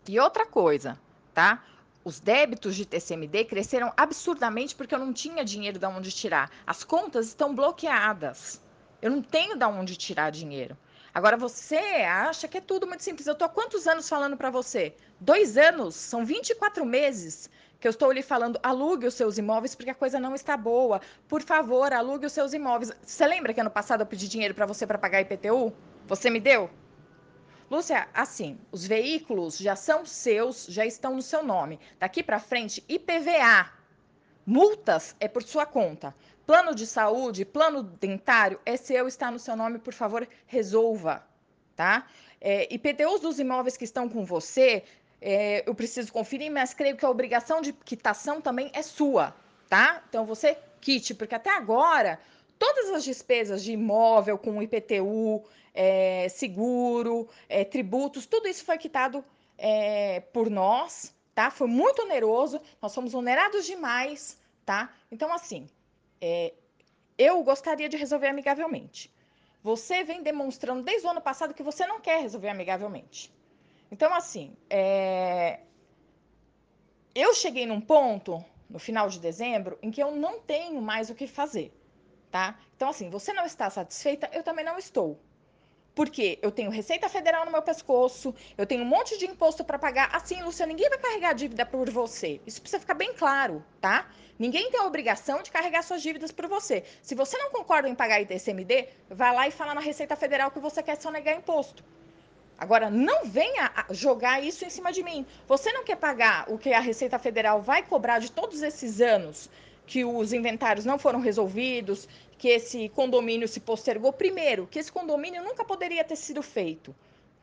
E 0.08 0.18
outra 0.18 0.44
coisa, 0.46 0.98
tá? 1.32 1.62
Os 2.06 2.20
débitos 2.20 2.76
de 2.76 2.86
TCMD 2.86 3.46
cresceram 3.46 3.92
absurdamente 3.96 4.76
porque 4.76 4.94
eu 4.94 4.98
não 5.00 5.12
tinha 5.12 5.44
dinheiro 5.44 5.76
de 5.76 5.86
onde 5.86 6.12
tirar. 6.12 6.52
As 6.64 6.84
contas 6.84 7.26
estão 7.26 7.52
bloqueadas. 7.52 8.60
Eu 9.02 9.10
não 9.10 9.20
tenho 9.20 9.56
de 9.56 9.64
onde 9.64 9.96
tirar 9.96 10.30
dinheiro. 10.30 10.78
Agora 11.12 11.36
você 11.36 11.74
acha 11.74 12.46
que 12.46 12.58
é 12.58 12.60
tudo 12.60 12.86
muito 12.86 13.02
simples. 13.02 13.26
Eu 13.26 13.32
estou 13.32 13.46
há 13.46 13.48
quantos 13.48 13.88
anos 13.88 14.08
falando 14.08 14.36
para 14.36 14.50
você? 14.50 14.94
Dois 15.18 15.56
anos, 15.56 15.96
são 15.96 16.24
24 16.24 16.86
meses 16.86 17.50
que 17.80 17.88
eu 17.88 17.90
estou 17.90 18.12
lhe 18.12 18.22
falando, 18.22 18.60
alugue 18.62 19.08
os 19.08 19.14
seus 19.14 19.36
imóveis 19.36 19.74
porque 19.74 19.90
a 19.90 19.94
coisa 19.94 20.20
não 20.20 20.32
está 20.32 20.56
boa. 20.56 21.00
Por 21.26 21.42
favor, 21.42 21.92
alugue 21.92 22.26
os 22.26 22.32
seus 22.32 22.52
imóveis. 22.52 22.92
Você 23.04 23.26
lembra 23.26 23.52
que 23.52 23.60
ano 23.60 23.68
passado 23.68 24.02
eu 24.02 24.06
pedi 24.06 24.28
dinheiro 24.28 24.54
para 24.54 24.64
você 24.64 24.86
para 24.86 24.96
pagar 24.96 25.22
IPTU? 25.22 25.72
Você 26.06 26.30
me 26.30 26.38
deu? 26.38 26.70
Lúcia, 27.70 28.08
assim, 28.14 28.58
os 28.70 28.86
veículos 28.86 29.58
já 29.58 29.74
são 29.74 30.06
seus, 30.06 30.66
já 30.66 30.86
estão 30.86 31.16
no 31.16 31.22
seu 31.22 31.42
nome. 31.42 31.80
Daqui 31.98 32.22
para 32.22 32.38
frente, 32.38 32.84
IPVA, 32.88 33.72
multas 34.46 35.16
é 35.18 35.26
por 35.26 35.42
sua 35.42 35.66
conta. 35.66 36.14
Plano 36.46 36.74
de 36.74 36.86
saúde, 36.86 37.44
plano 37.44 37.82
dentário, 37.82 38.60
é 38.64 38.76
seu, 38.76 39.08
está 39.08 39.32
no 39.32 39.38
seu 39.38 39.56
nome, 39.56 39.80
por 39.80 39.92
favor, 39.92 40.28
resolva, 40.46 41.26
tá? 41.74 42.06
É, 42.40 42.72
IPTUs 42.72 43.20
dos 43.20 43.40
imóveis 43.40 43.76
que 43.76 43.84
estão 43.84 44.08
com 44.08 44.24
você, 44.24 44.84
é, 45.20 45.68
eu 45.68 45.74
preciso 45.74 46.12
conferir, 46.12 46.52
mas 46.52 46.72
creio 46.72 46.96
que 46.96 47.04
a 47.04 47.10
obrigação 47.10 47.60
de 47.60 47.72
quitação 47.72 48.40
também 48.40 48.70
é 48.72 48.82
sua, 48.82 49.34
tá? 49.68 50.04
Então 50.08 50.24
você 50.24 50.56
quite, 50.80 51.14
porque 51.14 51.34
até 51.34 51.50
agora 51.50 52.20
todas 52.58 52.90
as 52.90 53.04
despesas 53.04 53.62
de 53.62 53.72
imóvel 53.72 54.38
com 54.38 54.62
IPTU, 54.62 55.44
é, 55.74 56.28
seguro, 56.28 57.28
é, 57.48 57.64
tributos, 57.64 58.26
tudo 58.26 58.48
isso 58.48 58.64
foi 58.64 58.78
quitado 58.78 59.24
é, 59.58 60.20
por 60.20 60.48
nós, 60.48 61.14
tá? 61.34 61.50
Foi 61.50 61.68
muito 61.68 62.02
oneroso, 62.02 62.60
nós 62.80 62.92
somos 62.92 63.14
onerados 63.14 63.66
demais, 63.66 64.38
tá? 64.64 64.92
Então, 65.10 65.32
assim, 65.32 65.68
é, 66.20 66.52
eu 67.18 67.42
gostaria 67.42 67.88
de 67.88 67.96
resolver 67.96 68.28
amigavelmente. 68.28 69.14
Você 69.62 70.04
vem 70.04 70.22
demonstrando 70.22 70.82
desde 70.82 71.06
o 71.06 71.10
ano 71.10 71.20
passado 71.20 71.52
que 71.52 71.62
você 71.62 71.86
não 71.86 72.00
quer 72.00 72.20
resolver 72.20 72.48
amigavelmente. 72.48 73.32
Então, 73.90 74.12
assim, 74.14 74.56
é... 74.70 75.60
eu 77.14 77.34
cheguei 77.34 77.66
num 77.66 77.80
ponto, 77.80 78.44
no 78.68 78.78
final 78.78 79.08
de 79.08 79.18
dezembro, 79.18 79.78
em 79.82 79.90
que 79.90 80.02
eu 80.02 80.12
não 80.12 80.40
tenho 80.40 80.80
mais 80.80 81.10
o 81.10 81.14
que 81.14 81.26
fazer, 81.26 81.72
tá? 82.36 82.54
Então, 82.76 82.90
assim, 82.90 83.08
você 83.08 83.32
não 83.32 83.46
está 83.46 83.70
satisfeita, 83.70 84.28
eu 84.30 84.42
também 84.42 84.62
não 84.62 84.76
estou. 84.78 85.18
Porque 85.94 86.38
eu 86.42 86.52
tenho 86.52 86.70
Receita 86.70 87.08
Federal 87.08 87.46
no 87.46 87.50
meu 87.50 87.62
pescoço, 87.62 88.34
eu 88.58 88.66
tenho 88.66 88.82
um 88.82 88.86
monte 88.86 89.16
de 89.16 89.24
imposto 89.24 89.64
para 89.64 89.78
pagar. 89.78 90.14
Assim, 90.14 90.42
Lúcia, 90.42 90.66
ninguém 90.66 90.90
vai 90.90 90.98
carregar 90.98 91.32
dívida 91.32 91.64
por 91.64 91.88
você. 91.88 92.38
Isso 92.46 92.60
precisa 92.60 92.78
ficar 92.78 92.92
bem 92.92 93.14
claro, 93.14 93.64
tá? 93.80 94.06
Ninguém 94.38 94.70
tem 94.70 94.78
a 94.78 94.84
obrigação 94.84 95.42
de 95.42 95.50
carregar 95.50 95.82
suas 95.82 96.02
dívidas 96.02 96.30
por 96.30 96.46
você. 96.46 96.84
Se 97.00 97.14
você 97.14 97.38
não 97.38 97.50
concorda 97.50 97.88
em 97.88 97.94
pagar 97.94 98.20
ITCMD, 98.20 98.86
vai 99.08 99.34
lá 99.34 99.48
e 99.48 99.50
fala 99.50 99.72
na 99.72 99.80
Receita 99.80 100.14
Federal 100.14 100.50
que 100.50 100.60
você 100.60 100.82
quer 100.82 101.00
sonegar 101.00 101.34
imposto. 101.34 101.82
Agora, 102.58 102.90
não 102.90 103.24
venha 103.24 103.72
jogar 103.92 104.44
isso 104.44 104.62
em 104.62 104.70
cima 104.70 104.92
de 104.92 105.02
mim. 105.02 105.24
Você 105.48 105.72
não 105.72 105.84
quer 105.84 105.96
pagar 105.96 106.52
o 106.52 106.58
que 106.58 106.74
a 106.74 106.80
Receita 106.80 107.18
Federal 107.18 107.62
vai 107.62 107.82
cobrar 107.82 108.18
de 108.18 108.30
todos 108.30 108.60
esses 108.60 109.00
anos 109.00 109.48
que 109.86 110.04
os 110.04 110.32
inventários 110.32 110.84
não 110.84 110.98
foram 110.98 111.20
resolvidos, 111.20 112.08
que 112.36 112.48
esse 112.48 112.88
condomínio 112.90 113.46
se 113.46 113.60
postergou. 113.60 114.12
Primeiro, 114.12 114.66
que 114.66 114.78
esse 114.78 114.90
condomínio 114.90 115.42
nunca 115.42 115.64
poderia 115.64 116.04
ter 116.04 116.16
sido 116.16 116.42
feito, 116.42 116.94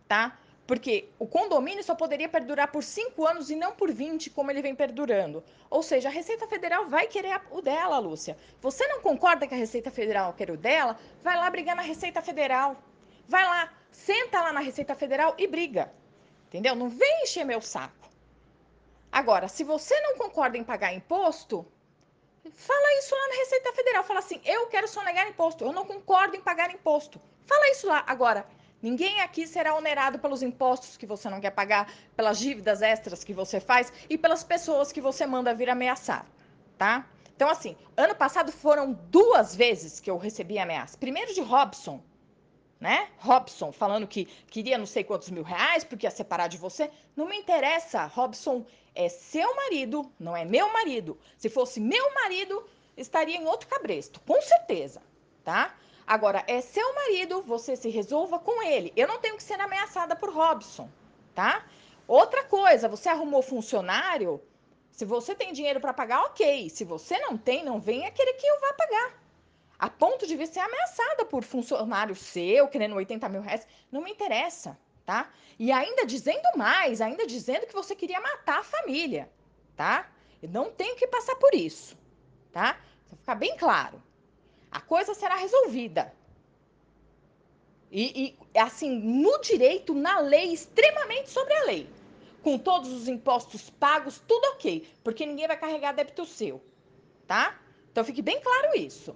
tá? 0.08 0.38
Porque 0.66 1.10
o 1.20 1.28
condomínio 1.28 1.84
só 1.84 1.94
poderia 1.94 2.30
perdurar 2.30 2.72
por 2.72 2.84
cinco 2.84 3.26
anos 3.28 3.50
e 3.50 3.56
não 3.56 3.74
por 3.74 3.92
20, 3.92 4.30
como 4.30 4.50
ele 4.50 4.62
vem 4.62 4.74
perdurando. 4.74 5.44
Ou 5.70 5.84
seja, 5.84 6.08
a 6.08 6.12
Receita 6.12 6.48
Federal 6.48 6.88
vai 6.88 7.08
querer 7.08 7.42
o 7.52 7.62
dela, 7.62 8.00
Lúcia. 8.00 8.38
Você 8.62 8.88
não 8.88 9.02
concorda 9.02 9.46
que 9.46 9.54
a 9.54 9.58
Receita 9.58 9.92
Federal 9.92 10.34
quer 10.34 10.52
o 10.52 10.58
dela? 10.58 10.98
Vai 11.22 11.36
lá 11.36 11.50
brigar 11.50 11.76
na 11.76 11.82
Receita 11.82 12.22
Federal. 12.22 12.78
Vai 13.28 13.44
lá, 13.44 13.74
senta 13.92 14.42
lá 14.42 14.54
na 14.54 14.62
Receita 14.62 14.96
Federal 14.96 15.36
e 15.38 15.48
briga. 15.48 15.92
Entendeu? 16.48 16.76
Não 16.76 16.88
vem 16.88 17.24
encher 17.24 17.44
meu 17.44 17.60
saco. 17.60 18.10
Agora, 19.12 19.48
se 19.48 19.64
você 19.64 20.00
não 20.00 20.18
concorda 20.18 20.58
em 20.58 20.64
pagar 20.64 20.94
imposto, 20.94 21.66
Fala 22.52 23.00
isso 23.00 23.16
lá 23.16 23.28
na 23.30 23.36
Receita 23.36 23.74
Federal. 23.74 24.04
Fala 24.04 24.20
assim: 24.20 24.42
eu 24.44 24.68
quero 24.68 24.88
sonegar 24.88 25.28
imposto, 25.28 25.64
eu 25.64 25.72
não 25.72 25.86
concordo 25.86 26.36
em 26.36 26.42
pagar 26.42 26.72
imposto. 26.72 27.22
Fala 27.46 27.70
isso 27.72 27.88
lá. 27.88 28.04
Agora, 28.06 28.46
ninguém 28.82 29.22
aqui 29.22 29.48
será 29.48 29.76
onerado 29.76 30.20
pelos 30.20 30.44
impostos 30.44 30.98
que 30.98 31.06
você 31.06 31.30
não 31.30 31.40
quer 31.40 31.52
pagar, 31.52 31.92
pelas 32.16 32.38
dívidas 32.40 32.82
extras 32.82 33.24
que 33.24 33.34
você 33.34 33.60
faz 33.60 33.92
e 34.10 34.18
pelas 34.18 34.44
pessoas 34.44 34.92
que 34.92 35.02
você 35.02 35.26
manda 35.26 35.54
vir 35.54 35.70
ameaçar, 35.70 36.26
tá? 36.78 37.08
Então, 37.36 37.50
assim, 37.50 37.76
ano 37.98 38.16
passado 38.16 38.52
foram 38.52 38.94
duas 38.94 39.56
vezes 39.56 40.00
que 40.00 40.10
eu 40.10 40.18
recebi 40.18 40.60
ameaça. 40.60 40.98
Primeiro 40.98 41.34
de 41.34 41.42
Robson, 41.42 42.04
né? 42.84 43.08
Robson 43.18 43.72
falando 43.72 44.06
que 44.06 44.26
queria 44.26 44.78
não 44.78 44.86
sei 44.86 45.06
quantos 45.06 45.30
mil 45.30 45.42
reais 45.42 45.86
porque 45.86 46.06
ia 46.06 46.12
separar 46.12 46.50
de 46.50 46.58
você. 46.58 46.92
Não 47.16 47.26
me 47.26 47.38
interessa. 47.38 48.08
Robson 48.08 48.66
é 48.94 49.08
seu 49.08 49.56
marido, 49.56 50.12
não 50.20 50.36
é 50.36 50.44
meu 50.44 50.68
marido. 50.74 51.18
Se 51.38 51.48
fosse 51.50 51.80
meu 51.80 52.14
marido, 52.14 52.68
estaria 52.98 53.38
em 53.38 53.48
outro 53.48 53.70
cabresto, 53.70 54.20
com 54.28 54.42
certeza, 54.42 55.02
tá? 55.46 55.74
Agora, 56.06 56.44
é 56.46 56.60
seu 56.60 56.94
marido, 56.94 57.42
você 57.44 57.78
se 57.78 57.88
resolva 57.88 58.38
com 58.38 58.62
ele. 58.62 58.92
Eu 58.98 59.08
não 59.08 59.18
tenho 59.18 59.38
que 59.38 59.44
ser 59.44 59.62
ameaçada 59.62 60.14
por 60.14 60.30
Robson, 60.30 60.90
tá? 61.34 61.66
Outra 62.06 62.44
coisa, 62.44 62.90
você 62.90 63.08
arrumou 63.08 63.42
funcionário, 63.42 64.42
se 64.92 65.06
você 65.06 65.34
tem 65.34 65.54
dinheiro 65.54 65.80
para 65.80 65.94
pagar, 65.94 66.24
ok. 66.24 66.70
Se 66.70 66.84
você 66.84 67.18
não 67.20 67.38
tem, 67.38 67.64
não 67.64 67.80
venha 67.80 68.12
querer 68.12 68.34
que 68.34 68.46
eu 68.46 68.60
vá 68.60 68.74
pagar 68.74 69.23
a 69.84 69.90
ponto 69.90 70.26
de 70.26 70.48
ser 70.48 70.62
ameaçada 70.62 71.26
por 71.26 71.44
funcionário 71.44 72.16
seu, 72.16 72.70
querendo 72.70 72.96
80 72.96 73.28
mil 73.28 73.42
reais, 73.42 73.68
não 73.92 74.02
me 74.02 74.12
interessa, 74.12 74.80
tá? 75.06 75.30
E 75.60 75.74
ainda 75.74 76.06
dizendo 76.06 76.48
mais, 76.56 77.02
ainda 77.02 77.28
dizendo 77.28 77.68
que 77.68 77.74
você 77.74 77.94
queria 77.94 78.22
matar 78.22 78.60
a 78.60 78.64
família, 78.64 79.30
tá? 79.76 80.10
Eu 80.42 80.48
não 80.48 80.72
tenho 80.72 80.96
que 80.96 81.06
passar 81.06 81.36
por 81.36 81.54
isso, 81.54 81.98
tá? 82.54 82.80
Pra 83.10 83.18
ficar 83.18 83.36
bem 83.36 83.58
claro. 83.58 84.02
A 84.72 84.80
coisa 84.80 85.14
será 85.14 85.36
resolvida. 85.36 86.14
E, 87.92 88.38
e, 88.54 88.58
assim, 88.58 88.90
no 88.90 89.42
direito, 89.42 89.94
na 89.94 90.20
lei, 90.22 90.54
extremamente 90.54 91.30
sobre 91.30 91.54
a 91.56 91.64
lei. 91.66 91.90
Com 92.42 92.58
todos 92.58 92.90
os 92.90 93.10
impostos 93.10 93.70
pagos, 93.70 94.24
tudo 94.26 94.46
ok. 94.54 94.88
Porque 95.04 95.26
ninguém 95.26 95.46
vai 95.46 95.58
carregar 95.58 95.92
débito 95.92 96.26
seu, 96.26 96.64
tá? 97.28 97.60
Então 97.92 98.06
fique 98.06 98.22
bem 98.22 98.40
claro 98.40 98.78
isso. 98.78 99.14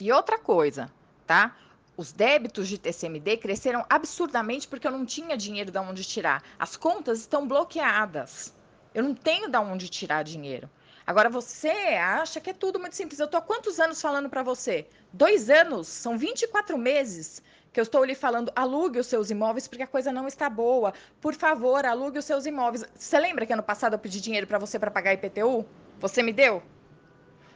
E 0.00 0.10
outra 0.10 0.38
coisa, 0.38 0.90
tá? 1.26 1.54
Os 1.96 2.12
débitos 2.12 2.66
de 2.66 2.78
TCMD 2.78 3.36
cresceram 3.36 3.84
absurdamente 3.90 4.66
porque 4.66 4.86
eu 4.86 4.90
não 4.90 5.04
tinha 5.04 5.36
dinheiro 5.36 5.70
de 5.70 5.78
onde 5.78 6.02
tirar. 6.02 6.42
As 6.58 6.76
contas 6.76 7.20
estão 7.20 7.46
bloqueadas. 7.46 8.54
Eu 8.94 9.04
não 9.04 9.14
tenho 9.14 9.50
de 9.50 9.58
onde 9.58 9.88
tirar 9.88 10.24
dinheiro. 10.24 10.70
Agora 11.06 11.28
você 11.28 11.68
acha 11.68 12.40
que 12.40 12.50
é 12.50 12.54
tudo 12.54 12.80
muito 12.80 12.96
simples. 12.96 13.20
Eu 13.20 13.28
tô 13.28 13.36
há 13.36 13.42
quantos 13.42 13.78
anos 13.78 14.00
falando 14.00 14.30
para 14.30 14.42
você? 14.42 14.86
Dois 15.12 15.50
anos, 15.50 15.88
são 15.88 16.16
24 16.16 16.78
meses 16.78 17.42
que 17.72 17.78
eu 17.78 17.82
estou 17.82 18.04
lhe 18.04 18.14
falando, 18.14 18.50
alugue 18.56 18.98
os 18.98 19.06
seus 19.06 19.30
imóveis 19.30 19.68
porque 19.68 19.82
a 19.82 19.86
coisa 19.86 20.10
não 20.10 20.26
está 20.26 20.48
boa. 20.48 20.94
Por 21.20 21.34
favor, 21.34 21.84
alugue 21.84 22.18
os 22.18 22.24
seus 22.24 22.46
imóveis. 22.46 22.84
Você 22.94 23.18
lembra 23.18 23.44
que 23.44 23.52
ano 23.52 23.62
passado 23.62 23.92
eu 23.92 23.98
pedi 23.98 24.20
dinheiro 24.20 24.46
para 24.46 24.58
você 24.58 24.78
para 24.78 24.90
pagar 24.90 25.12
IPTU? 25.12 25.66
Você 26.00 26.22
me 26.22 26.32
deu? 26.32 26.62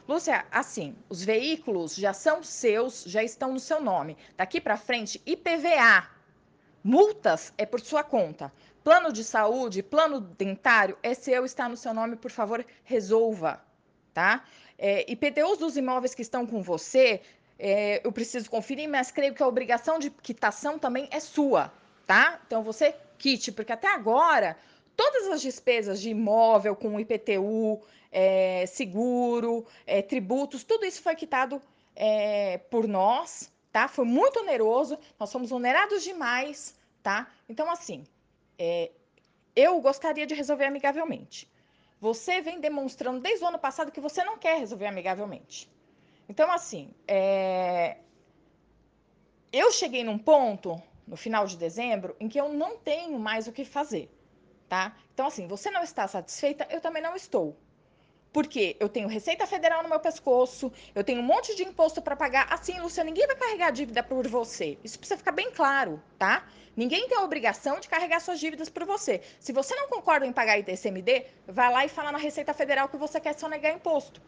Lúcia, 0.07 0.45
assim, 0.51 0.95
os 1.09 1.23
veículos 1.23 1.95
já 1.95 2.13
são 2.13 2.43
seus, 2.43 3.03
já 3.05 3.23
estão 3.23 3.51
no 3.51 3.59
seu 3.59 3.81
nome. 3.81 4.15
Daqui 4.37 4.61
para 4.61 4.77
frente, 4.77 5.21
IPVA, 5.25 6.07
multas 6.83 7.51
é 7.57 7.65
por 7.65 7.81
sua 7.81 8.03
conta. 8.03 8.53
Plano 8.83 9.11
de 9.11 9.23
saúde, 9.23 9.81
plano 9.81 10.21
dentário 10.21 10.95
é 11.01 11.15
seu, 11.15 11.43
está 11.43 11.67
no 11.67 11.75
seu 11.75 11.91
nome, 11.91 12.15
por 12.15 12.29
favor, 12.29 12.63
resolva, 12.83 13.59
tá? 14.13 14.43
É, 14.77 15.11
IPTUs 15.11 15.57
dos 15.57 15.75
imóveis 15.75 16.13
que 16.13 16.21
estão 16.21 16.45
com 16.45 16.61
você, 16.61 17.21
é, 17.57 18.05
eu 18.05 18.11
preciso 18.11 18.47
conferir, 18.49 18.87
mas 18.87 19.09
creio 19.09 19.33
que 19.33 19.41
a 19.41 19.47
obrigação 19.47 19.97
de 19.97 20.11
quitação 20.11 20.77
também 20.77 21.07
é 21.09 21.19
sua, 21.19 21.73
tá? 22.05 22.39
Então 22.45 22.61
você 22.61 22.93
quite, 23.17 23.51
porque 23.51 23.71
até 23.71 23.87
agora 23.87 24.55
todas 24.95 25.27
as 25.27 25.41
despesas 25.41 25.99
de 25.99 26.09
imóvel 26.09 26.75
com 26.75 26.99
IPTU, 26.99 27.81
é, 28.17 28.65
seguro, 28.65 29.65
é, 29.85 30.01
tributos, 30.01 30.63
tudo 30.63 30.85
isso 30.85 31.01
foi 31.01 31.15
quitado 31.15 31.61
é, 31.93 32.57
por 32.57 32.87
nós, 32.87 33.51
tá? 33.73 33.89
Foi 33.89 34.05
muito 34.05 34.39
oneroso, 34.39 34.97
nós 35.19 35.29
somos 35.29 35.51
onerados 35.51 36.01
demais, 36.01 36.73
tá? 37.03 37.29
Então, 37.49 37.69
assim, 37.69 38.05
é, 38.57 38.89
eu 39.53 39.81
gostaria 39.81 40.25
de 40.25 40.33
resolver 40.33 40.63
amigavelmente. 40.63 41.51
Você 41.99 42.39
vem 42.39 42.61
demonstrando 42.61 43.19
desde 43.19 43.43
o 43.43 43.49
ano 43.49 43.59
passado 43.59 43.91
que 43.91 43.99
você 43.99 44.23
não 44.23 44.37
quer 44.37 44.59
resolver 44.59 44.87
amigavelmente. 44.87 45.69
Então, 46.29 46.49
assim, 46.49 46.91
é... 47.05 47.97
eu 49.51 49.73
cheguei 49.73 50.05
num 50.05 50.17
ponto, 50.17 50.81
no 51.05 51.17
final 51.17 51.45
de 51.45 51.57
dezembro, 51.57 52.15
em 52.17 52.29
que 52.29 52.39
eu 52.39 52.47
não 52.47 52.77
tenho 52.77 53.19
mais 53.19 53.45
o 53.45 53.51
que 53.51 53.65
fazer, 53.65 54.09
tá? 54.69 54.95
Então, 55.13 55.27
assim, 55.27 55.47
você 55.47 55.69
não 55.69 55.83
está 55.83 56.07
satisfeita, 56.07 56.65
eu 56.69 56.79
também 56.79 57.03
não 57.03 57.13
estou. 57.13 57.57
Porque 58.35 58.75
eu 58.81 58.89
tenho 58.89 59.07
Receita 59.07 59.47
Federal 59.47 59.81
no 59.81 59.87
meu 59.87 59.97
pescoço, 59.97 60.69
eu 60.93 61.05
tenho 61.05 61.21
um 61.21 61.23
monte 61.23 61.55
de 61.55 61.63
imposto 61.63 62.01
para 62.01 62.17
pagar. 62.17 62.51
Assim, 62.51 62.77
Lúcia, 62.81 63.01
ninguém 63.01 63.25
vai 63.25 63.35
carregar 63.37 63.71
dívida 63.71 64.03
por 64.03 64.27
você. 64.27 64.77
Isso 64.83 64.99
precisa 64.99 65.17
ficar 65.17 65.31
bem 65.31 65.51
claro, 65.51 66.03
tá? 66.19 66.45
Ninguém 66.75 67.07
tem 67.07 67.17
a 67.17 67.21
obrigação 67.21 67.79
de 67.79 67.87
carregar 67.87 68.19
suas 68.19 68.37
dívidas 68.37 68.67
por 68.67 68.83
você. 68.83 69.21
Se 69.39 69.53
você 69.53 69.73
não 69.73 69.87
concorda 69.87 70.25
em 70.25 70.33
pagar 70.33 70.59
ITCMD, 70.59 71.27
vai 71.47 71.71
lá 71.71 71.85
e 71.85 71.87
fala 71.87 72.11
na 72.11 72.17
Receita 72.17 72.53
Federal 72.53 72.89
que 72.89 72.97
você 72.97 73.21
quer 73.21 73.39
sonegar 73.39 73.73
imposto. 73.73 74.21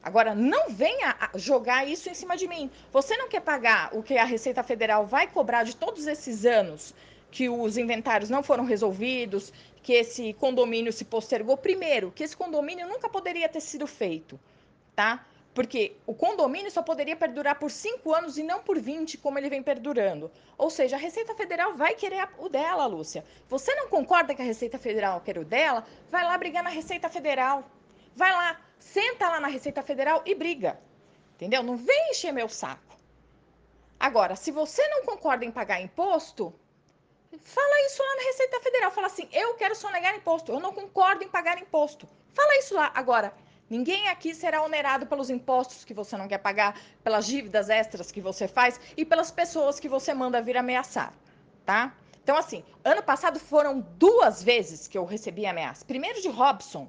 Agora, 0.00 0.36
não 0.36 0.70
venha 0.70 1.16
jogar 1.34 1.84
isso 1.84 2.08
em 2.08 2.14
cima 2.14 2.36
de 2.36 2.46
mim. 2.46 2.70
Você 2.92 3.16
não 3.16 3.28
quer 3.28 3.40
pagar 3.40 3.90
o 3.92 4.04
que 4.04 4.16
a 4.18 4.24
Receita 4.24 4.62
Federal 4.62 5.04
vai 5.04 5.26
cobrar 5.26 5.64
de 5.64 5.74
todos 5.74 6.06
esses 6.06 6.46
anos 6.46 6.94
que 7.32 7.48
os 7.48 7.78
inventários 7.78 8.30
não 8.30 8.42
foram 8.42 8.64
resolvidos, 8.64 9.52
que 9.82 9.92
esse 9.92 10.32
condomínio 10.34 10.92
se 10.92 11.04
postergou. 11.04 11.56
Primeiro, 11.56 12.12
que 12.12 12.22
esse 12.22 12.36
condomínio 12.36 12.88
nunca 12.88 13.08
poderia 13.08 13.48
ter 13.48 13.60
sido 13.60 13.86
feito, 13.86 14.38
tá? 14.94 15.26
Porque 15.54 15.96
o 16.06 16.14
condomínio 16.14 16.70
só 16.70 16.82
poderia 16.82 17.14
perdurar 17.14 17.58
por 17.58 17.70
cinco 17.70 18.14
anos 18.14 18.38
e 18.38 18.42
não 18.42 18.62
por 18.62 18.78
20, 18.78 19.18
como 19.18 19.38
ele 19.38 19.50
vem 19.50 19.62
perdurando. 19.62 20.30
Ou 20.56 20.70
seja, 20.70 20.96
a 20.96 20.98
Receita 20.98 21.34
Federal 21.34 21.74
vai 21.74 21.94
querer 21.94 22.26
o 22.38 22.48
dela, 22.48 22.86
Lúcia. 22.86 23.24
Você 23.50 23.74
não 23.74 23.88
concorda 23.88 24.34
que 24.34 24.40
a 24.40 24.44
Receita 24.44 24.78
Federal 24.78 25.20
quer 25.20 25.36
o 25.36 25.44
dela? 25.44 25.84
Vai 26.10 26.24
lá 26.24 26.38
brigar 26.38 26.64
na 26.64 26.70
Receita 26.70 27.10
Federal. 27.10 27.68
Vai 28.16 28.32
lá, 28.32 28.58
senta 28.78 29.28
lá 29.28 29.40
na 29.40 29.48
Receita 29.48 29.82
Federal 29.82 30.22
e 30.24 30.34
briga. 30.34 30.80
Entendeu? 31.34 31.62
Não 31.62 31.76
vem 31.76 32.10
encher 32.10 32.32
meu 32.32 32.48
saco. 32.48 32.96
Agora, 34.00 34.36
se 34.36 34.50
você 34.50 34.86
não 34.88 35.04
concorda 35.04 35.44
em 35.44 35.50
pagar 35.50 35.82
imposto, 35.82 36.52
fala 37.44 37.86
isso 37.86 38.02
lá 38.02 38.16
na 38.16 38.22
Receita 38.22 38.60
Federal. 38.60 38.90
Fala 38.90 39.06
assim: 39.06 39.28
eu 39.32 39.54
quero 39.54 39.74
sonegar 39.74 40.14
imposto, 40.14 40.52
eu 40.52 40.60
não 40.60 40.72
concordo 40.72 41.24
em 41.24 41.28
pagar 41.28 41.58
imposto. 41.58 42.08
Fala 42.34 42.58
isso 42.58 42.74
lá. 42.74 42.90
Agora, 42.94 43.34
ninguém 43.68 44.08
aqui 44.08 44.34
será 44.34 44.62
onerado 44.62 45.06
pelos 45.06 45.30
impostos 45.30 45.84
que 45.84 45.94
você 45.94 46.16
não 46.16 46.28
quer 46.28 46.38
pagar, 46.38 46.80
pelas 47.02 47.26
dívidas 47.26 47.68
extras 47.68 48.10
que 48.10 48.20
você 48.20 48.48
faz 48.48 48.80
e 48.96 49.04
pelas 49.04 49.30
pessoas 49.30 49.78
que 49.80 49.88
você 49.88 50.12
manda 50.14 50.42
vir 50.42 50.56
ameaçar, 50.56 51.12
tá? 51.64 51.94
Então, 52.22 52.36
assim, 52.36 52.64
ano 52.84 53.02
passado 53.02 53.40
foram 53.40 53.80
duas 53.80 54.42
vezes 54.42 54.86
que 54.86 54.96
eu 54.96 55.04
recebi 55.04 55.44
ameaça. 55.44 55.84
Primeiro 55.84 56.22
de 56.22 56.28
Robson, 56.28 56.88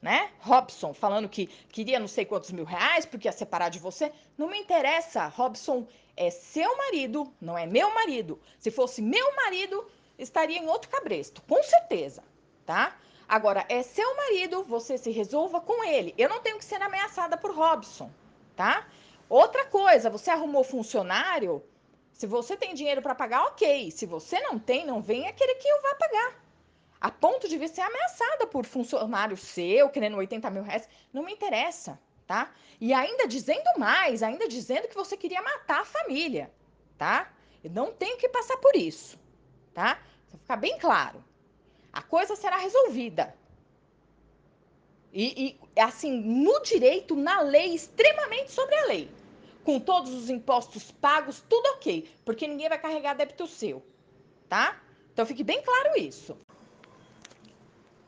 né? 0.00 0.30
Robson 0.40 0.94
falando 0.94 1.28
que 1.28 1.46
queria 1.68 2.00
não 2.00 2.08
sei 2.08 2.24
quantos 2.24 2.50
mil 2.52 2.64
reais 2.64 3.04
porque 3.04 3.28
ia 3.28 3.32
separar 3.32 3.68
de 3.68 3.78
você. 3.78 4.10
Não 4.38 4.48
me 4.48 4.58
interessa. 4.58 5.26
Robson 5.26 5.86
é 6.16 6.30
seu 6.30 6.76
marido, 6.76 7.32
não 7.40 7.56
é 7.56 7.66
meu 7.66 7.92
marido. 7.94 8.40
Se 8.58 8.70
fosse 8.70 9.02
meu 9.02 9.34
marido, 9.36 9.86
estaria 10.18 10.58
em 10.58 10.68
outro 10.68 10.90
cabresto, 10.90 11.42
com 11.42 11.62
certeza, 11.62 12.22
tá? 12.64 12.96
Agora, 13.28 13.64
é 13.68 13.82
seu 13.82 14.16
marido, 14.16 14.64
você 14.64 14.96
se 14.96 15.10
resolva 15.10 15.60
com 15.60 15.84
ele. 15.84 16.14
Eu 16.16 16.28
não 16.28 16.40
tenho 16.40 16.58
que 16.58 16.64
ser 16.64 16.80
ameaçada 16.80 17.36
por 17.36 17.54
Robson, 17.54 18.10
tá? 18.54 18.86
Outra 19.28 19.64
coisa, 19.64 20.08
você 20.08 20.30
arrumou 20.30 20.62
funcionário, 20.62 21.62
se 22.12 22.26
você 22.26 22.56
tem 22.56 22.72
dinheiro 22.74 23.02
para 23.02 23.14
pagar, 23.14 23.44
ok. 23.46 23.90
Se 23.90 24.06
você 24.06 24.40
não 24.40 24.58
tem, 24.58 24.86
não 24.86 25.02
venha 25.02 25.32
querer 25.32 25.56
que 25.56 25.68
eu 25.68 25.82
vá 25.82 25.94
pagar 25.96 26.46
a 27.00 27.10
ponto 27.10 27.48
de 27.48 27.68
ser 27.68 27.82
ameaçada 27.82 28.46
por 28.46 28.64
funcionário 28.64 29.36
seu, 29.36 29.88
querendo 29.90 30.16
80 30.16 30.50
mil 30.50 30.62
reais, 30.62 30.88
não 31.12 31.22
me 31.22 31.32
interessa, 31.32 31.98
tá? 32.26 32.52
E 32.80 32.92
ainda 32.92 33.26
dizendo 33.26 33.78
mais, 33.78 34.22
ainda 34.22 34.48
dizendo 34.48 34.88
que 34.88 34.94
você 34.94 35.16
queria 35.16 35.40
matar 35.40 35.80
a 35.80 35.84
família, 35.84 36.50
tá? 36.98 37.32
Eu 37.62 37.70
não 37.70 37.92
tenho 37.92 38.18
que 38.18 38.28
passar 38.28 38.56
por 38.58 38.74
isso, 38.76 39.18
tá? 39.72 39.98
Pra 40.28 40.38
ficar 40.38 40.56
bem 40.56 40.78
claro. 40.78 41.24
A 41.92 42.02
coisa 42.02 42.36
será 42.36 42.56
resolvida. 42.58 43.34
E, 45.12 45.56
e, 45.74 45.80
assim, 45.80 46.20
no 46.20 46.60
direito, 46.60 47.16
na 47.16 47.40
lei, 47.40 47.74
extremamente 47.74 48.52
sobre 48.52 48.74
a 48.74 48.86
lei. 48.86 49.10
Com 49.64 49.80
todos 49.80 50.12
os 50.12 50.28
impostos 50.28 50.92
pagos, 50.92 51.42
tudo 51.48 51.66
ok. 51.70 52.06
Porque 52.24 52.46
ninguém 52.46 52.68
vai 52.68 52.78
carregar 52.78 53.14
débito 53.14 53.46
seu, 53.46 53.82
tá? 54.48 54.78
Então 55.12 55.24
fique 55.24 55.42
bem 55.42 55.62
claro 55.62 55.98
isso. 55.98 56.36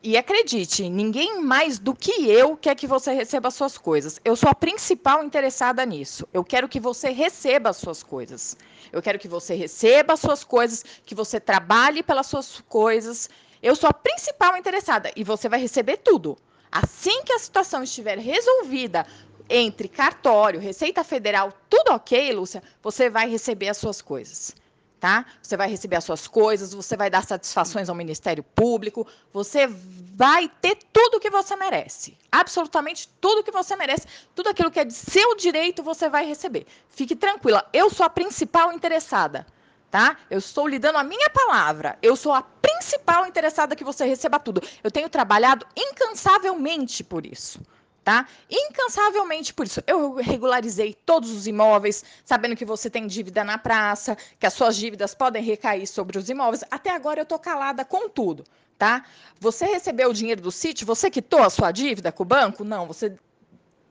E 0.01 0.17
acredite, 0.17 0.89
ninguém 0.89 1.41
mais 1.41 1.77
do 1.77 1.93
que 1.93 2.31
eu 2.31 2.57
quer 2.57 2.77
que 2.77 2.87
você 2.87 3.13
receba 3.13 3.51
suas 3.51 3.77
coisas. 3.77 4.21
Eu 4.25 4.37
sou 4.37 4.49
a 4.49 4.55
principal 4.55 5.25
interessada 5.25 5.85
nisso. 5.85 6.27
Eu 6.33 6.45
quero 6.45 6.69
que 6.69 6.79
você 6.79 7.11
receba 7.11 7.71
as 7.71 7.79
suas 7.79 8.01
coisas. 8.01 8.57
Eu 8.93 9.03
quero 9.03 9.19
que 9.19 9.27
você 9.27 9.57
receba 9.57 10.13
as 10.13 10.21
suas 10.21 10.45
coisas, 10.45 10.85
que 11.05 11.17
você 11.17 11.41
trabalhe 11.41 12.05
pelas 12.05 12.29
suas 12.29 12.61
coisas. 12.69 13.29
Eu 13.61 13.75
sou 13.75 13.91
a 13.91 13.93
principal 13.93 14.57
interessada 14.57 15.11
e 15.17 15.25
você 15.25 15.49
vai 15.49 15.61
receber 15.61 15.97
tudo. 15.97 16.39
Assim 16.71 17.25
que 17.25 17.33
a 17.33 17.39
situação 17.41 17.83
estiver 17.83 18.19
resolvida 18.19 19.05
entre 19.51 19.89
cartório, 19.89 20.61
Receita 20.61 21.03
Federal, 21.03 21.53
tudo 21.69 21.91
ok, 21.91 22.33
Lúcia, 22.33 22.63
você 22.81 23.11
vai 23.11 23.29
receber 23.29 23.69
as 23.69 23.79
suas 23.79 24.01
coisas 24.01 24.55
tá? 25.01 25.25
Você 25.41 25.57
vai 25.57 25.69
receber 25.69 25.97
as 25.97 26.05
suas 26.05 26.27
coisas, 26.27 26.75
você 26.75 26.97
vai 26.97 27.09
dar 27.09 27.25
satisfações 27.25 27.89
ao 27.89 27.95
Ministério 27.95 28.43
Público, 28.43 29.07
você 29.33 29.67
vai 29.67 30.49
ter 30.61 30.79
tudo 30.93 31.17
o 31.17 31.21
que 31.21 31.31
você 31.31 31.55
merece. 31.57 32.17
Absolutamente 32.31 33.09
tudo 33.21 33.43
que 33.43 33.51
você 33.51 33.77
merece, 33.77 34.07
tudo 34.35 34.49
aquilo 34.49 34.71
que 34.71 34.81
é 34.81 34.85
de 34.85 34.93
seu 34.93 35.37
direito, 35.37 35.83
você 35.83 36.09
vai 36.09 36.27
receber. 36.27 36.67
Fique 36.89 37.15
tranquila, 37.15 37.69
eu 37.73 37.91
sou 37.91 38.05
a 38.05 38.11
principal 38.11 38.73
interessada, 38.73 39.47
tá? 39.91 40.17
Eu 40.29 40.39
estou 40.39 40.67
lhe 40.67 40.79
dando 40.79 40.97
a 40.97 41.05
minha 41.05 41.31
palavra. 41.31 41.97
Eu 42.03 42.17
sou 42.17 42.33
a 42.33 42.43
principal 42.43 43.27
interessada 43.27 43.77
que 43.77 43.85
você 43.85 44.05
receba 44.05 44.39
tudo. 44.39 44.61
Eu 44.83 44.91
tenho 44.91 45.09
trabalhado 45.09 45.67
incansavelmente 45.77 47.05
por 47.05 47.25
isso 47.25 47.61
tá? 48.09 48.27
Incansavelmente 48.51 49.53
por 49.53 49.67
isso. 49.67 49.83
Eu 49.87 50.15
regularizei 50.15 50.97
todos 51.05 51.31
os 51.31 51.47
imóveis, 51.47 52.03
sabendo 52.25 52.57
que 52.57 52.65
você 52.65 52.89
tem 52.89 53.07
dívida 53.07 53.45
na 53.45 53.59
praça, 53.59 54.17
que 54.41 54.47
as 54.47 54.55
suas 54.55 54.77
dívidas 54.77 55.15
podem 55.15 55.43
recair 55.43 55.87
sobre 55.87 56.17
os 56.17 56.31
imóveis. 56.31 56.65
Até 56.71 56.89
agora 56.89 57.21
eu 57.21 57.27
tô 57.27 57.39
calada 57.39 57.85
com 57.85 58.09
tudo, 58.09 58.45
tá? 58.79 59.05
Você 59.39 59.67
recebeu 59.67 60.09
o 60.09 60.15
dinheiro 60.15 60.41
do 60.41 60.51
sítio, 60.51 60.87
você 60.87 61.11
quitou 61.11 61.43
a 61.43 61.51
sua 61.51 61.71
dívida 61.71 62.11
com 62.11 62.23
o 62.23 62.27
banco? 62.27 62.65
Não, 62.65 62.87
você 62.87 63.15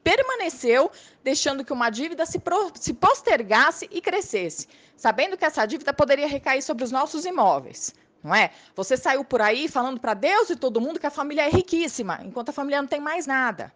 permaneceu 0.03 0.91
deixando 1.23 1.63
que 1.63 1.71
uma 1.71 1.91
dívida 1.91 2.25
se, 2.25 2.39
pro, 2.39 2.71
se 2.73 2.95
postergasse 2.95 3.87
e 3.91 4.01
crescesse, 4.01 4.67
sabendo 4.95 5.37
que 5.37 5.45
essa 5.45 5.63
dívida 5.63 5.93
poderia 5.93 6.27
recair 6.27 6.63
sobre 6.63 6.83
os 6.83 6.91
nossos 6.91 7.23
imóveis. 7.23 7.93
Não 8.23 8.33
é? 8.33 8.49
Você 8.75 8.97
saiu 8.97 9.23
por 9.23 9.43
aí 9.43 9.67
falando 9.67 9.99
para 9.99 10.15
Deus 10.15 10.49
e 10.49 10.55
todo 10.55 10.81
mundo 10.81 10.99
que 10.99 11.05
a 11.05 11.11
família 11.11 11.43
é 11.43 11.51
riquíssima, 11.51 12.19
enquanto 12.23 12.49
a 12.49 12.51
família 12.51 12.81
não 12.81 12.89
tem 12.89 12.99
mais 12.99 13.27
nada 13.27 13.71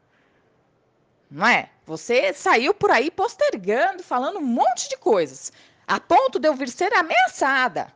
não 1.31 1.47
é? 1.47 1.69
Você 1.85 2.33
saiu 2.33 2.73
por 2.73 2.91
aí 2.91 3.09
postergando, 3.09 4.03
falando 4.03 4.37
um 4.39 4.43
monte 4.43 4.89
de 4.89 4.97
coisas, 4.97 5.51
a 5.87 5.99
ponto 5.99 6.37
de 6.37 6.47
eu 6.47 6.53
vir 6.53 6.69
ser 6.69 6.93
ameaçada. 6.93 7.91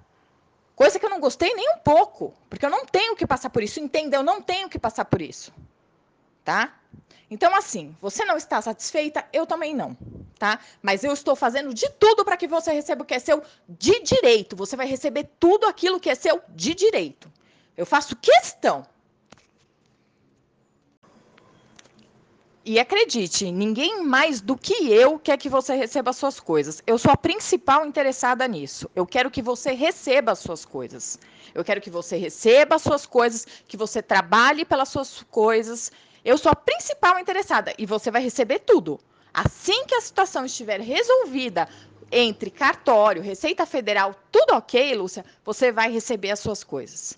Coisa 0.73 0.97
que 0.97 1.05
eu 1.05 1.09
não 1.09 1.19
gostei 1.19 1.53
nem 1.53 1.69
um 1.75 1.79
pouco, 1.79 2.33
porque 2.49 2.65
eu 2.65 2.69
não 2.69 2.85
tenho 2.85 3.15
que 3.15 3.27
passar 3.27 3.49
por 3.49 3.61
isso, 3.61 3.79
entenda, 3.79 4.15
eu 4.15 4.23
não 4.23 4.41
tenho 4.41 4.69
que 4.69 4.79
passar 4.79 5.05
por 5.05 5.21
isso. 5.21 5.53
Tá? 6.43 6.73
Então, 7.29 7.53
assim, 7.55 7.95
você 8.01 8.23
não 8.23 8.37
está 8.37 8.61
satisfeita, 8.61 9.25
eu 9.33 9.45
também 9.45 9.75
não. 9.75 9.97
tá? 10.37 10.59
Mas 10.81 11.03
eu 11.03 11.11
estou 11.11 11.35
fazendo 11.35 11.73
de 11.73 11.89
tudo 11.91 12.23
para 12.23 12.37
que 12.37 12.47
você 12.47 12.71
receba 12.71 13.03
o 13.03 13.05
que 13.05 13.15
é 13.15 13.19
seu 13.19 13.43
de 13.67 14.01
direito. 14.01 14.55
Você 14.55 14.75
vai 14.75 14.87
receber 14.87 15.29
tudo 15.39 15.65
aquilo 15.65 15.99
que 15.99 16.09
é 16.09 16.15
seu 16.15 16.41
de 16.49 16.73
direito. 16.73 17.31
Eu 17.75 17.85
faço 17.85 18.15
questão. 18.15 18.85
E 22.67 22.79
acredite, 22.79 23.51
ninguém 23.51 24.03
mais 24.03 24.41
do 24.41 24.57
que 24.57 24.91
eu 24.91 25.19
quer 25.19 25.37
que 25.37 25.47
você 25.47 25.75
receba 25.75 26.09
as 26.09 26.17
suas 26.17 26.39
coisas. 26.39 26.81
Eu 26.87 26.97
sou 26.97 27.11
a 27.11 27.15
principal 27.15 27.85
interessada 27.85 28.47
nisso. 28.47 28.89
Eu 28.95 29.05
quero 29.05 29.29
que 29.29 29.39
você 29.39 29.73
receba 29.73 30.31
as 30.31 30.39
suas 30.39 30.65
coisas. 30.65 31.19
Eu 31.53 31.63
quero 31.63 31.79
que 31.79 31.91
você 31.91 32.17
receba 32.17 32.77
as 32.77 32.81
suas 32.81 33.05
coisas, 33.05 33.45
que 33.67 33.77
você 33.77 34.01
trabalhe 34.01 34.65
pelas 34.65 34.89
suas 34.89 35.21
coisas. 35.29 35.91
Eu 36.23 36.39
sou 36.39 36.51
a 36.51 36.55
principal 36.55 37.19
interessada 37.19 37.71
e 37.77 37.85
você 37.85 38.09
vai 38.09 38.23
receber 38.23 38.57
tudo. 38.57 38.99
Assim 39.31 39.85
que 39.85 39.93
a 39.93 40.01
situação 40.01 40.43
estiver 40.43 40.81
resolvida 40.81 41.69
entre 42.11 42.49
cartório, 42.49 43.21
Receita 43.21 43.67
Federal, 43.67 44.15
tudo 44.31 44.55
ok, 44.55 44.95
Lúcia, 44.95 45.23
você 45.43 45.71
vai 45.71 45.91
receber 45.91 46.31
as 46.31 46.39
suas 46.39 46.63
coisas 46.63 47.15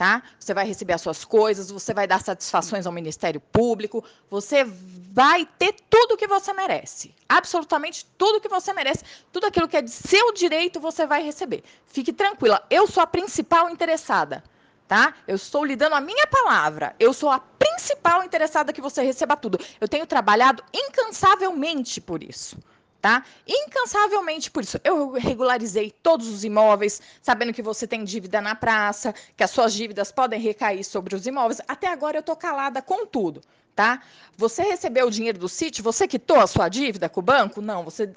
tá? 0.00 0.22
Você 0.38 0.54
vai 0.54 0.66
receber 0.66 0.94
as 0.94 1.02
suas 1.02 1.26
coisas, 1.26 1.70
você 1.70 1.92
vai 1.92 2.06
dar 2.06 2.22
satisfações 2.22 2.86
ao 2.86 2.92
Ministério 2.92 3.38
Público, 3.38 4.02
você 4.30 4.64
vai 4.64 5.46
ter 5.58 5.74
tudo 5.90 6.14
o 6.14 6.16
que 6.16 6.26
você 6.26 6.54
merece. 6.54 7.14
Absolutamente 7.28 8.06
tudo 8.16 8.38
o 8.38 8.40
que 8.40 8.48
você 8.48 8.72
merece, 8.72 9.04
tudo 9.30 9.44
aquilo 9.44 9.68
que 9.68 9.76
é 9.76 9.82
de 9.82 9.90
seu 9.90 10.32
direito 10.32 10.80
você 10.80 11.04
vai 11.04 11.22
receber. 11.22 11.62
Fique 11.84 12.14
tranquila, 12.14 12.64
eu 12.70 12.86
sou 12.86 13.02
a 13.02 13.06
principal 13.06 13.68
interessada. 13.68 14.42
Tá? 14.88 15.14
Eu 15.28 15.36
estou 15.36 15.66
lhe 15.66 15.76
dando 15.76 15.94
a 15.94 16.00
minha 16.00 16.26
palavra. 16.26 16.96
Eu 16.98 17.12
sou 17.12 17.30
a 17.30 17.38
principal 17.38 18.24
interessada 18.24 18.72
que 18.72 18.80
você 18.80 19.02
receba 19.02 19.36
tudo. 19.36 19.56
Eu 19.80 19.86
tenho 19.86 20.04
trabalhado 20.04 20.64
incansavelmente 20.72 22.00
por 22.00 22.24
isso 22.24 22.56
tá? 23.00 23.24
Incansavelmente 23.46 24.50
por 24.50 24.62
isso. 24.62 24.78
Eu 24.84 25.12
regularizei 25.12 25.90
todos 25.90 26.28
os 26.28 26.44
imóveis, 26.44 27.00
sabendo 27.22 27.52
que 27.52 27.62
você 27.62 27.86
tem 27.86 28.04
dívida 28.04 28.40
na 28.40 28.54
praça, 28.54 29.14
que 29.36 29.42
as 29.42 29.50
suas 29.50 29.72
dívidas 29.72 30.12
podem 30.12 30.40
recair 30.40 30.84
sobre 30.84 31.14
os 31.14 31.26
imóveis. 31.26 31.60
Até 31.66 31.88
agora 31.88 32.18
eu 32.18 32.22
tô 32.22 32.36
calada 32.36 32.82
com 32.82 33.06
tudo, 33.06 33.40
tá? 33.74 34.02
Você 34.36 34.62
recebeu 34.62 35.06
o 35.06 35.10
dinheiro 35.10 35.38
do 35.38 35.48
sítio, 35.48 35.82
você 35.82 36.06
quitou 36.06 36.38
a 36.38 36.46
sua 36.46 36.68
dívida 36.68 37.08
com 37.08 37.20
o 37.20 37.22
banco? 37.22 37.60
Não, 37.60 37.82
você 37.82 38.12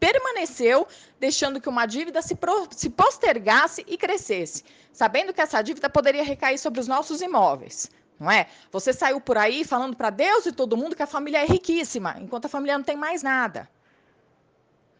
permaneceu 0.00 0.86
deixando 1.18 1.60
que 1.60 1.68
uma 1.68 1.84
dívida 1.84 2.22
se, 2.22 2.34
pro, 2.34 2.68
se 2.70 2.88
postergasse 2.88 3.84
e 3.86 3.98
crescesse, 3.98 4.64
sabendo 4.92 5.34
que 5.34 5.40
essa 5.40 5.60
dívida 5.60 5.90
poderia 5.90 6.22
recair 6.22 6.56
sobre 6.56 6.80
os 6.80 6.88
nossos 6.88 7.20
imóveis. 7.20 7.90
Não 8.18 8.28
é? 8.28 8.48
Você 8.72 8.92
saiu 8.92 9.20
por 9.20 9.38
aí 9.38 9.64
falando 9.64 9.96
para 9.96 10.10
Deus 10.10 10.46
e 10.46 10.50
todo 10.50 10.76
mundo 10.76 10.96
que 10.96 11.02
a 11.02 11.06
família 11.06 11.38
é 11.38 11.46
riquíssima, 11.46 12.16
enquanto 12.18 12.46
a 12.46 12.48
família 12.48 12.76
não 12.76 12.84
tem 12.84 12.96
mais 12.96 13.22
nada 13.22 13.68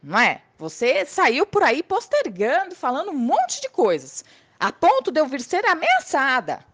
não 0.02 0.18
é? 0.18 0.42
Você 0.58 1.04
saiu 1.04 1.46
por 1.46 1.62
aí 1.62 1.82
postergando, 1.82 2.74
falando 2.74 3.10
um 3.10 3.16
monte 3.16 3.60
de 3.60 3.68
coisas, 3.68 4.24
a 4.58 4.72
ponto 4.72 5.10
de 5.10 5.20
eu 5.20 5.26
vir 5.26 5.40
ser 5.40 5.64
ameaçada. 5.66 6.64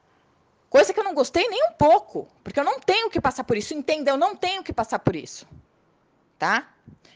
Coisa 0.68 0.93
que 0.93 0.99
eu 0.99 1.05
não 1.05 1.14
gostei 1.14 1.49
nem 1.49 1.68
um 1.68 1.72
pouco, 1.72 2.27
porque 2.43 2.59
eu 2.59 2.64
não 2.64 2.81
tenho 2.81 3.09
que 3.09 3.20
passar 3.20 3.45
por 3.45 3.57
isso, 3.57 3.75
entenda, 3.75 4.11
eu 4.11 4.16
não 4.16 4.35
tenho 4.35 4.62
que 4.62 4.72
passar 4.72 4.99
por 4.99 5.14
isso. 5.14 5.47
Tá? 6.39 6.68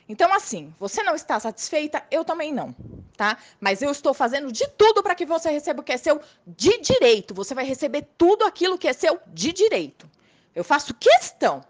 Então, 0.09 0.32
assim, 0.32 0.74
você 0.78 1.02
não 1.02 1.14
está 1.14 1.38
satisfeita, 1.38 2.02
eu 2.11 2.24
também 2.24 2.52
não, 2.52 2.74
tá? 3.16 3.36
Mas 3.61 3.82
eu 3.82 3.90
estou 3.90 4.14
fazendo 4.14 4.50
de 4.50 4.66
tudo 4.68 5.02
para 5.02 5.14
que 5.14 5.26
você 5.26 5.50
receba 5.50 5.82
o 5.82 5.84
que 5.84 5.92
é 5.92 5.98
seu 5.98 6.20
de 6.46 6.80
direito. 6.80 7.34
Você 7.34 7.54
vai 7.54 7.64
receber 7.64 8.09
tudo 8.16 8.44
aquilo 8.44 8.78
que 8.78 8.88
é 8.88 8.92
seu 8.94 9.20
de 9.26 9.52
direito. 9.52 10.09
Eu 10.54 10.64
faço 10.64 10.94
questão 10.94 11.62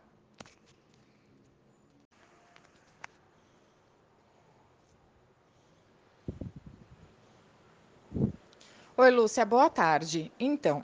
Oi, 9.00 9.12
Lúcia, 9.12 9.44
boa 9.44 9.70
tarde. 9.70 10.32
Então, 10.40 10.82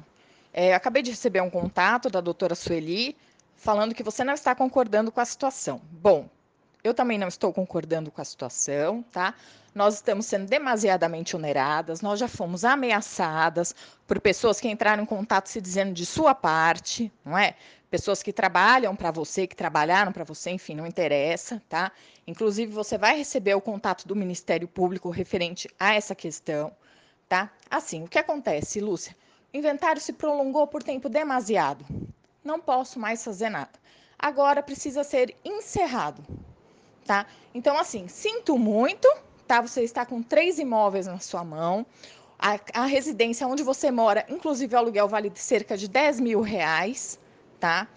é, 0.53 0.73
acabei 0.73 1.03
de 1.03 1.11
receber 1.11 1.41
um 1.41 1.51
contato 1.51 2.09
da 2.09 2.21
doutora 2.21 2.55
Sueli 2.55 3.17
falando 3.57 3.93
que 3.93 4.05
você 4.05 4.23
não 4.23 4.35
está 4.35 4.55
concordando 4.55 5.11
com 5.11 5.21
a 5.21 5.25
situação. 5.25 5.81
Bom, 5.91 6.29
eu 6.85 6.95
também 6.95 7.19
não 7.19 7.27
estou 7.27 7.53
concordando 7.53 8.13
com 8.13 8.23
a 8.23 8.25
situação, 8.25 9.05
tá? 9.11 9.35
Nós 9.75 9.95
estamos 9.95 10.27
sendo 10.27 10.47
demasiadamente 10.47 11.35
oneradas, 11.35 12.03
nós 12.03 12.21
já 12.21 12.29
fomos 12.29 12.65
ameaçadas 12.65 13.75
por 14.07 14.21
pessoas 14.21 14.61
que 14.61 14.69
entraram 14.69 15.03
em 15.03 15.07
contato 15.07 15.49
se 15.49 15.61
dizendo 15.61 15.93
de 15.93 16.07
sua 16.07 16.37
parte, 16.37 17.11
não 17.25 17.37
é? 17.37 17.57
Pessoas 17.91 18.23
que 18.23 18.33
trabalham 18.33 18.95
para 18.95 19.11
você, 19.11 19.45
que 19.45 19.57
trabalharam 19.57 20.13
para 20.13 20.23
você, 20.23 20.51
enfim, 20.51 20.77
não 20.77 20.87
interessa, 20.87 21.61
tá? 21.69 21.91
Inclusive, 22.29 22.73
você 22.73 22.97
vai 22.97 23.17
receber 23.17 23.57
o 23.57 23.61
contato 23.61 24.07
do 24.07 24.15
Ministério 24.15 24.69
Público 24.69 25.11
referente 25.11 25.69
a 25.81 25.95
essa 25.95 26.15
questão 26.15 26.71
tá? 27.29 27.51
Assim, 27.71 28.05
o 28.05 28.09
que 28.09 28.19
acontece, 28.19 28.81
Lúcia? 28.81 29.17
O 29.53 29.57
inventário 29.57 30.01
se 30.01 30.13
prolongou 30.13 30.67
por 30.67 30.83
tempo 30.83 31.09
demasiado. 31.09 31.85
Não 32.43 32.61
posso 32.61 32.99
mais 32.99 33.25
fazer 33.25 33.49
nada. 33.49 33.71
Agora 34.19 34.63
precisa 34.63 35.03
ser 35.05 35.35
encerrado, 35.45 36.23
tá? 37.07 37.27
Então, 37.55 37.79
assim, 37.79 38.09
sinto 38.09 38.59
muito, 38.59 39.09
tá? 39.47 39.61
Você 39.61 39.83
está 39.83 40.05
com 40.05 40.23
três 40.23 40.59
imóveis 40.59 41.07
na 41.07 41.19
sua 41.21 41.45
mão. 41.45 41.87
A, 42.39 42.59
a 42.75 42.87
residência 42.87 43.47
onde 43.47 43.63
você 43.63 43.91
mora, 43.91 44.25
inclusive 44.29 44.75
o 44.75 44.79
aluguel 44.79 45.09
vale 45.09 45.33
cerca 45.35 45.77
de 45.77 45.89
10 45.89 46.21
mil 46.21 46.41
reais, 46.41 47.19
tá? 47.61 47.89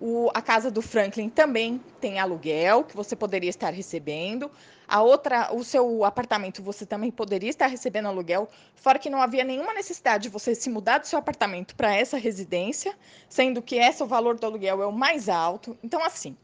O, 0.00 0.30
a 0.34 0.42
casa 0.42 0.70
do 0.70 0.82
Franklin 0.82 1.30
também 1.30 1.80
tem 2.00 2.18
aluguel 2.18 2.84
que 2.84 2.94
você 2.94 3.16
poderia 3.16 3.48
estar 3.48 3.70
recebendo. 3.70 4.50
A 4.86 5.02
outra, 5.02 5.52
o 5.54 5.64
seu 5.64 6.04
apartamento 6.04 6.62
você 6.62 6.84
também 6.86 7.10
poderia 7.10 7.50
estar 7.50 7.66
recebendo 7.66 8.06
aluguel, 8.06 8.48
fora 8.74 8.98
que 8.98 9.10
não 9.10 9.20
havia 9.20 9.42
nenhuma 9.42 9.74
necessidade 9.74 10.24
de 10.24 10.28
você 10.28 10.54
se 10.54 10.70
mudar 10.70 10.98
do 10.98 11.06
seu 11.06 11.18
apartamento 11.18 11.74
para 11.74 11.94
essa 11.94 12.18
residência, 12.18 12.94
sendo 13.28 13.60
que 13.60 13.76
esse 13.76 14.02
o 14.02 14.06
valor 14.06 14.38
do 14.38 14.46
aluguel 14.46 14.82
é 14.82 14.86
o 14.86 14.92
mais 14.92 15.28
alto. 15.28 15.76
Então, 15.82 16.04
assim, 16.04 16.36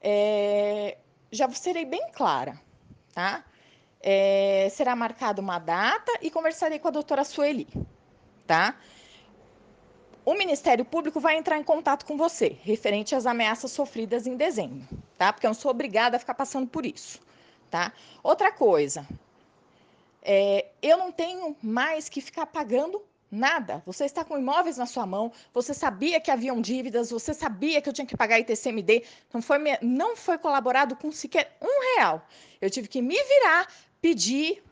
é, 0.00 0.98
já 1.32 1.50
serei 1.50 1.84
bem 1.84 2.10
clara, 2.12 2.60
tá? 3.12 3.44
É, 4.02 4.68
será 4.70 4.94
marcada 4.94 5.40
uma 5.40 5.58
data 5.58 6.12
e 6.22 6.30
conversarei 6.30 6.78
com 6.78 6.88
a 6.88 6.92
doutora 6.92 7.24
Sueli, 7.24 7.66
tá? 8.46 8.76
O 10.24 10.34
Ministério 10.34 10.84
Público 10.84 11.20
vai 11.20 11.36
entrar 11.36 11.58
em 11.58 11.62
contato 11.62 12.04
com 12.04 12.16
você, 12.16 12.56
referente 12.62 13.14
às 13.14 13.26
ameaças 13.26 13.72
sofridas 13.72 14.26
em 14.26 14.36
dezembro, 14.36 14.86
tá? 15.16 15.32
Porque 15.32 15.46
eu 15.46 15.50
não 15.50 15.54
sou 15.54 15.70
obrigada 15.70 16.16
a 16.16 16.20
ficar 16.20 16.34
passando 16.34 16.66
por 16.66 16.84
isso, 16.84 17.20
tá? 17.70 17.92
Outra 18.22 18.52
coisa, 18.52 19.06
é, 20.22 20.66
eu 20.82 20.98
não 20.98 21.10
tenho 21.10 21.56
mais 21.62 22.08
que 22.08 22.20
ficar 22.20 22.46
pagando 22.46 23.02
nada. 23.30 23.82
Você 23.86 24.04
está 24.04 24.24
com 24.24 24.36
imóveis 24.36 24.76
na 24.76 24.86
sua 24.86 25.06
mão, 25.06 25.32
você 25.54 25.72
sabia 25.72 26.20
que 26.20 26.30
haviam 26.30 26.60
dívidas, 26.60 27.10
você 27.10 27.32
sabia 27.32 27.80
que 27.80 27.88
eu 27.88 27.92
tinha 27.92 28.06
que 28.06 28.16
pagar 28.16 28.40
ITCMD, 28.40 29.04
não 29.32 29.40
foi, 29.40 29.58
não 29.80 30.16
foi 30.16 30.36
colaborado 30.36 30.96
com 30.96 31.12
sequer 31.12 31.56
um 31.60 31.96
real. 31.96 32.26
Eu 32.60 32.68
tive 32.68 32.88
que 32.88 33.00
me 33.00 33.14
virar, 33.22 33.68
pedir, 34.00 34.62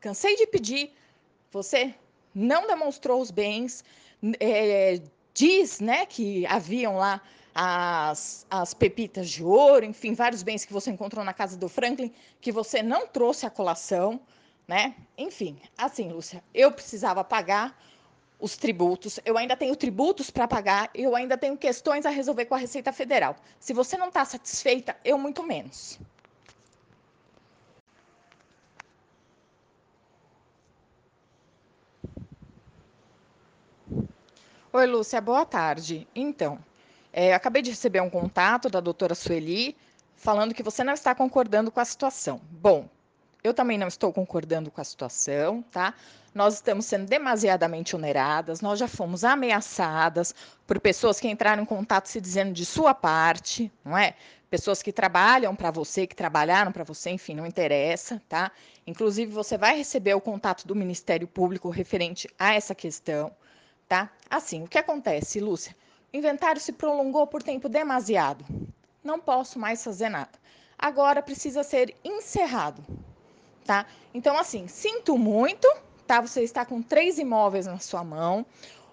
cansei 0.00 0.36
de 0.36 0.46
pedir, 0.46 0.92
você 1.52 1.94
não 2.34 2.66
demonstrou 2.66 3.20
os 3.20 3.30
bens, 3.30 3.84
é, 4.38 5.00
diz 5.34 5.80
né, 5.80 6.06
que 6.06 6.46
haviam 6.46 6.96
lá 6.96 7.20
as, 7.54 8.46
as 8.50 8.74
pepitas 8.74 9.28
de 9.28 9.42
ouro, 9.42 9.84
enfim, 9.84 10.14
vários 10.14 10.42
bens 10.42 10.64
que 10.64 10.72
você 10.72 10.90
encontrou 10.90 11.24
na 11.24 11.32
casa 11.32 11.56
do 11.56 11.68
Franklin, 11.68 12.12
que 12.40 12.52
você 12.52 12.82
não 12.82 13.06
trouxe 13.06 13.46
à 13.46 13.50
colação, 13.50 14.20
né? 14.66 14.94
Enfim, 15.18 15.58
assim, 15.76 16.08
Lúcia, 16.10 16.42
eu 16.54 16.70
precisava 16.70 17.24
pagar 17.24 17.76
os 18.38 18.56
tributos, 18.56 19.20
eu 19.24 19.36
ainda 19.36 19.56
tenho 19.56 19.76
tributos 19.76 20.30
para 20.30 20.48
pagar, 20.48 20.90
eu 20.94 21.14
ainda 21.14 21.36
tenho 21.36 21.56
questões 21.56 22.06
a 22.06 22.10
resolver 22.10 22.46
com 22.46 22.54
a 22.54 22.58
Receita 22.58 22.92
Federal. 22.92 23.36
Se 23.58 23.74
você 23.74 23.96
não 23.98 24.08
está 24.08 24.24
satisfeita, 24.24 24.96
eu 25.04 25.18
muito 25.18 25.42
menos. 25.42 25.98
Oi, 34.72 34.86
Lúcia, 34.86 35.20
boa 35.20 35.44
tarde. 35.44 36.06
Então, 36.14 36.56
é, 37.12 37.34
acabei 37.34 37.60
de 37.60 37.70
receber 37.70 38.00
um 38.00 38.08
contato 38.08 38.70
da 38.70 38.78
doutora 38.78 39.16
Sueli 39.16 39.76
falando 40.14 40.54
que 40.54 40.62
você 40.62 40.84
não 40.84 40.92
está 40.92 41.12
concordando 41.12 41.72
com 41.72 41.80
a 41.80 41.84
situação. 41.84 42.40
Bom, 42.48 42.88
eu 43.42 43.52
também 43.52 43.76
não 43.76 43.88
estou 43.88 44.12
concordando 44.12 44.70
com 44.70 44.80
a 44.80 44.84
situação, 44.84 45.60
tá? 45.72 45.92
Nós 46.32 46.54
estamos 46.54 46.86
sendo 46.86 47.04
demasiadamente 47.06 47.96
oneradas, 47.96 48.60
nós 48.60 48.78
já 48.78 48.86
fomos 48.86 49.24
ameaçadas 49.24 50.32
por 50.68 50.78
pessoas 50.78 51.18
que 51.18 51.26
entraram 51.26 51.64
em 51.64 51.66
contato 51.66 52.06
se 52.06 52.20
dizendo 52.20 52.52
de 52.52 52.64
sua 52.64 52.94
parte, 52.94 53.72
não 53.84 53.98
é? 53.98 54.14
Pessoas 54.48 54.80
que 54.84 54.92
trabalham 54.92 55.56
para 55.56 55.72
você, 55.72 56.06
que 56.06 56.14
trabalharam 56.14 56.70
para 56.70 56.84
você, 56.84 57.10
enfim, 57.10 57.34
não 57.34 57.44
interessa, 57.44 58.22
tá? 58.28 58.52
Inclusive, 58.86 59.32
você 59.32 59.58
vai 59.58 59.76
receber 59.76 60.14
o 60.14 60.20
contato 60.20 60.64
do 60.64 60.76
Ministério 60.76 61.26
Público 61.26 61.70
referente 61.70 62.28
a 62.38 62.54
essa 62.54 62.72
questão 62.72 63.32
tá? 63.90 64.08
Assim, 64.30 64.62
o 64.62 64.68
que 64.68 64.78
acontece, 64.78 65.40
Lúcia? 65.40 65.74
O 66.14 66.16
inventário 66.16 66.60
se 66.60 66.72
prolongou 66.72 67.26
por 67.26 67.42
tempo 67.42 67.68
demasiado. 67.68 68.44
Não 69.02 69.18
posso 69.18 69.58
mais 69.58 69.82
fazer 69.82 70.08
nada. 70.08 70.30
agora 70.78 71.20
precisa 71.20 71.64
ser 71.64 71.92
encerrado, 72.04 72.80
tá? 73.64 73.84
Então, 74.14 74.38
assim, 74.38 74.68
sinto 74.68 75.18
muito, 75.18 75.68
tá? 76.06 76.20
Você 76.20 76.44
está 76.44 76.64
com 76.64 76.80
três 76.80 77.18
imóveis 77.18 77.66
na 77.66 77.80
sua 77.80 78.04
mão. 78.04 78.46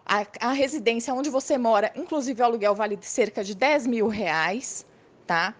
A, 0.04 0.26
a 0.39 0.52
residência 0.52 1.14
onde 1.14 1.30
você 1.30 1.60
mora, 1.60 1.91
inclusive 1.95 2.41
o 2.41 2.45
aluguel 2.45 2.74
vale 2.74 2.98
cerca 3.02 3.43
de 3.43 3.54
10 3.54 3.86
mil 3.86 4.08
reais, 4.08 4.84
tá? 5.28 5.54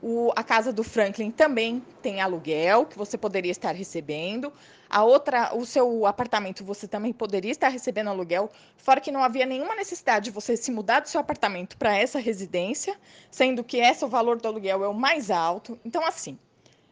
O, 0.00 0.30
a 0.36 0.44
casa 0.44 0.72
do 0.72 0.84
Franklin 0.84 1.32
também 1.32 1.82
tem 2.00 2.20
aluguel 2.20 2.86
que 2.86 2.96
você 2.96 3.18
poderia 3.18 3.50
estar 3.50 3.74
recebendo. 3.74 4.52
A 4.88 5.02
outra, 5.02 5.54
o 5.54 5.64
seu 5.64 6.06
apartamento 6.06 6.64
você 6.64 6.86
também 6.86 7.12
poderia 7.12 7.50
estar 7.50 7.68
recebendo 7.68 8.10
aluguel, 8.10 8.50
fora 8.76 9.00
que 9.00 9.10
não 9.10 9.22
havia 9.22 9.46
nenhuma 9.46 9.74
necessidade 9.74 10.26
de 10.26 10.30
você 10.30 10.56
se 10.56 10.70
mudar 10.70 11.00
do 11.00 11.08
seu 11.08 11.20
apartamento 11.20 11.76
para 11.76 11.96
essa 11.96 12.18
residência, 12.18 12.98
sendo 13.30 13.64
que 13.64 13.78
esse 13.78 14.04
o 14.04 14.08
valor 14.08 14.40
do 14.40 14.48
aluguel 14.48 14.84
é 14.84 14.88
o 14.88 14.94
mais 14.94 15.30
alto. 15.30 15.78
Então, 15.84 16.04
assim, 16.06 16.38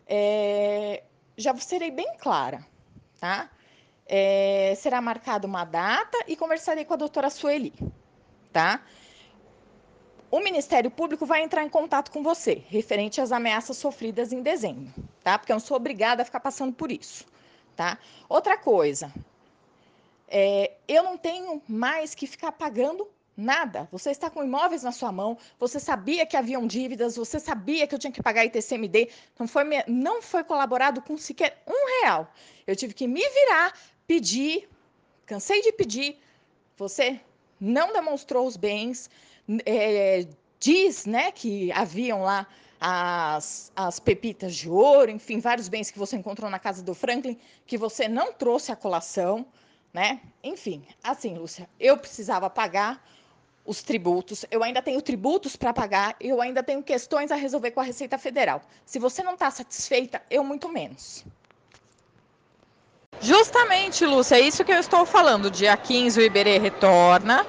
é, 0.06 1.02
já 1.36 1.56
serei 1.56 1.90
bem 1.90 2.16
clara, 2.18 2.66
tá? 3.20 3.50
É, 4.06 4.74
será 4.76 5.00
marcada 5.00 5.46
uma 5.46 5.64
data 5.64 6.18
e 6.26 6.36
conversarei 6.36 6.84
com 6.84 6.94
a 6.94 6.96
doutora 6.96 7.30
Sueli, 7.30 7.72
tá? 8.52 8.82
o 10.32 10.40
Ministério 10.40 10.90
Público 10.90 11.26
vai 11.26 11.42
entrar 11.42 11.62
em 11.62 11.68
contato 11.68 12.10
com 12.10 12.22
você, 12.22 12.64
referente 12.68 13.20
às 13.20 13.32
ameaças 13.32 13.76
sofridas 13.76 14.32
em 14.32 14.40
dezembro, 14.40 14.90
tá? 15.22 15.38
Porque 15.38 15.52
eu 15.52 15.56
não 15.56 15.60
sou 15.60 15.76
obrigada 15.76 16.22
a 16.22 16.24
ficar 16.24 16.40
passando 16.40 16.72
por 16.72 16.90
isso, 16.90 17.26
tá? 17.76 17.98
Outra 18.28 18.56
coisa, 18.56 19.12
é, 20.28 20.72
eu 20.88 21.02
não 21.02 21.18
tenho 21.18 21.62
mais 21.68 22.14
que 22.14 22.26
ficar 22.26 22.52
pagando 22.52 23.08
nada. 23.36 23.88
Você 23.90 24.10
está 24.10 24.30
com 24.30 24.44
imóveis 24.44 24.82
na 24.82 24.92
sua 24.92 25.10
mão, 25.10 25.38
você 25.58 25.80
sabia 25.80 26.26
que 26.26 26.36
haviam 26.36 26.66
dívidas, 26.66 27.16
você 27.16 27.38
sabia 27.40 27.86
que 27.86 27.94
eu 27.94 27.98
tinha 27.98 28.12
que 28.12 28.22
pagar 28.22 28.44
ITCMD, 28.44 29.10
não 29.38 29.46
foi, 29.48 29.64
não 29.86 30.22
foi 30.22 30.44
colaborado 30.44 31.02
com 31.02 31.16
sequer 31.16 31.62
um 31.66 32.00
real. 32.02 32.32
Eu 32.66 32.76
tive 32.76 32.94
que 32.94 33.06
me 33.06 33.20
virar, 33.20 33.72
pedir, 34.06 34.68
cansei 35.26 35.62
de 35.62 35.72
pedir, 35.72 36.18
você 36.76 37.20
não 37.60 37.92
demonstrou 37.92 38.46
os 38.46 38.56
bens, 38.56 39.10
é, 39.64 40.26
diz 40.58 41.06
né, 41.06 41.32
que 41.32 41.72
haviam 41.72 42.22
lá 42.22 42.46
as, 42.84 43.70
as 43.76 44.00
pepitas 44.00 44.56
de 44.56 44.68
ouro, 44.68 45.08
enfim, 45.08 45.38
vários 45.38 45.68
bens 45.68 45.88
que 45.88 45.98
você 45.98 46.16
encontrou 46.16 46.50
na 46.50 46.58
casa 46.58 46.82
do 46.82 46.94
Franklin, 46.94 47.38
que 47.64 47.78
você 47.78 48.08
não 48.08 48.32
trouxe 48.32 48.72
à 48.72 48.76
colação, 48.76 49.46
né? 49.94 50.20
Enfim, 50.42 50.82
assim, 51.00 51.38
Lúcia, 51.38 51.68
eu 51.78 51.96
precisava 51.96 52.50
pagar 52.50 53.00
os 53.64 53.84
tributos, 53.84 54.44
eu 54.50 54.64
ainda 54.64 54.82
tenho 54.82 55.00
tributos 55.00 55.54
para 55.54 55.72
pagar, 55.72 56.16
eu 56.20 56.42
ainda 56.42 56.60
tenho 56.60 56.82
questões 56.82 57.30
a 57.30 57.36
resolver 57.36 57.70
com 57.70 57.78
a 57.78 57.84
Receita 57.84 58.18
Federal. 58.18 58.60
Se 58.84 58.98
você 58.98 59.22
não 59.22 59.34
está 59.34 59.48
satisfeita, 59.48 60.20
eu 60.28 60.42
muito 60.42 60.68
menos. 60.68 61.24
Justamente, 63.20 64.04
Lúcia, 64.04 64.34
é 64.34 64.40
isso 64.40 64.64
que 64.64 64.72
eu 64.72 64.80
estou 64.80 65.06
falando. 65.06 65.48
Dia 65.48 65.76
15 65.76 66.18
o 66.18 66.24
Iberê 66.24 66.58
retorna 66.58 67.46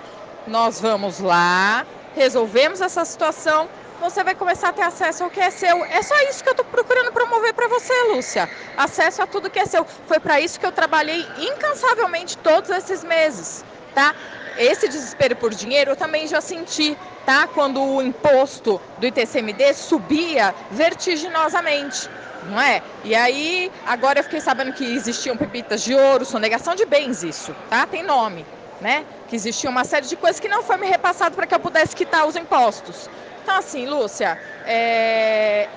nós 0.47 0.79
vamos 0.79 1.19
lá, 1.19 1.86
resolvemos 2.15 2.81
essa 2.81 3.05
situação, 3.05 3.69
você 4.04 4.22
vai 4.22 4.36
começar 4.36 4.70
a 4.70 4.74
ter 4.74 4.82
acesso 4.82 5.24
ao 5.24 5.30
que 5.30 5.39
é 5.39 5.49
seu. 5.49 5.86
É 5.86 6.01
só 6.01 6.16
isso 6.30 6.43
que 6.43 6.49
eu 6.49 6.54
estou 6.54 6.66
procurando 6.66 7.12
promover 7.14 7.54
para 7.54 7.70
você, 7.70 7.93
Lúcia. 8.14 8.49
Acesso 8.76 9.22
a 9.22 9.28
tudo 9.28 9.49
que 9.49 9.60
é 9.60 9.66
seu. 9.66 9.86
Foi 10.08 10.20
para 10.20 10.41
isso 10.41 10.60
que 10.60 10.66
eu 10.66 10.74
trabalhei 10.74 11.26
incansavelmente 11.38 12.38
todos 12.38 12.70
esses 12.70 13.04
meses, 13.04 13.64
tá? 13.95 14.14
Esse 14.58 14.89
desespero 14.89 15.36
por 15.38 15.54
dinheiro 15.54 15.91
eu 15.91 15.95
também 15.95 16.28
já 16.28 16.41
senti, 16.41 16.97
tá? 17.26 17.47
Quando 17.47 17.82
o 17.82 18.01
imposto 18.01 18.80
do 18.97 19.08
ITCMD 19.08 19.74
subia 19.74 20.54
vertiginosamente 20.70 22.10
não 22.45 22.60
é? 22.60 22.84
E 23.06 23.16
aí, 23.16 23.72
agora 23.86 24.20
eu 24.20 24.24
fiquei 24.26 24.41
sabendo 24.41 24.74
que 24.74 24.84
existiam 24.84 25.38
pepitas 25.38 25.82
de 25.82 25.95
ouro, 25.95 26.26
sonegação 26.26 26.76
de 26.76 26.86
bens 26.86 27.24
isso, 27.24 27.56
tá? 27.70 27.88
Tem 27.88 28.04
nome 28.04 28.45
né? 28.84 29.06
Que 29.30 29.36
existia 29.36 29.70
uma 29.70 29.86
série 29.86 30.06
de 30.06 30.16
coisas 30.18 30.39
que 30.39 30.49
não 30.49 30.62
foi 30.62 30.78
me 30.78 30.86
repassado 30.86 31.36
para 31.36 31.47
que 31.47 31.56
eu 31.56 31.60
pudesse 31.60 31.95
quitar 31.95 32.28
os 32.28 32.36
impostos. 32.36 33.10
Então, 33.44 33.58
assim, 33.58 33.86
Lúcia, 33.86 34.39
é... 34.66 35.68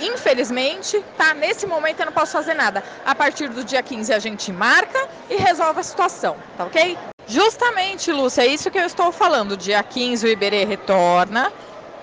infelizmente, 0.00 1.02
tá? 1.16 1.32
Nesse 1.32 1.66
momento 1.66 2.00
eu 2.00 2.06
não 2.06 2.12
posso 2.12 2.32
fazer 2.32 2.54
nada. 2.54 2.82
A 3.06 3.14
partir 3.14 3.48
do 3.48 3.64
dia 3.64 3.82
15 3.82 4.12
a 4.12 4.18
gente 4.18 4.52
marca 4.52 4.98
e 5.30 5.36
resolve 5.36 5.78
a 5.80 5.84
situação, 5.84 6.36
tá 6.58 6.64
ok? 6.64 6.98
Justamente, 7.26 8.10
Lúcia, 8.10 8.42
é 8.42 8.46
isso 8.46 8.70
que 8.70 8.78
eu 8.78 8.86
estou 8.86 9.12
falando. 9.12 9.56
Dia 9.56 9.82
15 9.82 10.26
o 10.26 10.28
Iberê 10.28 10.64
retorna, 10.64 11.52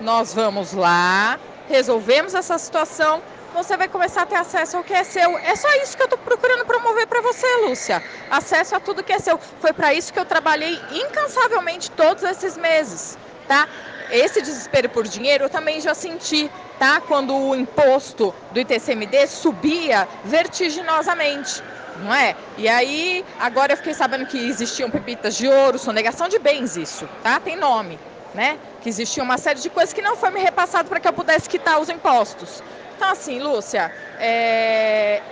nós 0.00 0.32
vamos 0.32 0.72
lá, 0.72 1.38
resolvemos 1.68 2.34
essa 2.34 2.56
situação 2.56 3.22
você 3.52 3.76
vai 3.76 3.88
começar 3.88 4.22
a 4.22 4.26
ter 4.26 4.36
acesso 4.36 4.76
ao 4.76 4.84
que 4.84 4.92
é 4.92 5.02
seu. 5.02 5.36
É 5.38 5.56
só 5.56 5.68
isso 5.82 5.96
que 5.96 6.02
eu 6.02 6.06
estou 6.06 6.18
procurando 6.18 6.64
promover 6.64 7.06
para 7.06 7.20
você, 7.20 7.46
Lúcia. 7.66 8.02
Acesso 8.30 8.76
a 8.76 8.80
tudo 8.80 9.02
que 9.02 9.12
é 9.12 9.18
seu. 9.18 9.38
Foi 9.60 9.72
para 9.72 9.92
isso 9.92 10.12
que 10.12 10.18
eu 10.18 10.24
trabalhei 10.24 10.78
incansavelmente 10.92 11.90
todos 11.90 12.22
esses 12.22 12.56
meses, 12.56 13.18
tá? 13.48 13.68
Esse 14.10 14.42
desespero 14.42 14.88
por 14.88 15.06
dinheiro 15.06 15.44
eu 15.44 15.50
também 15.50 15.80
já 15.80 15.94
senti, 15.94 16.50
tá? 16.78 17.00
Quando 17.00 17.34
o 17.34 17.54
imposto 17.54 18.34
do 18.50 18.60
ITCMD 18.60 19.26
subia 19.26 20.08
vertiginosamente 20.24 21.62
não 21.94 22.14
é? 22.14 22.34
E 22.56 22.68
aí, 22.68 23.24
agora 23.38 23.72
eu 23.72 23.76
fiquei 23.76 23.94
sabendo 23.94 24.26
que 24.26 24.38
existiam 24.38 24.90
pepitas 24.90 25.34
de 25.34 25.48
ouro, 25.48 25.78
sonegação 25.78 26.28
de 26.28 26.38
bens, 26.38 26.76
isso, 26.76 27.08
tá? 27.22 27.40
Tem 27.40 27.56
nome, 27.56 27.98
né? 28.32 28.58
Que 28.80 28.88
existia 28.88 29.22
uma 29.22 29.36
série 29.38 29.60
de 29.60 29.68
coisas 29.70 29.92
que 29.92 30.02
não 30.02 30.16
foi 30.16 30.30
me 30.30 30.40
repassado 30.40 30.88
para 30.88 31.00
que 31.00 31.08
eu 31.08 31.12
pudesse 31.12 31.48
quitar 31.48 31.80
os 31.80 31.88
impostos. 31.88 32.62
Então, 32.96 33.10
assim, 33.10 33.38
Lúcia, 33.40 33.90
é... 34.18 35.22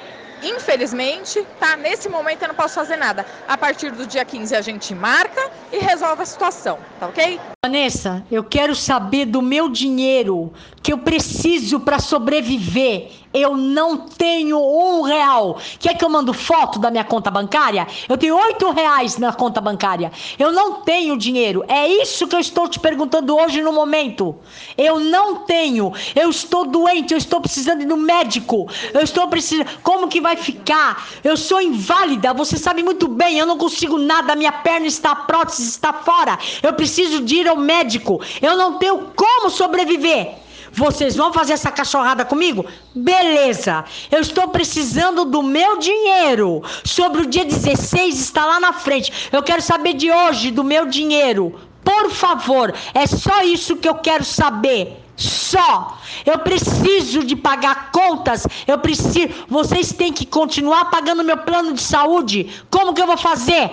infelizmente, 0.43 1.45
tá? 1.59 1.77
Nesse 1.77 2.09
momento 2.09 2.43
eu 2.43 2.49
não 2.49 2.55
posso 2.55 2.75
fazer 2.75 2.97
nada. 2.97 3.25
A 3.47 3.57
partir 3.57 3.91
do 3.91 4.07
dia 4.07 4.25
15 4.25 4.55
a 4.55 4.61
gente 4.61 4.95
marca 4.95 5.41
e 5.73 5.79
resolve 5.79 6.23
a 6.23 6.27
situação, 6.27 6.79
tá 6.99 7.09
ok? 7.09 7.41
Vanessa, 7.65 8.25
eu 8.31 8.45
quero 8.45 8.75
saber 8.75 9.27
do 9.27 9.43
meu 9.43 9.69
dinheiro 9.69 10.53
que 10.89 10.93
eu 10.95 10.97
preciso 10.97 11.81
para 11.81 11.99
sobreviver. 11.99 13.11
Eu 13.35 13.59
não 13.59 13.99
tenho 13.99 14.59
um 14.59 15.03
real. 15.03 15.59
Quer 15.79 15.93
que 15.95 16.03
eu 16.03 16.09
mando 16.09 16.33
foto 16.33 16.79
da 16.79 16.91
minha 16.91 17.05
conta 17.05 17.31
bancária? 17.31 17.87
Eu 18.09 18.17
tenho 18.17 18.35
oito 18.35 18.71
reais 18.71 19.19
na 19.19 19.35
conta 19.35 19.61
bancária. 19.61 20.11
Eu 20.39 20.51
não 20.51 20.81
tenho 20.81 21.19
dinheiro. 21.19 21.63
É 21.69 21.87
isso 21.87 22.27
que 22.27 22.35
eu 22.35 22.41
estou 22.41 22.67
te 22.67 22.81
perguntando 22.81 23.37
hoje 23.37 23.61
no 23.61 23.71
momento. 23.71 24.35
Eu 24.79 24.99
não 24.99 25.45
tenho. 25.45 25.93
Eu 26.17 26.31
estou 26.31 26.65
doente. 26.65 27.13
Eu 27.13 27.19
estou 27.19 27.43
precisando 27.43 27.83
ir 27.83 27.87
no 27.87 27.99
médico. 27.99 28.67
Eu 28.95 29.03
estou 29.03 29.29
precisando. 29.29 29.69
Como 29.83 30.09
que 30.09 30.23
vai 30.23 30.37
ficar? 30.37 31.07
Eu 31.23 31.37
sou 31.37 31.61
inválida. 31.61 32.33
Você 32.33 32.57
sabe 32.57 32.83
muito 32.83 33.09
bem. 33.09 33.39
Eu 33.39 33.45
não 33.45 33.59
consigo 33.59 33.99
nada. 33.99 34.35
Minha 34.35 34.53
perna 34.53 34.87
está 34.87 35.15
prótese 35.15 35.69
está 35.69 35.93
fora. 35.93 36.39
Eu 36.63 36.73
preciso 36.73 37.21
de 37.21 37.41
ir 37.41 37.47
ao 37.47 37.59
médico. 37.59 38.23
Eu 38.41 38.57
não 38.57 38.79
tenho 38.79 39.13
como 39.15 39.51
sobreviver. 39.51 40.48
Vocês 40.79 41.17
vão 41.17 41.33
fazer 41.33 41.55
essa 41.55 41.73
cachorrada 41.73 42.25
comigo? 42.25 42.65
Beleza. 42.95 43.85
Eu 44.13 44.21
estou 44.21 44.47
precisando 44.49 45.25
do 45.25 45.43
meu 45.43 45.79
dinheiro. 45.79 46.63
Sobre 46.85 47.23
o 47.23 47.27
dia 47.27 47.45
16 47.45 48.21
está 48.21 48.47
lá 48.47 48.61
na 48.61 48.73
frente. 48.73 49.13
Eu 49.33 49.43
quero 49.43 49.61
saber 49.61 49.95
de 49.95 50.09
hoje 50.09 50.53
do 50.53 50.63
meu 50.63 50.87
dinheiro. 50.87 51.59
Por 51.83 52.11
favor, 52.11 52.73
é 52.95 53.07
só 53.09 53.43
isso 53.43 53.77
que 53.77 53.89
eu 53.89 53.97
quero 53.97 54.25
saber. 54.25 55.03
Só. 55.17 55.99
Eu 56.25 56.39
preciso 56.39 57.25
de 57.25 57.35
pagar 57.35 57.91
contas. 57.91 58.47
Eu 58.65 58.79
preciso. 58.79 59.35
Vocês 59.49 59.93
têm 59.93 60.13
que 60.13 60.25
continuar 60.25 60.85
pagando 60.93 61.25
meu 61.25 61.39
plano 61.39 61.73
de 61.73 61.83
saúde. 61.83 62.53
Como 62.71 62.95
que 62.95 63.03
eu 63.03 63.07
vou 63.07 63.19
fazer? 63.19 63.69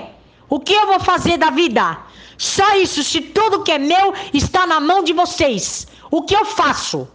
O 0.49 0.59
que 0.59 0.73
eu 0.73 0.87
vou 0.87 0.99
fazer 0.99 1.37
da 1.37 1.51
vida? 1.51 1.99
Só 2.37 2.75
isso, 2.77 3.03
se 3.03 3.21
tudo 3.21 3.63
que 3.63 3.71
é 3.71 3.77
meu 3.77 4.13
está 4.33 4.65
na 4.65 4.79
mão 4.79 5.03
de 5.03 5.13
vocês. 5.13 5.87
O 6.11 6.21
que 6.23 6.35
eu 6.35 6.45
faço? 6.45 7.07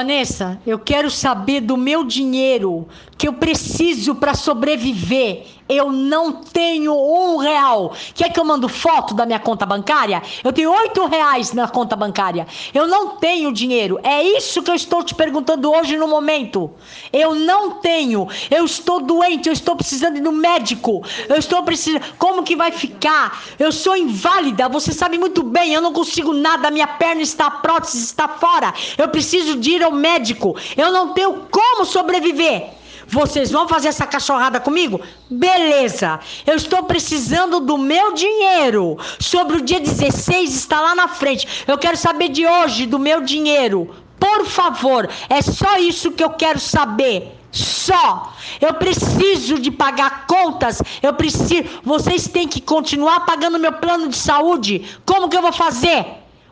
Vanessa, 0.00 0.58
eu 0.66 0.78
quero 0.78 1.10
saber 1.10 1.60
do 1.60 1.76
meu 1.76 2.04
dinheiro 2.04 2.88
que 3.18 3.28
eu 3.28 3.34
preciso 3.34 4.14
para 4.14 4.32
sobreviver 4.32 5.44
eu 5.70 5.92
não 5.92 6.32
tenho 6.32 6.92
um 6.92 7.36
real. 7.36 7.94
Quer 8.14 8.30
que 8.30 8.40
eu 8.40 8.44
mando 8.44 8.68
foto 8.68 9.14
da 9.14 9.24
minha 9.24 9.38
conta 9.38 9.64
bancária? 9.64 10.20
Eu 10.42 10.52
tenho 10.52 10.72
oito 10.72 11.06
reais 11.06 11.52
na 11.52 11.68
conta 11.68 11.94
bancária. 11.94 12.46
Eu 12.74 12.88
não 12.88 13.16
tenho 13.16 13.52
dinheiro. 13.52 14.00
É 14.02 14.22
isso 14.22 14.62
que 14.62 14.70
eu 14.70 14.74
estou 14.74 15.04
te 15.04 15.14
perguntando 15.14 15.70
hoje 15.70 15.96
no 15.96 16.08
momento. 16.08 16.70
Eu 17.12 17.34
não 17.34 17.72
tenho. 17.80 18.26
Eu 18.50 18.64
estou 18.64 19.00
doente. 19.00 19.48
Eu 19.48 19.52
estou 19.52 19.76
precisando 19.76 20.16
ir 20.16 20.20
no 20.20 20.32
médico. 20.32 21.04
Eu 21.28 21.36
estou 21.36 21.62
precisando. 21.62 22.02
Como 22.18 22.42
que 22.42 22.56
vai 22.56 22.72
ficar? 22.72 23.40
Eu 23.58 23.70
sou 23.70 23.96
inválida. 23.96 24.68
Você 24.68 24.92
sabe 24.92 25.18
muito 25.18 25.42
bem. 25.42 25.72
Eu 25.72 25.80
não 25.80 25.92
consigo 25.92 26.32
nada. 26.32 26.70
Minha 26.70 26.88
perna 26.88 27.22
está 27.22 27.50
prótese 27.50 27.98
está 27.98 28.26
fora. 28.26 28.74
Eu 28.98 29.08
preciso 29.08 29.56
de 29.56 29.72
ir 29.72 29.84
ao 29.84 29.92
médico. 29.92 30.56
Eu 30.76 30.90
não 30.90 31.14
tenho 31.14 31.46
como 31.50 31.84
sobreviver. 31.84 32.79
Vocês 33.10 33.50
vão 33.50 33.66
fazer 33.66 33.88
essa 33.88 34.06
cachorrada 34.06 34.60
comigo? 34.60 35.00
Beleza. 35.28 36.20
Eu 36.46 36.54
estou 36.54 36.84
precisando 36.84 37.58
do 37.58 37.76
meu 37.76 38.14
dinheiro. 38.14 38.96
Sobre 39.18 39.56
o 39.56 39.62
dia 39.62 39.80
16 39.80 40.54
está 40.54 40.80
lá 40.80 40.94
na 40.94 41.08
frente. 41.08 41.64
Eu 41.66 41.76
quero 41.76 41.96
saber 41.96 42.28
de 42.28 42.46
hoje 42.46 42.86
do 42.86 43.00
meu 43.00 43.20
dinheiro. 43.20 43.92
Por 44.20 44.46
favor, 44.46 45.08
é 45.28 45.42
só 45.42 45.76
isso 45.78 46.12
que 46.12 46.22
eu 46.22 46.30
quero 46.30 46.60
saber. 46.60 47.36
Só. 47.50 48.32
Eu 48.60 48.74
preciso 48.74 49.58
de 49.58 49.72
pagar 49.72 50.28
contas. 50.28 50.80
Eu 51.02 51.12
preciso. 51.12 51.64
Vocês 51.82 52.28
têm 52.28 52.46
que 52.46 52.60
continuar 52.60 53.26
pagando 53.26 53.58
meu 53.58 53.72
plano 53.72 54.08
de 54.08 54.16
saúde. 54.16 54.86
Como 55.04 55.28
que 55.28 55.36
eu 55.36 55.42
vou 55.42 55.52
fazer? 55.52 56.06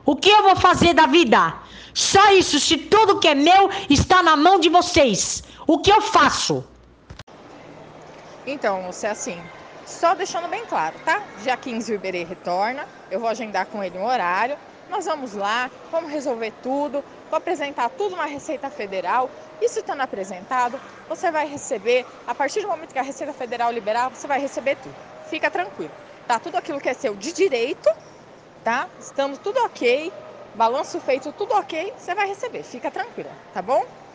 O 0.04 0.16
que 0.16 0.28
eu 0.28 0.42
vou 0.42 0.56
fazer 0.56 0.92
da 0.92 1.06
vida? 1.06 1.54
Só 1.94 2.32
isso. 2.32 2.58
Se 2.58 2.76
tudo 2.76 3.20
que 3.20 3.28
é 3.28 3.34
meu 3.36 3.70
está 3.88 4.24
na 4.24 4.34
mão 4.36 4.58
de 4.58 4.68
vocês. 4.68 5.44
O 5.70 5.76
que 5.76 5.92
eu 5.92 6.00
faço? 6.00 6.64
Então, 8.46 8.90
você 8.90 9.06
assim, 9.06 9.38
só 9.84 10.14
deixando 10.14 10.48
bem 10.48 10.64
claro, 10.64 10.98
tá? 11.04 11.22
Dia 11.42 11.58
15 11.58 11.92
o 11.92 11.94
Iberê 11.94 12.24
retorna, 12.24 12.86
eu 13.10 13.20
vou 13.20 13.28
agendar 13.28 13.66
com 13.66 13.84
ele 13.84 13.98
um 13.98 14.06
horário, 14.06 14.56
nós 14.90 15.04
vamos 15.04 15.34
lá, 15.34 15.70
vamos 15.92 16.10
resolver 16.10 16.52
tudo, 16.62 17.04
vou 17.28 17.36
apresentar 17.36 17.90
tudo 17.90 18.16
na 18.16 18.24
Receita 18.24 18.70
Federal. 18.70 19.28
Isso 19.60 19.80
estando 19.80 20.00
apresentado, 20.00 20.80
você 21.06 21.30
vai 21.30 21.46
receber, 21.46 22.06
a 22.26 22.34
partir 22.34 22.62
do 22.62 22.68
momento 22.68 22.94
que 22.94 22.98
a 22.98 23.02
Receita 23.02 23.34
Federal 23.34 23.70
liberar, 23.70 24.08
você 24.08 24.26
vai 24.26 24.40
receber 24.40 24.76
tudo. 24.76 24.96
Fica 25.28 25.50
tranquilo, 25.50 25.92
tá? 26.26 26.40
Tudo 26.40 26.56
aquilo 26.56 26.80
que 26.80 26.88
é 26.88 26.94
seu 26.94 27.14
de 27.14 27.30
direito, 27.30 27.90
tá? 28.64 28.88
Estando 28.98 29.36
tudo 29.36 29.58
ok, 29.66 30.10
balanço 30.54 30.98
feito, 30.98 31.30
tudo 31.34 31.52
ok, 31.52 31.92
você 31.94 32.14
vai 32.14 32.26
receber. 32.26 32.62
Fica 32.62 32.90
tranquilo, 32.90 33.28
tá 33.52 33.60
bom? 33.60 34.07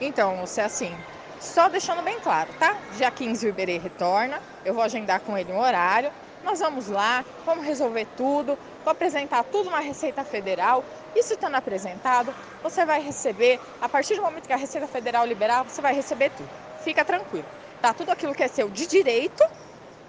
Então, 0.00 0.36
você 0.38 0.60
assim, 0.60 1.04
só 1.38 1.68
deixando 1.68 2.02
bem 2.02 2.20
claro, 2.20 2.52
tá? 2.54 2.82
Dia 2.90 3.10
15 3.10 3.46
o 3.46 3.48
Iberê 3.48 3.78
retorna, 3.78 4.40
eu 4.64 4.74
vou 4.74 4.82
agendar 4.82 5.20
com 5.20 5.36
ele 5.36 5.52
um 5.52 5.58
horário, 5.58 6.12
nós 6.42 6.58
vamos 6.58 6.88
lá, 6.88 7.24
vamos 7.44 7.64
resolver 7.64 8.06
tudo, 8.16 8.58
vou 8.84 8.92
apresentar 8.92 9.44
tudo 9.44 9.70
na 9.70 9.80
Receita 9.80 10.24
Federal. 10.24 10.84
Isso 11.14 11.32
estando 11.34 11.54
apresentado, 11.54 12.34
você 12.62 12.84
vai 12.84 13.00
receber, 13.00 13.60
a 13.80 13.88
partir 13.88 14.16
do 14.16 14.22
momento 14.22 14.46
que 14.46 14.52
a 14.52 14.56
Receita 14.56 14.86
Federal 14.86 15.24
liberar, 15.26 15.62
você 15.62 15.80
vai 15.80 15.94
receber 15.94 16.30
tudo. 16.30 16.50
Fica 16.76 17.04
tranquilo, 17.04 17.48
tá? 17.80 17.94
Tudo 17.94 18.10
aquilo 18.10 18.34
que 18.34 18.42
é 18.42 18.48
seu 18.48 18.68
de 18.70 18.86
direito, 18.86 19.42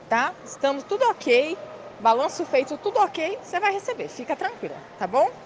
tá? 0.10 0.34
Estando 0.44 0.84
tudo 0.84 1.04
ok, 1.12 1.58
balanço 2.00 2.46
feito, 2.46 2.78
tudo 2.78 3.00
ok, 3.00 3.38
você 3.42 3.60
vai 3.60 3.74
receber. 3.74 4.10
Fica 4.10 4.36
tranquilo, 4.36 4.76
tá 4.98 5.08
bom? 5.08 5.45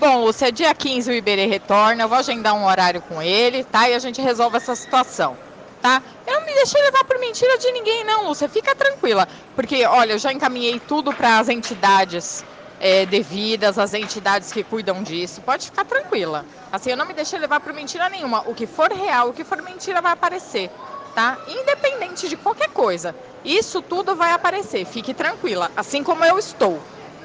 Bom, 0.00 0.24
Lúcia, 0.24 0.48
é 0.48 0.50
dia 0.50 0.74
15 0.74 1.10
o 1.10 1.14
Iberê 1.14 1.44
retorna, 1.44 2.04
eu 2.04 2.08
vou 2.08 2.16
agendar 2.16 2.54
um 2.54 2.64
horário 2.64 3.02
com 3.02 3.20
ele, 3.20 3.62
tá? 3.64 3.86
E 3.86 3.94
a 3.94 3.98
gente 3.98 4.18
resolve 4.18 4.56
essa 4.56 4.74
situação, 4.74 5.36
tá? 5.82 6.02
Eu 6.26 6.40
não 6.40 6.46
me 6.46 6.54
deixei 6.54 6.80
levar 6.80 7.04
por 7.04 7.18
mentira 7.18 7.58
de 7.58 7.70
ninguém, 7.70 8.02
não, 8.04 8.26
Lúcia, 8.26 8.48
fica 8.48 8.74
tranquila. 8.74 9.28
Porque, 9.54 9.84
olha, 9.84 10.14
eu 10.14 10.18
já 10.18 10.32
encaminhei 10.32 10.80
tudo 10.80 11.12
para 11.12 11.38
as 11.38 11.50
entidades 11.50 12.42
é, 12.80 13.04
devidas, 13.04 13.78
as 13.78 13.92
entidades 13.92 14.50
que 14.50 14.64
cuidam 14.64 15.02
disso. 15.02 15.42
Pode 15.42 15.66
ficar 15.66 15.84
tranquila. 15.84 16.46
Assim, 16.72 16.92
eu 16.92 16.96
não 16.96 17.04
me 17.04 17.12
deixei 17.12 17.38
levar 17.38 17.60
por 17.60 17.74
mentira 17.74 18.08
nenhuma. 18.08 18.42
O 18.48 18.54
que 18.54 18.66
for 18.66 18.90
real, 18.90 19.28
o 19.28 19.32
que 19.34 19.44
for 19.44 19.60
mentira 19.60 20.00
vai 20.00 20.12
aparecer, 20.12 20.70
tá? 21.14 21.36
Independente 21.46 22.26
de 22.26 22.36
qualquer 22.38 22.70
coisa. 22.70 23.14
Isso 23.44 23.82
tudo 23.82 24.16
vai 24.16 24.32
aparecer, 24.32 24.86
fique 24.86 25.12
tranquila. 25.12 25.70
Assim 25.76 26.02
como 26.02 26.24
eu 26.24 26.38
estou, 26.38 26.80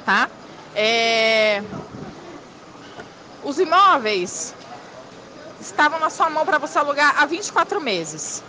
tá? 0.05 0.29
É... 0.75 1.63
Os 3.45 3.59
imóveis 3.59 4.55
estavam 5.61 5.99
na 5.99 6.09
sua 6.09 6.31
mão 6.31 6.43
para 6.43 6.57
você 6.57 6.79
alugar 6.79 7.13
há 7.21 7.25
24 7.27 7.79
meses. 7.79 8.43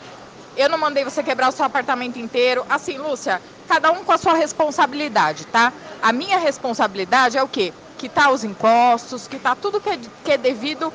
Eu 0.57 0.70
não 0.70 0.78
mandei 0.78 1.05
você 1.05 1.22
quebrar 1.22 1.51
o 1.51 1.53
seu 1.53 1.66
apartamento 1.66 2.18
inteiro. 2.18 2.64
Assim, 2.70 2.97
Lúcia, 2.97 3.42
cada 3.68 3.92
um 3.92 4.03
com 4.03 4.12
a 4.12 4.16
sua 4.16 4.32
responsabilidade, 4.32 5.44
tá? 5.49 5.70
A 6.03 6.14
minha 6.14 6.38
responsabilidade 6.38 7.36
é 7.36 7.42
o 7.42 7.49
quê? 7.49 7.74
Quitar 7.99 8.32
os 8.32 8.42
impostos, 8.42 9.28
quitar 9.28 9.55
tudo 9.57 9.80
que 9.80 9.90
é, 9.90 9.99
que 10.24 10.32
é 10.32 10.38
devido 10.38 10.90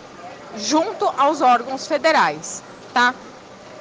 junto 0.58 1.06
aos 1.16 1.42
órgãos 1.42 1.86
federais, 1.86 2.64
tá? 2.96 3.14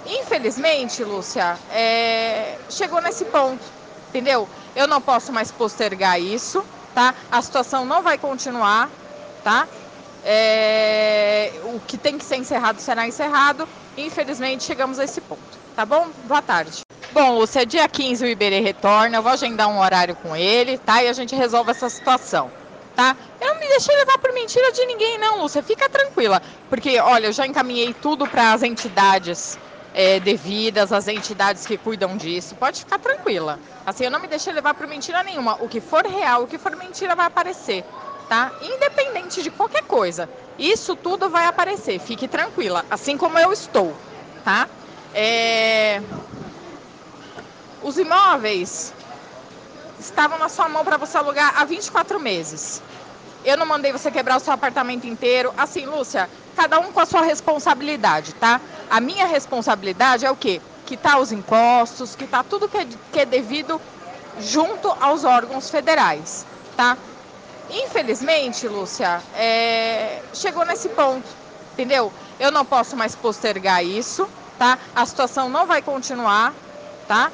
Infelizmente, 0.05 1.03
Lúcia, 1.03 1.59
é... 1.71 2.59
chegou 2.69 3.01
nesse 3.01 3.25
ponto, 3.25 3.65
entendeu? 4.11 4.47
Eu 4.77 4.87
não 4.87 5.01
posso 5.01 5.33
mais 5.33 5.51
postergar 5.51 6.21
isso, 6.21 6.63
tá? 6.95 7.15
A 7.31 7.41
situação 7.41 7.87
não 7.87 8.03
vai 8.03 8.19
continuar, 8.19 8.91
tá? 9.43 9.67
É, 10.25 11.53
o 11.65 11.81
que 11.81 11.97
tem 11.97 12.19
que 12.19 12.25
ser 12.25 12.37
encerrado 12.37 12.81
será 12.81 13.07
encerrado. 13.07 13.69
Infelizmente, 13.97 14.65
chegamos 14.65 14.99
a 14.99 15.05
esse 15.05 15.21
ponto. 15.21 15.41
Tá 15.75 15.87
bom? 15.87 16.09
Boa 16.25 16.43
tarde. 16.43 16.83
Bom, 17.13 17.39
Lúcia, 17.39 17.67
dia 17.67 17.89
15 17.89 18.25
o 18.25 18.29
Iberê 18.29 18.61
retorna. 18.61 19.17
Eu 19.17 19.23
vou 19.23 19.33
agendar 19.33 19.69
um 19.69 19.81
horário 19.81 20.15
com 20.17 20.37
ele, 20.37 20.79
tá? 20.79 21.03
E 21.03 21.09
a 21.09 21.13
gente 21.13 21.35
resolve 21.35 21.71
essa 21.71 21.89
situação, 21.89 22.51
tá? 22.95 23.17
Eu 23.41 23.55
não 23.55 23.61
me 23.61 23.69
deixei 23.69 23.97
levar 23.97 24.19
por 24.19 24.33
mentira 24.33 24.71
de 24.73 24.85
ninguém, 24.87 25.19
não, 25.19 25.41
Lúcia. 25.41 25.63
Fica 25.63 25.89
tranquila. 25.89 26.41
Porque, 26.69 27.01
olha, 27.01 27.27
eu 27.27 27.33
já 27.33 27.47
encaminhei 27.47 27.95
tudo 27.95 28.27
para 28.27 28.53
as 28.53 28.63
entidades 28.63 29.59
é, 29.95 30.21
devidas, 30.21 30.93
as 30.93 31.09
entidades 31.09 31.67
que 31.67 31.77
cuidam 31.77 32.17
disso. 32.17 32.55
Pode 32.55 32.81
ficar 32.81 32.99
tranquila. 32.99 33.59
Assim, 33.85 34.05
eu 34.05 34.11
não 34.11 34.21
me 34.21 34.29
deixei 34.29 34.53
levar 34.53 34.75
por 34.75 34.87
mentira 34.87 35.23
nenhuma. 35.23 35.57
O 35.61 35.69
que 35.69 35.81
for 35.81 36.07
real, 36.07 36.45
o 36.45 36.47
que 36.47 36.59
for 36.59 36.77
mentira 36.77 37.17
vai 37.17 37.27
aparecer 37.27 37.85
tá? 38.31 38.53
Independente 38.63 39.43
de 39.43 39.51
qualquer 39.51 39.83
coisa. 39.83 40.31
Isso 40.57 40.95
tudo 40.95 41.29
vai 41.29 41.47
aparecer, 41.47 41.99
fique 41.99 42.29
tranquila, 42.29 42.87
assim 42.89 43.17
como 43.17 43.37
eu 43.37 43.53
estou, 43.53 43.93
tá? 44.45 44.69
É... 45.13 46.01
Os 47.83 47.99
imóveis 47.99 48.95
estavam 49.99 50.39
na 50.39 50.49
sua 50.49 50.69
mão 50.69 50.85
para 50.85 50.97
você 50.97 51.19
alugar 51.19 51.61
há 51.61 51.65
24 51.65 52.21
meses. 52.21 52.81
Eu 53.45 53.57
não 53.57 53.67
mandei 53.67 53.91
você 53.91 54.13
quebrar 54.13 54.37
o 54.37 54.41
seu 54.41 54.53
apartamento 54.53 55.07
inteiro. 55.07 55.53
Assim, 55.57 55.87
Lúcia, 55.87 56.31
cada 56.55 56.79
um 56.79 56.93
com 56.93 57.01
a 57.01 57.07
sua 57.07 57.23
responsabilidade, 57.23 58.35
tá? 58.35 58.61
A 58.89 59.01
minha 59.01 59.27
responsabilidade 59.27 60.25
é 60.25 60.31
o 60.31 60.37
quê? 60.37 60.61
Quitar 60.87 61.19
os 61.19 61.33
impostos, 61.33 62.15
quitar 62.15 62.45
tudo 62.45 62.69
que 62.69 62.79
é, 62.79 62.87
que 63.11 63.21
é 63.21 63.25
devido 63.25 63.81
junto 64.39 64.89
aos 65.01 65.25
órgãos 65.25 65.69
federais, 65.71 66.47
tá? 66.77 66.97
Infelizmente, 67.71 68.67
Lúcia, 68.67 69.23
é... 69.35 70.21
chegou 70.35 70.65
nesse 70.65 70.89
ponto, 70.91 71.27
entendeu? 71.73 72.13
Eu 72.39 72.51
não 72.51 72.65
posso 72.65 72.97
mais 72.97 73.15
postergar 73.15 73.85
isso, 73.85 74.29
tá? 74.59 74.79
A 74.95 75.07
situação 75.07 75.49
não 75.49 75.67
vai 75.67 75.81
continuar, 75.81 76.53
tá? 77.07 77.31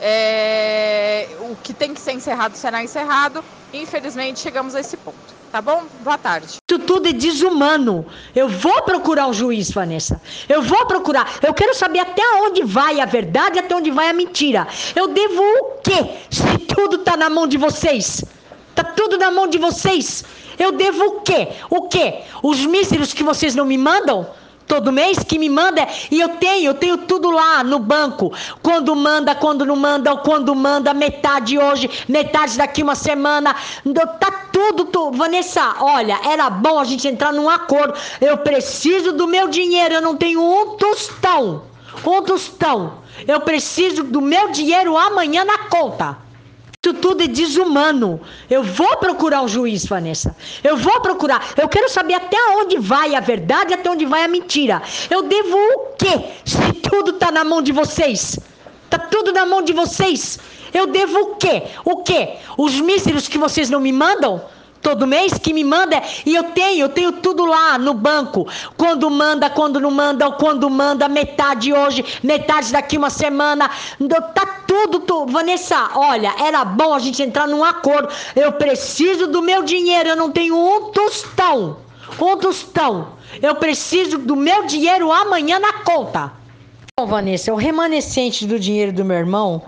É... 0.00 1.28
O 1.40 1.56
que 1.56 1.72
tem 1.72 1.92
que 1.92 2.00
ser 2.00 2.12
encerrado 2.12 2.56
será 2.56 2.82
encerrado. 2.82 3.44
Infelizmente, 3.72 4.40
chegamos 4.40 4.74
a 4.74 4.80
esse 4.80 4.96
ponto. 4.96 5.42
Tá 5.50 5.60
bom? 5.60 5.82
Boa 6.00 6.16
tarde. 6.16 6.46
Isso 6.46 6.78
tudo 6.86 7.08
é 7.08 7.12
desumano. 7.12 8.06
Eu 8.34 8.48
vou 8.48 8.82
procurar 8.84 9.26
o 9.26 9.34
juiz, 9.34 9.70
Vanessa. 9.70 10.18
Eu 10.48 10.62
vou 10.62 10.86
procurar. 10.86 11.30
Eu 11.42 11.52
quero 11.52 11.74
saber 11.74 11.98
até 11.98 12.22
onde 12.36 12.62
vai 12.62 13.00
a 13.00 13.04
verdade, 13.04 13.58
até 13.58 13.76
onde 13.76 13.90
vai 13.90 14.08
a 14.08 14.14
mentira. 14.14 14.66
Eu 14.96 15.08
devo 15.08 15.42
o 15.42 15.64
quê? 15.82 16.16
Se 16.30 16.58
tudo 16.58 16.98
tá 16.98 17.18
na 17.18 17.28
mão 17.28 17.46
de 17.46 17.58
vocês. 17.58 18.24
Tudo 18.84 19.18
na 19.18 19.30
mão 19.30 19.46
de 19.46 19.58
vocês. 19.58 20.24
Eu 20.58 20.72
devo 20.72 21.04
o 21.04 21.20
quê? 21.22 21.48
O 21.70 21.82
quê? 21.88 22.20
Os 22.42 22.64
míseros 22.64 23.12
que 23.12 23.22
vocês 23.22 23.54
não 23.54 23.64
me 23.64 23.78
mandam? 23.78 24.26
Todo 24.66 24.92
mês 24.92 25.18
que 25.18 25.38
me 25.38 25.48
manda 25.48 25.86
e 26.10 26.20
eu 26.20 26.30
tenho, 26.30 26.70
eu 26.70 26.74
tenho 26.74 26.96
tudo 26.96 27.30
lá 27.30 27.62
no 27.62 27.78
banco. 27.78 28.32
Quando 28.62 28.94
manda, 28.94 29.34
quando 29.34 29.66
não 29.66 29.76
manda, 29.76 30.16
quando 30.16 30.54
manda, 30.54 30.94
metade 30.94 31.58
hoje, 31.58 31.90
metade 32.08 32.56
daqui 32.56 32.82
uma 32.82 32.94
semana. 32.94 33.54
Tá 34.18 34.30
tudo, 34.52 34.86
tudo. 34.86 35.16
Vanessa, 35.18 35.76
olha, 35.80 36.18
era 36.24 36.48
bom 36.48 36.78
a 36.78 36.84
gente 36.84 37.06
entrar 37.06 37.32
num 37.32 37.50
acordo. 37.50 37.94
Eu 38.20 38.38
preciso 38.38 39.12
do 39.12 39.26
meu 39.26 39.48
dinheiro, 39.48 39.94
eu 39.94 40.00
não 40.00 40.16
tenho 40.16 40.40
um 40.40 40.76
tostão. 40.76 41.64
Um 42.06 42.22
tostão. 42.22 43.02
Eu 43.26 43.40
preciso 43.40 44.04
do 44.04 44.20
meu 44.20 44.50
dinheiro 44.50 44.96
amanhã 44.96 45.44
na 45.44 45.58
conta. 45.68 46.21
Isso 46.84 46.94
tudo 46.94 47.22
é 47.22 47.28
desumano. 47.28 48.20
Eu 48.50 48.64
vou 48.64 48.96
procurar 48.96 49.42
o 49.42 49.46
juiz, 49.46 49.86
Vanessa. 49.86 50.34
Eu 50.64 50.76
vou 50.76 51.00
procurar. 51.00 51.52
Eu 51.56 51.68
quero 51.68 51.88
saber 51.88 52.14
até 52.14 52.36
onde 52.56 52.76
vai 52.76 53.14
a 53.14 53.20
verdade, 53.20 53.72
até 53.72 53.88
onde 53.88 54.04
vai 54.04 54.24
a 54.24 54.26
mentira. 54.26 54.82
Eu 55.08 55.22
devo 55.22 55.56
o 55.56 55.94
quê? 55.96 56.24
Se 56.44 56.72
tudo 56.90 57.12
tá 57.12 57.30
na 57.30 57.44
mão 57.44 57.62
de 57.62 57.70
vocês. 57.70 58.36
Tá 58.90 58.98
tudo 58.98 59.30
na 59.30 59.46
mão 59.46 59.62
de 59.62 59.72
vocês. 59.72 60.40
Eu 60.74 60.88
devo 60.88 61.20
o 61.20 61.36
quê? 61.36 61.62
O 61.84 61.98
quê? 61.98 62.30
Os 62.58 62.74
mísseis 62.80 63.28
que 63.28 63.38
vocês 63.38 63.70
não 63.70 63.78
me 63.78 63.92
mandam? 63.92 64.42
Todo 64.82 65.06
mês 65.06 65.34
que 65.34 65.54
me 65.54 65.64
manda 65.64 66.02
e 66.26 66.34
eu 66.34 66.44
tenho, 66.50 66.80
eu 66.84 66.88
tenho 66.88 67.12
tudo 67.12 67.46
lá 67.46 67.78
no 67.78 67.94
banco. 67.94 68.46
Quando 68.76 69.08
manda, 69.08 69.48
quando 69.48 69.80
não 69.80 69.90
manda, 69.90 70.30
quando 70.32 70.68
manda, 70.68 71.08
metade 71.08 71.72
hoje, 71.72 72.04
metade 72.22 72.72
daqui 72.72 72.98
uma 72.98 73.08
semana. 73.08 73.70
Tá 74.34 74.46
tudo, 74.66 75.00
tudo. 75.00 75.32
Vanessa, 75.32 75.90
olha, 75.94 76.34
era 76.38 76.64
bom 76.64 76.92
a 76.92 76.98
gente 76.98 77.22
entrar 77.22 77.46
num 77.46 77.64
acordo. 77.64 78.08
Eu 78.34 78.52
preciso 78.52 79.28
do 79.28 79.40
meu 79.40 79.62
dinheiro, 79.62 80.10
eu 80.10 80.16
não 80.16 80.30
tenho 80.30 80.56
um 80.56 80.90
tostão. 80.90 81.78
Um 82.20 82.36
tostão. 82.36 83.08
Eu 83.40 83.54
preciso 83.54 84.18
do 84.18 84.36
meu 84.36 84.66
dinheiro 84.66 85.10
amanhã 85.10 85.58
na 85.58 85.72
conta. 85.84 86.32
Bom, 86.98 87.06
Vanessa, 87.06 87.50
o 87.50 87.56
remanescente 87.56 88.46
do 88.46 88.60
dinheiro 88.60 88.92
do 88.92 89.02
meu 89.02 89.16
irmão, 89.16 89.62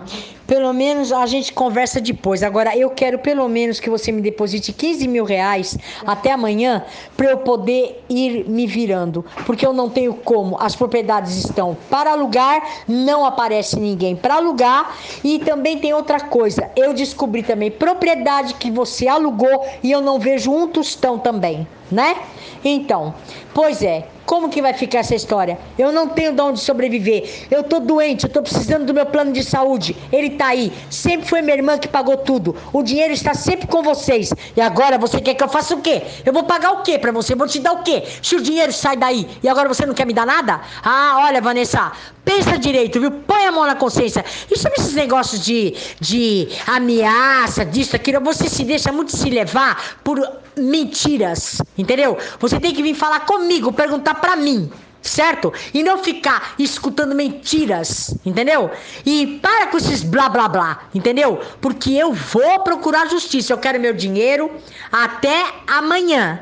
pelo 0.47 0.71
menos 0.73 1.11
a 1.11 1.25
gente 1.25 1.51
conversa 1.53 1.99
depois. 1.99 2.43
Agora, 2.43 2.75
eu 2.75 2.89
quero 2.89 3.19
pelo 3.19 3.47
menos 3.47 3.79
que 3.79 3.89
você 3.89 4.11
me 4.11 4.21
deposite 4.21 4.71
15 4.71 5.07
mil 5.07 5.25
reais 5.25 5.77
até 6.05 6.31
amanhã 6.31 6.83
para 7.17 7.31
eu 7.31 7.37
poder 7.39 8.03
ir 8.09 8.47
me 8.47 8.67
virando. 8.67 9.25
Porque 9.45 9.65
eu 9.65 9.73
não 9.73 9.89
tenho 9.89 10.13
como. 10.13 10.57
As 10.59 10.75
propriedades 10.75 11.35
estão 11.35 11.75
para 11.89 12.11
alugar, 12.11 12.61
não 12.87 13.25
aparece 13.25 13.79
ninguém 13.79 14.15
para 14.15 14.35
alugar. 14.35 14.95
E 15.23 15.39
também 15.39 15.79
tem 15.79 15.93
outra 15.93 16.19
coisa. 16.19 16.69
Eu 16.75 16.93
descobri 16.93 17.43
também 17.43 17.71
propriedade 17.71 18.53
que 18.55 18.69
você 18.69 19.07
alugou 19.07 19.65
e 19.83 19.91
eu 19.91 20.01
não 20.01 20.19
vejo 20.19 20.51
um 20.51 20.67
tostão 20.67 21.17
também, 21.17 21.67
né? 21.91 22.15
Então, 22.63 23.13
pois 23.53 23.83
é, 23.83 24.07
como 24.25 24.49
que 24.49 24.59
vai 24.61 24.73
ficar 24.73 24.99
essa 24.99 25.13
história? 25.13 25.59
Eu 25.77 25.91
não 25.91 26.07
tenho 26.07 26.33
de 26.33 26.41
onde 26.41 26.59
sobreviver. 26.59 27.45
Eu 27.51 27.61
tô 27.61 27.79
doente, 27.79 28.23
eu 28.23 28.29
tô 28.29 28.41
precisando 28.41 28.85
do 28.85 28.93
meu 28.93 29.05
plano 29.05 29.31
de 29.31 29.43
saúde. 29.43 29.95
Ele 30.11 30.31
tá 30.35 30.47
aí. 30.47 30.71
Sempre 30.89 31.27
foi 31.27 31.41
minha 31.41 31.55
irmã 31.55 31.77
que 31.77 31.87
pagou 31.87 32.17
tudo. 32.17 32.55
O 32.71 32.83
dinheiro 32.83 33.13
está 33.13 33.33
sempre 33.33 33.67
com 33.67 33.81
vocês. 33.81 34.33
E 34.55 34.61
agora 34.61 34.97
você 34.97 35.19
quer 35.19 35.33
que 35.33 35.43
eu 35.43 35.49
faça 35.49 35.75
o 35.75 35.81
quê? 35.81 36.01
Eu 36.25 36.33
vou 36.33 36.43
pagar 36.43 36.71
o 36.71 36.83
quê 36.83 36.99
para 36.99 37.11
você? 37.11 37.35
Vou 37.35 37.47
te 37.47 37.59
dar 37.59 37.73
o 37.73 37.83
quê? 37.83 38.03
Se 38.21 38.35
o 38.35 38.41
dinheiro 38.41 38.71
sai 38.71 38.95
daí 38.97 39.27
e 39.41 39.49
agora 39.49 39.67
você 39.67 39.85
não 39.85 39.93
quer 39.93 40.05
me 40.05 40.13
dar 40.13 40.25
nada? 40.25 40.61
Ah, 40.83 41.25
olha, 41.25 41.41
Vanessa, 41.41 41.91
pensa 42.23 42.57
direito, 42.57 42.99
viu? 42.99 43.11
Põe 43.11 43.45
a 43.45 43.51
mão 43.51 43.65
na 43.65 43.75
consciência. 43.75 44.23
E 44.49 44.57
sobre 44.57 44.79
esses 44.79 44.93
negócios 44.93 45.43
de, 45.43 45.75
de 45.99 46.49
ameaça, 46.67 47.63
disso, 47.65 47.95
aquilo, 47.95 48.19
você 48.21 48.49
se 48.49 48.63
deixa 48.63 48.91
muito 48.91 49.15
se 49.15 49.29
levar 49.29 49.97
por 50.03 50.19
mentiras, 50.57 51.61
entendeu? 51.77 52.17
Você 52.39 52.59
tem 52.59 52.73
que 52.73 52.81
vir 52.81 52.95
falar 52.95 53.21
comigo, 53.21 53.71
perguntar 53.71 54.15
pra 54.15 54.35
mim, 54.35 54.71
certo? 55.09 55.53
E 55.73 55.83
não 55.83 55.97
ficar 56.03 56.55
escutando 56.57 57.15
mentiras, 57.15 58.17
entendeu? 58.25 58.71
E 59.05 59.39
para 59.41 59.67
com 59.67 59.77
esses 59.77 60.03
blá 60.03 60.29
blá 60.29 60.47
blá, 60.47 60.89
entendeu? 60.93 61.39
Porque 61.61 61.91
eu 61.91 62.13
vou 62.13 62.59
procurar 62.61 63.07
justiça, 63.09 63.53
eu 63.53 63.57
quero 63.57 63.79
meu 63.79 63.93
dinheiro 63.93 64.51
até 64.91 65.45
amanhã, 65.67 66.41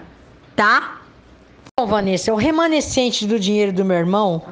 tá? 0.56 1.02
Bom, 1.80 1.88
Vanessa, 1.88 2.32
o 2.32 2.36
remanescente 2.36 3.26
do 3.26 3.40
dinheiro 3.40 3.74
do 3.74 3.84
meu 3.84 3.98
irmão, 3.98 4.44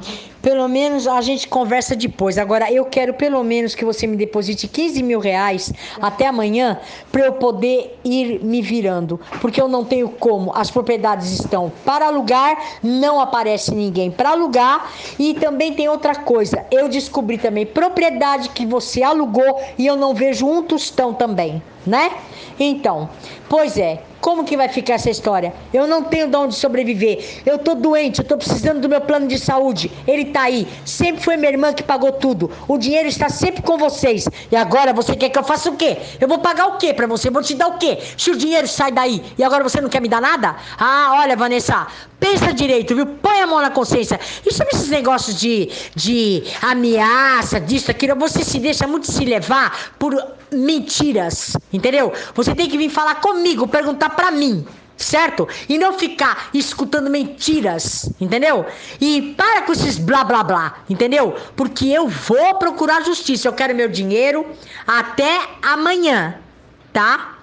pelo 0.41 0.67
menos 0.67 1.07
a 1.07 1.21
gente 1.21 1.47
conversa 1.47 1.95
depois. 1.95 2.37
Agora, 2.37 2.71
eu 2.71 2.85
quero 2.85 3.13
pelo 3.13 3.43
menos 3.43 3.75
que 3.75 3.85
você 3.85 4.07
me 4.07 4.17
deposite 4.17 4.67
15 4.67 5.03
mil 5.03 5.19
reais 5.19 5.71
até 6.01 6.27
amanhã 6.27 6.79
para 7.11 7.25
eu 7.25 7.33
poder 7.33 7.99
ir 8.03 8.43
me 8.43 8.61
virando. 8.61 9.19
Porque 9.39 9.61
eu 9.61 9.67
não 9.67 9.85
tenho 9.85 10.09
como. 10.09 10.51
As 10.55 10.71
propriedades 10.71 11.31
estão 11.31 11.71
para 11.85 12.07
alugar, 12.07 12.57
não 12.81 13.19
aparece 13.19 13.73
ninguém 13.73 14.09
para 14.09 14.31
alugar. 14.31 14.91
E 15.19 15.33
também 15.35 15.73
tem 15.73 15.87
outra 15.87 16.15
coisa. 16.15 16.65
Eu 16.71 16.89
descobri 16.89 17.37
também 17.37 17.65
propriedade 17.65 18.49
que 18.49 18.65
você 18.65 19.03
alugou 19.03 19.59
e 19.77 19.85
eu 19.85 19.95
não 19.95 20.13
vejo 20.13 20.47
um 20.47 20.63
tostão 20.63 21.13
também, 21.13 21.61
né? 21.85 22.11
Então, 22.59 23.09
pois 23.49 23.77
é, 23.77 24.03
como 24.21 24.43
que 24.43 24.55
vai 24.55 24.69
ficar 24.69 24.93
essa 24.93 25.09
história? 25.09 25.51
Eu 25.73 25.87
não 25.87 26.03
tenho 26.03 26.27
de 26.27 26.37
onde 26.37 26.53
sobreviver. 26.53 27.41
Eu 27.43 27.57
tô 27.57 27.73
doente, 27.73 28.19
eu 28.19 28.25
tô 28.25 28.37
precisando 28.37 28.79
do 28.79 28.87
meu 28.87 29.01
plano 29.01 29.27
de 29.27 29.39
saúde. 29.39 29.91
Ele 30.07 30.25
tá 30.31 30.41
aí. 30.43 30.67
Sempre 30.85 31.23
foi 31.23 31.37
minha 31.37 31.51
irmã 31.51 31.73
que 31.73 31.83
pagou 31.83 32.11
tudo. 32.11 32.51
O 32.67 32.77
dinheiro 32.77 33.07
está 33.07 33.29
sempre 33.29 33.61
com 33.61 33.77
vocês. 33.77 34.27
E 34.51 34.55
agora 34.55 34.93
você 34.93 35.15
quer 35.15 35.29
que 35.29 35.37
eu 35.37 35.43
faça 35.43 35.69
o 35.69 35.77
quê? 35.77 35.97
Eu 36.19 36.27
vou 36.27 36.39
pagar 36.39 36.67
o 36.67 36.77
quê 36.77 36.93
para 36.93 37.07
você? 37.07 37.29
Vou 37.29 37.41
te 37.41 37.53
dar 37.55 37.67
o 37.67 37.77
quê? 37.77 37.99
Se 38.17 38.31
o 38.31 38.37
dinheiro 38.37 38.67
sai 38.67 38.91
daí 38.91 39.23
e 39.37 39.43
agora 39.43 39.63
você 39.63 39.79
não 39.81 39.89
quer 39.89 40.01
me 40.01 40.09
dar 40.09 40.21
nada? 40.21 40.55
Ah, 40.77 41.19
olha, 41.21 41.35
Vanessa, 41.35 41.87
pensa 42.19 42.53
direito, 42.53 42.95
viu? 42.95 43.05
Põe 43.05 43.41
a 43.41 43.47
mão 43.47 43.61
na 43.61 43.71
consciência. 43.71 44.19
E 44.45 44.53
sobre 44.53 44.75
esses 44.75 44.89
negócios 44.89 45.39
de, 45.39 45.69
de 45.95 46.43
ameaça, 46.61 47.59
disso, 47.59 47.91
aquilo, 47.91 48.15
você 48.15 48.43
se 48.43 48.59
deixa 48.59 48.87
muito 48.87 49.11
se 49.11 49.25
levar 49.25 49.93
por 49.97 50.15
mentiras, 50.51 51.55
entendeu? 51.71 52.11
Você 52.35 52.53
tem 52.53 52.69
que 52.69 52.77
vir 52.77 52.89
falar 52.89 53.15
comigo, 53.15 53.67
perguntar 53.67 54.09
para 54.11 54.31
mim, 54.31 54.65
certo? 55.03 55.47
E 55.67 55.77
não 55.77 55.93
ficar 55.93 56.49
escutando 56.53 57.09
mentiras, 57.09 58.11
entendeu? 58.19 58.65
E 58.99 59.33
para 59.37 59.63
com 59.63 59.71
esses 59.71 59.97
blá 59.97 60.23
blá 60.23 60.43
blá, 60.43 60.75
entendeu? 60.89 61.35
Porque 61.55 61.87
eu 61.87 62.07
vou 62.07 62.55
procurar 62.55 63.03
justiça, 63.03 63.47
eu 63.47 63.53
quero 63.53 63.75
meu 63.75 63.89
dinheiro 63.89 64.45
até 64.87 65.41
amanhã, 65.61 66.35
tá? 66.93 67.40